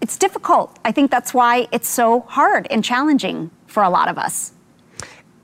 it's 0.00 0.16
difficult. 0.16 0.76
I 0.84 0.90
think 0.90 1.10
that's 1.10 1.32
why 1.32 1.68
it's 1.70 1.88
so 1.88 2.20
hard 2.20 2.66
and 2.70 2.84
challenging 2.84 3.50
for 3.72 3.82
a 3.82 3.90
lot 3.90 4.08
of 4.08 4.18
us. 4.18 4.52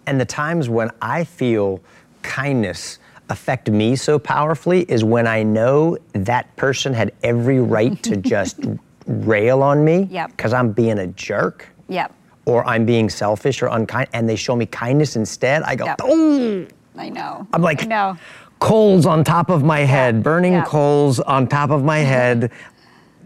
And 0.07 0.21
the 0.21 0.25
times 0.25 0.69
when 0.69 0.91
I 1.01 1.25
feel 1.25 1.81
kindness 2.23 2.99
affect 3.31 3.71
me 3.71 3.97
so 3.97 4.19
powerfully 4.19 4.83
is 4.83 5.03
when 5.05 5.27
I 5.27 5.43
know 5.43 5.99
that 6.13 6.55
person 6.57 6.95
had 6.95 7.13
every 7.23 7.61
right 7.61 8.01
to 8.03 8.17
just 8.35 8.61
rail 9.07 9.63
on 9.63 9.85
me 9.85 10.09
Yep. 10.11 10.31
because 10.37 10.53
I'm 10.53 10.73
being 10.73 10.99
a 10.99 11.07
jerk 11.09 11.67
Yep. 11.89 12.13
or 12.45 12.67
I'm 12.67 12.85
being 12.85 13.09
selfish 13.11 13.63
or 13.63 13.67
unkind, 13.69 14.09
and 14.13 14.29
they 14.29 14.37
show 14.37 14.57
me 14.57 14.67
kindness 14.67 15.17
instead. 15.17 15.63
I 15.63 15.75
go, 15.75 15.87
Yep. 15.87 16.01
oh, 16.03 16.67
I 16.97 17.09
know. 17.09 17.47
I'm 17.53 17.63
like, 17.63 17.87
know. 17.87 18.17
coals 18.61 19.07
on 19.07 19.25
top 19.25 19.51
of 19.51 19.63
my 19.63 19.81
head, 19.81 20.23
burning 20.23 20.53
Yeah. 20.55 20.65
coals 20.65 21.21
on 21.21 21.47
top 21.49 21.71
of 21.71 21.85
my 21.85 21.99
mm-hmm. 21.99 22.09
head. 22.09 22.51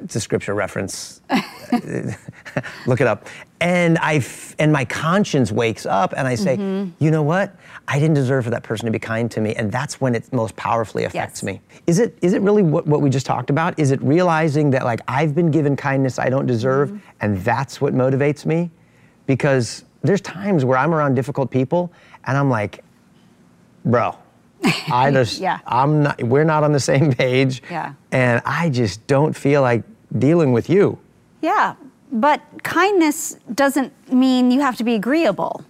It's 0.02 0.16
a 0.16 0.20
scripture 0.20 0.54
reference. 0.54 1.20
Look 2.86 3.00
it 3.00 3.06
up. 3.06 3.26
And 3.60 3.96
I 3.98 4.16
f- 4.16 4.54
and 4.58 4.72
my 4.72 4.84
conscience 4.84 5.52
wakes 5.52 5.86
up 5.86 6.12
and 6.16 6.26
I 6.26 6.34
say, 6.34 6.56
Mm-hmm. 6.56 6.90
you 7.04 7.10
know 7.10 7.22
what? 7.22 7.54
I 7.86 7.98
didn't 7.98 8.14
deserve 8.14 8.44
for 8.44 8.50
that 8.50 8.62
person 8.62 8.86
to 8.86 8.92
be 8.92 8.98
kind 8.98 9.30
to 9.32 9.40
me, 9.40 9.54
and 9.54 9.70
that's 9.70 10.00
when 10.00 10.14
it 10.14 10.32
most 10.32 10.54
powerfully 10.56 11.04
affects 11.04 11.40
Yes. 11.40 11.44
me. 11.44 11.60
Is 11.86 11.98
it 11.98 12.16
is 12.22 12.32
it 12.32 12.42
really 12.42 12.62
what, 12.62 12.86
what 12.86 13.00
we 13.00 13.10
just 13.10 13.26
talked 13.26 13.50
about? 13.50 13.78
Is 13.78 13.90
it 13.92 14.02
realizing 14.02 14.70
that 14.70 14.84
like 14.84 15.00
I've 15.08 15.34
been 15.34 15.50
given 15.50 15.76
kindness 15.76 16.18
I 16.18 16.28
don't 16.28 16.46
deserve, 16.46 16.90
Mm-hmm. 16.90 16.98
and 17.20 17.38
that's 17.38 17.80
what 17.80 17.94
motivates 17.94 18.44
me? 18.44 18.70
Because 19.26 19.84
there's 20.02 20.20
times 20.20 20.64
where 20.64 20.76
I'm 20.78 20.92
around 20.92 21.14
difficult 21.14 21.50
people 21.50 21.92
and 22.24 22.36
I'm 22.36 22.50
like, 22.50 22.82
bro, 23.84 24.16
I 24.90 25.10
just 25.12 25.40
Yeah. 25.40 25.60
I'm 25.66 26.02
not 26.02 26.20
we're 26.24 26.44
not 26.44 26.64
on 26.64 26.72
the 26.72 26.80
same 26.80 27.12
page. 27.12 27.62
Yeah. 27.70 27.94
And 28.10 28.42
I 28.44 28.68
just 28.70 29.06
don't 29.06 29.32
feel 29.34 29.62
like 29.62 29.84
dealing 30.18 30.52
with 30.52 30.68
you. 30.68 30.98
Yeah, 31.40 31.74
but 32.10 32.42
kindness 32.62 33.36
doesn't 33.54 33.92
mean 34.12 34.50
you 34.50 34.60
have 34.60 34.76
to 34.76 34.84
be 34.84 34.94
agreeable. 34.94 35.64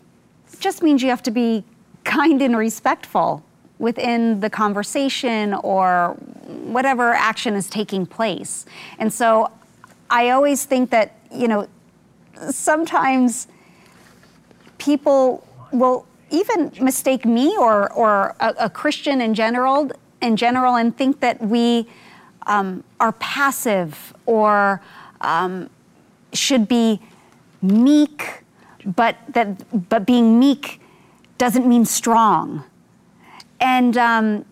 It 0.53 0.61
just 0.61 0.83
means 0.83 1.03
you 1.03 1.09
have 1.11 1.23
to 1.25 1.31
be 1.31 1.65
kind 2.05 2.43
and 2.43 2.57
respectful 2.57 3.45
within 3.79 4.41
the 4.41 4.51
conversation 4.51 5.55
or 5.55 6.17
whatever 6.47 7.13
action 7.15 7.55
is 7.55 7.69
taking 7.69 8.07
place. 8.07 8.67
And 8.99 9.13
so 9.13 9.51
I 10.11 10.31
always 10.31 10.65
think 10.65 10.91
that, 10.91 11.17
you 11.33 11.49
know, 11.49 11.69
sometimes 12.51 13.49
people 14.79 15.47
will 15.73 16.07
even 16.31 16.73
mistake 16.81 17.25
me 17.25 17.57
or, 17.57 17.93
or 17.93 18.35
a, 18.41 18.55
a 18.61 18.71
Christian 18.71 19.21
in 19.21 19.35
general 19.35 19.91
in 20.23 20.37
general 20.37 20.77
and 20.77 20.97
think 20.97 21.21
that 21.21 21.41
we 21.43 21.87
um, 22.47 22.83
are 23.01 23.13
passive 23.13 24.12
or 24.27 24.81
um, 25.21 25.69
should 26.33 26.69
be 26.69 27.01
meek, 27.61 28.43
but 28.85 29.17
that 29.29 29.89
but 29.89 30.07
being 30.07 30.39
meek 30.39 30.81
doesn't 31.39 31.67
mean 31.67 31.85
strong. 31.85 32.65
And 33.61 33.97
um, 33.97 34.45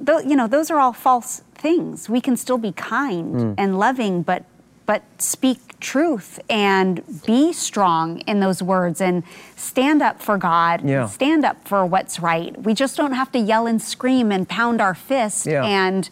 tho- 0.00 0.20
you 0.20 0.36
know, 0.36 0.46
those 0.46 0.70
are 0.70 0.80
all 0.80 0.92
false 0.92 1.42
things. 1.54 2.08
We 2.08 2.20
can 2.20 2.36
still 2.36 2.58
be 2.58 2.72
kind 2.72 3.40
Hmm. 3.40 3.52
and 3.58 3.78
loving, 3.78 4.22
but 4.22 4.44
but 4.86 5.02
speak 5.18 5.58
truth 5.80 6.38
and 6.48 7.02
be 7.26 7.52
strong 7.52 8.20
in 8.20 8.38
those 8.38 8.62
words 8.62 9.00
and 9.00 9.24
stand 9.56 10.00
up 10.00 10.22
for 10.22 10.38
God. 10.38 10.88
Yeah. 10.88 11.06
Stand 11.06 11.44
up 11.44 11.66
for 11.66 11.84
what's 11.84 12.20
right. 12.20 12.56
We 12.62 12.72
just 12.72 12.96
don't 12.96 13.12
have 13.12 13.32
to 13.32 13.38
yell 13.40 13.66
and 13.66 13.82
scream 13.82 14.30
and 14.30 14.48
pound 14.48 14.80
our 14.80 14.94
fist 14.94 15.44
Yeah. 15.46 15.64
and 15.64 16.08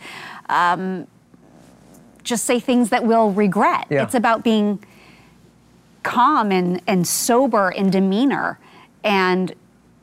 um, 0.49 1.07
just 2.25 2.45
say 2.45 2.59
things 2.59 2.91
that 2.91 3.05
we'll 3.05 3.31
regret. 3.31 3.87
Yeah. 3.91 4.03
It's 4.03 4.15
about 4.15 4.43
being 4.43 4.83
calm 6.03 6.51
and, 6.51 6.83
and 6.87 7.07
sober 7.07 7.71
in 7.71 7.91
demeanor 7.91 8.59
and 9.05 9.55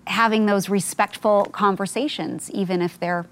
having 0.07 0.45
those 0.45 0.69
respectful 0.69 1.45
conversations, 1.45 2.49
even 2.51 2.81
if 2.81 2.99
they're 2.99 3.25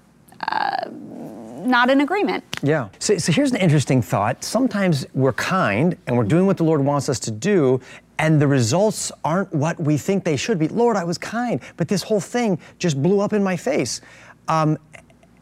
uh, 0.48 0.88
not 0.90 1.90
in 1.90 2.00
agreement. 2.00 2.44
Yeah. 2.62 2.88
So, 2.98 3.18
so 3.18 3.32
here's 3.32 3.52
an 3.52 3.58
interesting 3.58 4.02
thought. 4.02 4.42
Sometimes 4.42 5.06
we're 5.14 5.32
kind 5.32 5.96
and 6.06 6.16
we're 6.16 6.24
doing 6.24 6.46
what 6.46 6.56
the 6.56 6.64
Lord 6.64 6.82
wants 6.82 7.08
us 7.08 7.18
to 7.20 7.30
do, 7.30 7.80
and 8.18 8.40
the 8.40 8.46
results 8.46 9.12
aren't 9.24 9.52
what 9.52 9.78
we 9.80 9.96
think 9.96 10.24
they 10.24 10.36
should 10.36 10.58
be. 10.58 10.68
Lord, 10.68 10.96
I 10.96 11.04
was 11.04 11.18
kind, 11.18 11.60
but 11.76 11.88
this 11.88 12.02
whole 12.02 12.20
thing 12.20 12.58
just 12.78 13.02
blew 13.02 13.20
up 13.20 13.32
in 13.32 13.42
my 13.42 13.56
face. 13.56 14.00
Um, 14.48 14.78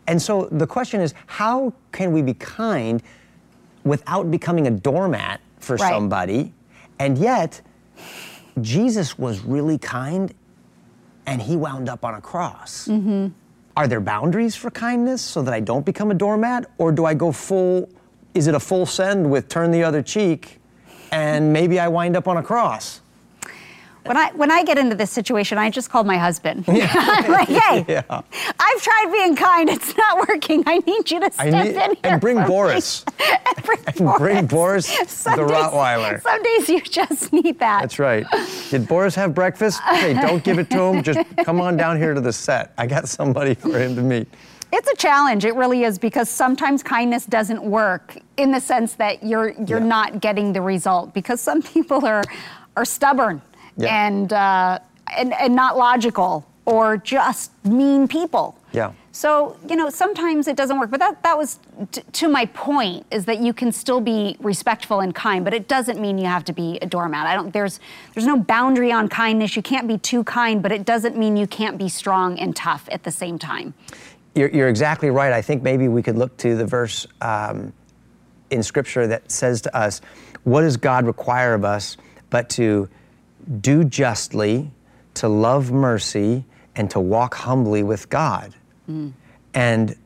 and 0.06 0.20
so 0.20 0.48
the 0.50 0.66
question 0.66 1.00
is 1.00 1.14
how 1.26 1.72
can 1.92 2.12
we 2.12 2.22
be 2.22 2.34
kind 2.34 3.02
without 3.88 4.30
becoming 4.30 4.66
a 4.66 4.70
doormat 4.70 5.40
for 5.58 5.76
Right. 5.76 5.92
somebody? 5.92 6.52
And 6.98 7.18
yet, 7.18 7.60
Jesus 8.60 9.18
was 9.18 9.40
really 9.44 9.78
kind 9.78 10.32
and 11.26 11.42
he 11.42 11.56
wound 11.56 11.88
up 11.88 12.04
on 12.04 12.14
a 12.14 12.20
cross. 12.20 12.88
Mm-hmm. 12.88 13.28
Are 13.76 13.86
there 13.86 14.00
boundaries 14.00 14.56
for 14.56 14.70
kindness 14.70 15.22
so 15.22 15.42
that 15.42 15.54
I 15.54 15.60
don't 15.60 15.84
become 15.84 16.10
a 16.10 16.14
doormat? 16.14 16.66
Or 16.78 16.90
do 16.90 17.04
I 17.04 17.14
go 17.14 17.32
full, 17.32 17.88
is 18.34 18.46
it 18.46 18.54
a 18.54 18.60
full 18.60 18.86
send 18.86 19.30
with 19.30 19.48
turn 19.48 19.70
the 19.70 19.84
other 19.84 20.02
cheek 20.02 20.58
and 21.12 21.52
maybe 21.52 21.78
I 21.78 21.88
wind 21.88 22.16
up 22.16 22.26
on 22.26 22.36
a 22.38 22.42
cross? 22.42 23.00
When 24.08 24.16
I 24.16 24.30
when 24.32 24.50
I 24.50 24.64
get 24.64 24.78
into 24.78 24.96
this 24.96 25.10
situation, 25.10 25.58
I 25.58 25.68
just 25.70 25.90
call 25.90 26.02
my 26.02 26.16
husband. 26.16 26.64
I'm 26.68 27.30
like, 27.30 27.48
hey, 27.48 27.84
Yeah. 27.88 28.02
I've 28.08 28.82
tried 28.82 29.10
being 29.12 29.36
kind. 29.36 29.68
It's 29.68 29.94
not 29.96 30.26
working. 30.28 30.64
I 30.66 30.78
need 30.78 31.10
you 31.10 31.20
to 31.20 31.30
step 31.30 31.46
need- 31.46 31.76
in 31.76 31.90
here 31.90 31.96
and 32.04 32.20
bring. 32.20 32.38
Boris. 32.46 33.04
and 33.20 33.64
bring 33.64 33.78
And 33.86 34.18
bring 34.18 34.46
Boris, 34.46 34.86
Some 35.08 35.36
the 35.36 35.46
days- 35.46 35.56
Rottweiler. 35.56 36.22
Some 36.22 36.42
days 36.42 36.68
you 36.68 36.80
just 36.80 37.32
need 37.32 37.58
that. 37.58 37.80
That's 37.82 37.98
right. 37.98 38.24
Did 38.70 38.88
Boris 38.88 39.14
have 39.16 39.34
breakfast? 39.34 39.80
Hey, 39.82 40.14
don't 40.14 40.42
give 40.42 40.58
it 40.58 40.70
to 40.70 40.80
him. 40.80 41.02
Just 41.02 41.20
come 41.44 41.60
on 41.60 41.76
down 41.76 41.98
here 41.98 42.14
to 42.14 42.20
the 42.20 42.32
set. 42.32 42.72
I 42.78 42.86
got 42.86 43.08
somebody 43.08 43.54
for 43.54 43.78
him 43.78 43.94
to 43.96 44.02
meet. 44.02 44.28
It's 44.72 44.88
a 44.90 44.96
challenge. 44.96 45.44
It 45.44 45.54
really 45.54 45.84
is 45.84 45.98
because 45.98 46.28
sometimes 46.30 46.82
kindness 46.82 47.26
doesn't 47.26 47.62
work 47.62 48.16
in 48.36 48.52
the 48.52 48.60
sense 48.60 48.94
that 48.94 49.22
you're 49.22 49.50
you're 49.66 49.80
Yeah. 49.80 49.84
not 49.86 50.20
getting 50.20 50.52
the 50.52 50.60
result 50.62 51.12
because 51.14 51.40
some 51.40 51.60
people 51.62 52.04
are 52.06 52.22
are 52.76 52.84
stubborn 52.84 53.42
Yeah. 53.78 54.06
and, 54.06 54.32
uh, 54.32 54.78
and 55.16 55.32
and 55.34 55.54
not 55.54 55.76
logical 55.76 56.46
or 56.64 56.98
just 56.98 57.50
mean 57.64 58.08
people. 58.08 58.58
Yeah. 58.72 58.92
So 59.12 59.56
you 59.68 59.74
know 59.74 59.88
sometimes 59.88 60.48
it 60.48 60.56
doesn't 60.56 60.78
work. 60.78 60.90
But 60.90 61.00
that 61.00 61.22
that 61.22 61.36
was 61.36 61.58
t- 61.90 62.02
to 62.12 62.28
my 62.28 62.46
point 62.46 63.06
is 63.10 63.24
that 63.24 63.40
you 63.40 63.52
can 63.52 63.72
still 63.72 64.00
be 64.00 64.36
respectful 64.40 65.00
and 65.00 65.14
kind, 65.14 65.44
but 65.44 65.54
it 65.54 65.66
doesn't 65.66 65.98
mean 66.00 66.18
you 66.18 66.26
have 66.26 66.44
to 66.44 66.52
be 66.52 66.78
a 66.82 66.86
doormat. 66.86 67.26
I 67.26 67.34
don't. 67.34 67.52
There's 67.52 67.80
there's 68.14 68.26
no 68.26 68.38
boundary 68.38 68.92
on 68.92 69.08
kindness. 69.08 69.56
You 69.56 69.62
can't 69.62 69.88
be 69.88 69.98
too 69.98 70.24
kind, 70.24 70.62
but 70.62 70.72
it 70.72 70.84
doesn't 70.84 71.16
mean 71.16 71.36
you 71.36 71.46
can't 71.46 71.78
be 71.78 71.88
strong 71.88 72.38
and 72.38 72.54
tough 72.54 72.86
at 72.92 73.02
the 73.02 73.10
same 73.10 73.38
time. 73.38 73.74
You're, 74.34 74.50
you're 74.50 74.68
exactly 74.68 75.10
right. 75.10 75.32
I 75.32 75.42
think 75.42 75.62
maybe 75.62 75.88
we 75.88 76.02
could 76.02 76.16
look 76.16 76.36
to 76.36 76.54
the 76.54 76.66
verse 76.66 77.06
um, 77.22 77.72
in 78.50 78.62
Scripture 78.62 79.06
that 79.08 79.28
says 79.32 79.60
to 79.62 79.76
us, 79.76 80.00
What 80.44 80.60
does 80.60 80.76
God 80.76 81.06
require 81.06 81.54
of 81.54 81.64
us 81.64 81.96
but 82.30 82.48
to 82.50 82.88
do 83.60 83.84
justly, 83.84 84.70
to 85.14 85.28
love 85.28 85.72
mercy, 85.72 86.44
and 86.76 86.90
to 86.90 87.00
walk 87.00 87.34
humbly 87.34 87.82
with 87.82 88.08
God? 88.08 88.54
Mm. 88.88 89.12
And 89.54 89.96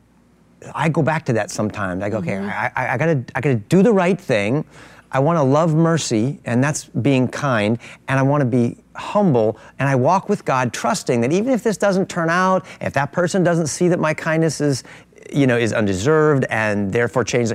I 0.73 0.89
go 0.89 1.01
back 1.01 1.25
to 1.25 1.33
that 1.33 1.51
sometimes. 1.51 2.03
I 2.03 2.09
go, 2.09 2.17
okay, 2.17 2.33
mm-hmm. 2.33 2.49
I, 2.49 2.71
I, 2.75 2.93
I 2.93 2.97
gotta, 2.97 3.23
I 3.35 3.41
gotta 3.41 3.55
do 3.55 3.83
the 3.83 3.93
right 3.93 4.19
thing. 4.19 4.65
I 5.11 5.19
want 5.19 5.37
to 5.37 5.43
love 5.43 5.75
mercy, 5.75 6.39
and 6.45 6.63
that's 6.63 6.85
being 6.85 7.27
kind, 7.27 7.77
and 8.07 8.17
I 8.17 8.23
want 8.23 8.41
to 8.41 8.45
be 8.45 8.77
humble, 8.95 9.59
and 9.77 9.87
I 9.87 9.95
walk 9.95 10.27
with 10.27 10.43
God, 10.43 10.73
trusting 10.73 11.21
that 11.21 11.31
even 11.31 11.53
if 11.53 11.61
this 11.61 11.77
doesn't 11.77 12.09
turn 12.09 12.31
out, 12.31 12.65
if 12.81 12.93
that 12.93 13.11
person 13.11 13.43
doesn't 13.43 13.67
see 13.67 13.87
that 13.89 13.99
my 13.99 14.15
kindness 14.15 14.59
is, 14.59 14.83
you 15.31 15.45
know, 15.45 15.55
is 15.55 15.71
undeserved, 15.71 16.45
and 16.49 16.91
therefore 16.91 17.23
change, 17.23 17.51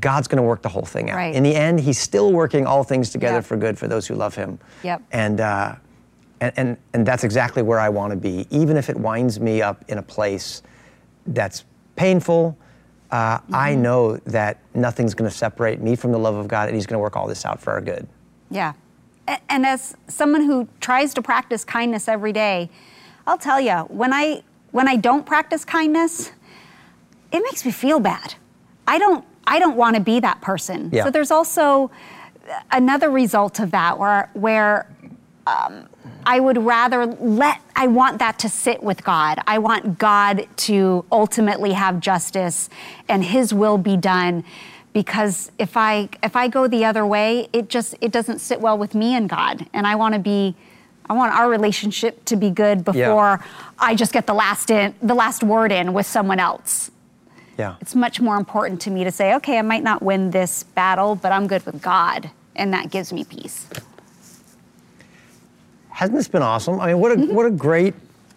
God's 0.00 0.26
going 0.28 0.36
to 0.42 0.42
work 0.42 0.62
the 0.62 0.68
whole 0.68 0.84
thing 0.84 1.10
out. 1.10 1.16
Right. 1.16 1.34
In 1.34 1.42
the 1.42 1.54
end, 1.54 1.78
He's 1.80 1.98
still 1.98 2.32
working 2.32 2.66
all 2.66 2.82
things 2.84 3.10
together 3.10 3.36
Yep. 3.36 3.44
for 3.44 3.56
good 3.56 3.78
for 3.78 3.86
those 3.88 4.06
who 4.06 4.14
love 4.14 4.34
Him. 4.34 4.58
Yep. 4.82 5.02
And. 5.12 5.40
Uh, 5.40 5.74
and, 6.38 6.52
and, 6.58 6.76
and 6.92 7.06
that's 7.06 7.24
exactly 7.24 7.62
where 7.62 7.78
I 7.80 7.88
want 7.88 8.10
to 8.10 8.16
be, 8.18 8.46
even 8.50 8.76
if 8.76 8.90
it 8.90 8.96
winds 8.98 9.40
me 9.40 9.62
up 9.62 9.82
in 9.88 9.96
a 9.96 10.02
place 10.02 10.60
that's 11.28 11.64
painful. 11.96 12.58
Uh, 13.10 13.38
I 13.54 13.72
Mm-hmm. 13.72 13.82
know 13.82 14.16
that 14.26 14.58
nothing's 14.74 15.14
going 15.14 15.30
to 15.30 15.34
separate 15.34 15.80
me 15.80 15.96
from 15.96 16.12
the 16.12 16.18
love 16.18 16.34
of 16.34 16.46
God, 16.46 16.68
and 16.68 16.74
He's 16.76 16.84
going 16.84 16.96
to 16.98 17.02
work 17.02 17.16
all 17.16 17.26
this 17.26 17.46
out 17.46 17.58
for 17.58 17.72
our 17.72 17.80
good. 17.80 18.06
Yeah. 18.50 18.74
And 19.48 19.64
as 19.64 19.96
someone 20.08 20.42
who 20.42 20.68
tries 20.80 21.14
to 21.14 21.22
practice 21.22 21.64
kindness 21.64 22.06
every 22.06 22.34
day, 22.34 22.68
I'll 23.26 23.38
tell 23.38 23.58
you, 23.60 23.72
when 23.88 24.12
I 24.12 24.42
when 24.72 24.88
I 24.88 24.96
don't 24.96 25.24
practice 25.24 25.64
kindness, 25.64 26.32
it 27.32 27.40
makes 27.40 27.64
me 27.64 27.70
feel 27.72 27.98
bad. 27.98 28.34
I 28.86 28.98
don't 28.98 29.24
I 29.46 29.58
don't 29.58 29.76
want 29.76 29.96
to 29.96 30.02
be 30.02 30.20
that 30.20 30.40
person. 30.40 30.90
Yeah. 30.92 31.04
So 31.04 31.10
there's 31.10 31.30
also 31.30 31.90
another 32.70 33.10
result 33.10 33.60
of 33.60 33.70
that 33.72 33.98
where 33.98 34.30
where 34.34 34.88
um, 35.46 35.88
I 36.24 36.40
would 36.40 36.58
rather 36.58 37.06
let 37.06 37.60
I 37.76 37.86
want 37.86 38.18
that 38.18 38.38
to 38.40 38.48
sit 38.48 38.82
with 38.82 39.04
God. 39.04 39.38
I 39.46 39.58
want 39.58 39.98
God 39.98 40.46
to 40.56 41.04
ultimately 41.12 41.72
have 41.72 42.00
justice 42.00 42.68
and 43.08 43.24
his 43.24 43.54
will 43.54 43.78
be 43.78 43.96
done 43.96 44.44
because 44.92 45.52
if 45.58 45.76
I 45.76 46.08
if 46.22 46.34
I 46.36 46.48
go 46.48 46.66
the 46.66 46.84
other 46.84 47.06
way, 47.06 47.48
it 47.52 47.68
just 47.68 47.94
it 48.00 48.10
doesn't 48.12 48.40
sit 48.40 48.60
well 48.60 48.76
with 48.76 48.94
me 48.94 49.14
and 49.14 49.28
God. 49.28 49.66
And 49.72 49.86
I 49.86 49.94
want 49.94 50.14
to 50.14 50.18
be 50.18 50.56
I 51.08 51.12
want 51.12 51.32
our 51.32 51.48
relationship 51.48 52.24
to 52.24 52.36
be 52.36 52.50
good 52.50 52.84
before 52.84 53.44
I 53.78 53.94
just 53.94 54.12
get 54.12 54.26
the 54.26 54.34
last 54.34 54.70
in 54.70 54.94
the 55.00 55.14
last 55.14 55.44
word 55.44 55.70
in 55.70 55.92
with 55.92 56.06
someone 56.06 56.40
else. 56.40 56.90
Yeah. 57.58 57.76
It's 57.80 57.94
much 57.94 58.20
more 58.20 58.36
important 58.36 58.80
to 58.82 58.90
me 58.90 59.04
to 59.04 59.10
say, 59.10 59.34
okay, 59.36 59.58
I 59.58 59.62
might 59.62 59.82
not 59.82 60.02
win 60.02 60.30
this 60.30 60.62
battle, 60.62 61.14
but 61.14 61.32
I'm 61.32 61.46
good 61.46 61.64
with 61.64 61.80
God, 61.80 62.30
and 62.54 62.72
that 62.74 62.90
gives 62.90 63.12
me 63.12 63.24
peace. 63.24 63.66
Hasn't 65.88 66.16
this 66.18 66.28
been 66.28 66.42
awesome? 66.42 66.80
I 66.80 66.88
mean, 66.88 66.98
what 67.00 67.12
a, 67.12 67.16
Mm-hmm. 67.16 67.34
what 67.34 67.46
a 67.46 67.50
great 67.50 67.94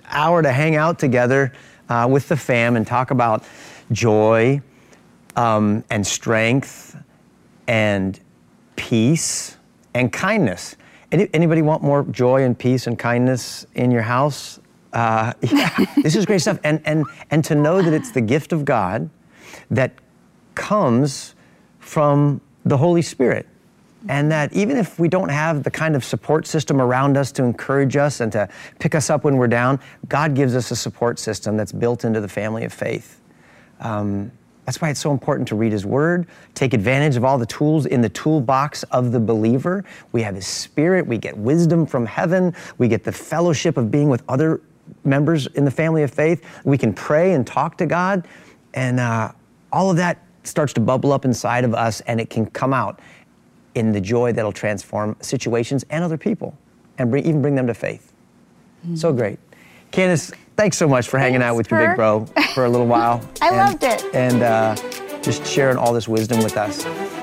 hour 0.08 0.42
to 0.42 0.52
hang 0.52 0.76
out 0.76 0.98
together 0.98 1.52
uh, 1.90 2.08
with 2.10 2.30
the 2.30 2.38
fam 2.38 2.76
and 2.78 2.88
talk 2.88 3.12
about 3.12 3.44
joy 3.92 4.62
um, 5.36 5.84
and 5.90 6.06
strength 6.06 6.96
and 7.68 8.20
peace 8.76 9.58
and 9.94 10.14
kindness. 10.14 10.76
Any, 11.12 11.28
anybody 11.34 11.62
want 11.62 11.84
more 11.84 12.04
joy 12.04 12.44
and 12.44 12.58
peace 12.58 12.88
and 12.88 12.98
kindness 12.98 13.66
in 13.76 13.92
your 13.92 14.04
house? 14.04 14.59
Uh, 14.94 15.34
yeah, 15.42 15.86
this 15.98 16.16
is 16.16 16.26
great 16.26 16.42
stuff. 16.42 16.60
And, 16.64 16.82
and, 16.86 17.06
and 17.32 17.44
to 17.46 17.56
know 17.56 17.82
that 17.82 17.94
it's 17.94 18.12
the 18.12 18.22
gift 18.22 18.54
of 18.54 18.66
God 18.66 19.10
that 19.70 19.94
comes 20.56 21.36
from 21.80 22.42
the 22.66 22.78
Holy 22.78 23.02
Spirit. 23.02 23.48
And 24.08 24.32
that 24.32 24.54
even 24.54 24.78
if 24.78 24.98
we 24.98 25.10
don't 25.10 25.30
have 25.30 25.64
the 25.64 25.72
kind 25.72 25.96
of 25.96 26.06
support 26.06 26.48
system 26.48 26.82
around 26.82 27.18
us 27.18 27.34
to 27.34 27.44
encourage 27.44 27.98
us 27.98 28.22
and 28.22 28.32
to 28.32 28.48
pick 28.80 28.96
us 28.96 29.10
up 29.10 29.26
when 29.26 29.36
we're 29.36 29.48
down, 29.48 29.80
God 30.08 30.36
gives 30.36 30.56
us 30.56 30.72
a 30.72 30.76
support 30.76 31.20
system 31.20 31.58
that's 31.58 31.74
built 31.74 32.06
into 32.06 32.22
the 32.22 32.28
family 32.28 32.64
of 32.64 32.72
faith. 32.72 33.20
Um, 33.82 34.32
that's 34.66 34.80
why 34.80 34.90
it's 34.90 35.00
so 35.00 35.12
important 35.12 35.48
to 35.48 35.56
read 35.56 35.72
His 35.72 35.86
Word, 35.86 36.28
take 36.54 36.74
advantage 36.76 37.16
of 37.16 37.26
all 37.26 37.40
the 37.40 37.46
tools 37.48 37.88
in 37.88 38.02
the 38.02 38.10
toolbox 38.10 38.84
of 38.84 39.12
the 39.12 39.20
believer. 39.20 39.84
We 40.12 40.22
have 40.22 40.36
His 40.36 40.46
Spirit, 40.46 41.08
we 41.08 41.18
get 41.18 41.36
wisdom 41.36 41.86
from 41.88 42.06
heaven, 42.06 42.56
we 42.78 42.88
get 42.88 43.04
the 43.04 43.12
fellowship 43.12 43.78
of 43.78 43.90
being 43.90 44.10
with 44.10 44.24
other 44.30 44.62
members 45.04 45.48
in 45.48 45.66
the 45.66 45.72
family 45.72 46.04
of 46.04 46.12
faith. 46.12 46.46
We 46.64 46.78
can 46.78 46.94
pray 46.94 47.34
and 47.34 47.46
talk 47.46 47.78
to 47.78 47.86
God, 47.86 48.28
and 48.74 49.00
uh, 49.00 49.32
all 49.72 49.90
of 49.92 49.98
that 49.98 50.24
starts 50.44 50.74
to 50.74 50.80
bubble 50.82 51.12
up 51.12 51.26
inside 51.26 51.64
of 51.64 51.74
us, 51.74 52.02
and 52.02 52.20
it 52.20 52.30
can 52.30 52.46
come 52.48 52.74
out 52.74 53.00
in 53.76 53.92
the 53.92 54.02
joy 54.02 54.32
that'll 54.34 54.52
transform 54.52 55.16
situations 55.22 55.86
and 55.90 56.04
other 56.04 56.18
people 56.18 56.58
and 56.98 57.12
bring, 57.12 57.24
even 57.26 57.42
bring 57.42 57.56
them 57.56 57.68
to 57.68 57.74
faith. 57.74 58.12
So 58.96 59.12
great. 59.14 59.40
Candace, 59.92 60.32
thanks 60.56 60.78
so 60.78 60.88
much 60.88 61.08
for 61.10 61.18
hanging 61.20 61.42
out 61.42 61.56
with 61.56 61.68
Thanks, 61.68 61.82
your 61.82 61.90
big 61.92 61.98
bro 61.98 62.26
for 62.54 62.66
a 62.66 62.70
little 62.70 62.88
while. 62.88 63.22
I 63.42 63.48
And- 63.50 63.58
loved 63.58 63.84
it. 63.84 64.06
And 64.16 64.42
uh, 64.42 64.76
just 65.22 65.46
sharing 65.46 65.78
all 65.78 65.94
this 65.94 66.08
wisdom 66.08 66.40
with 66.44 66.56
us. 66.58 67.19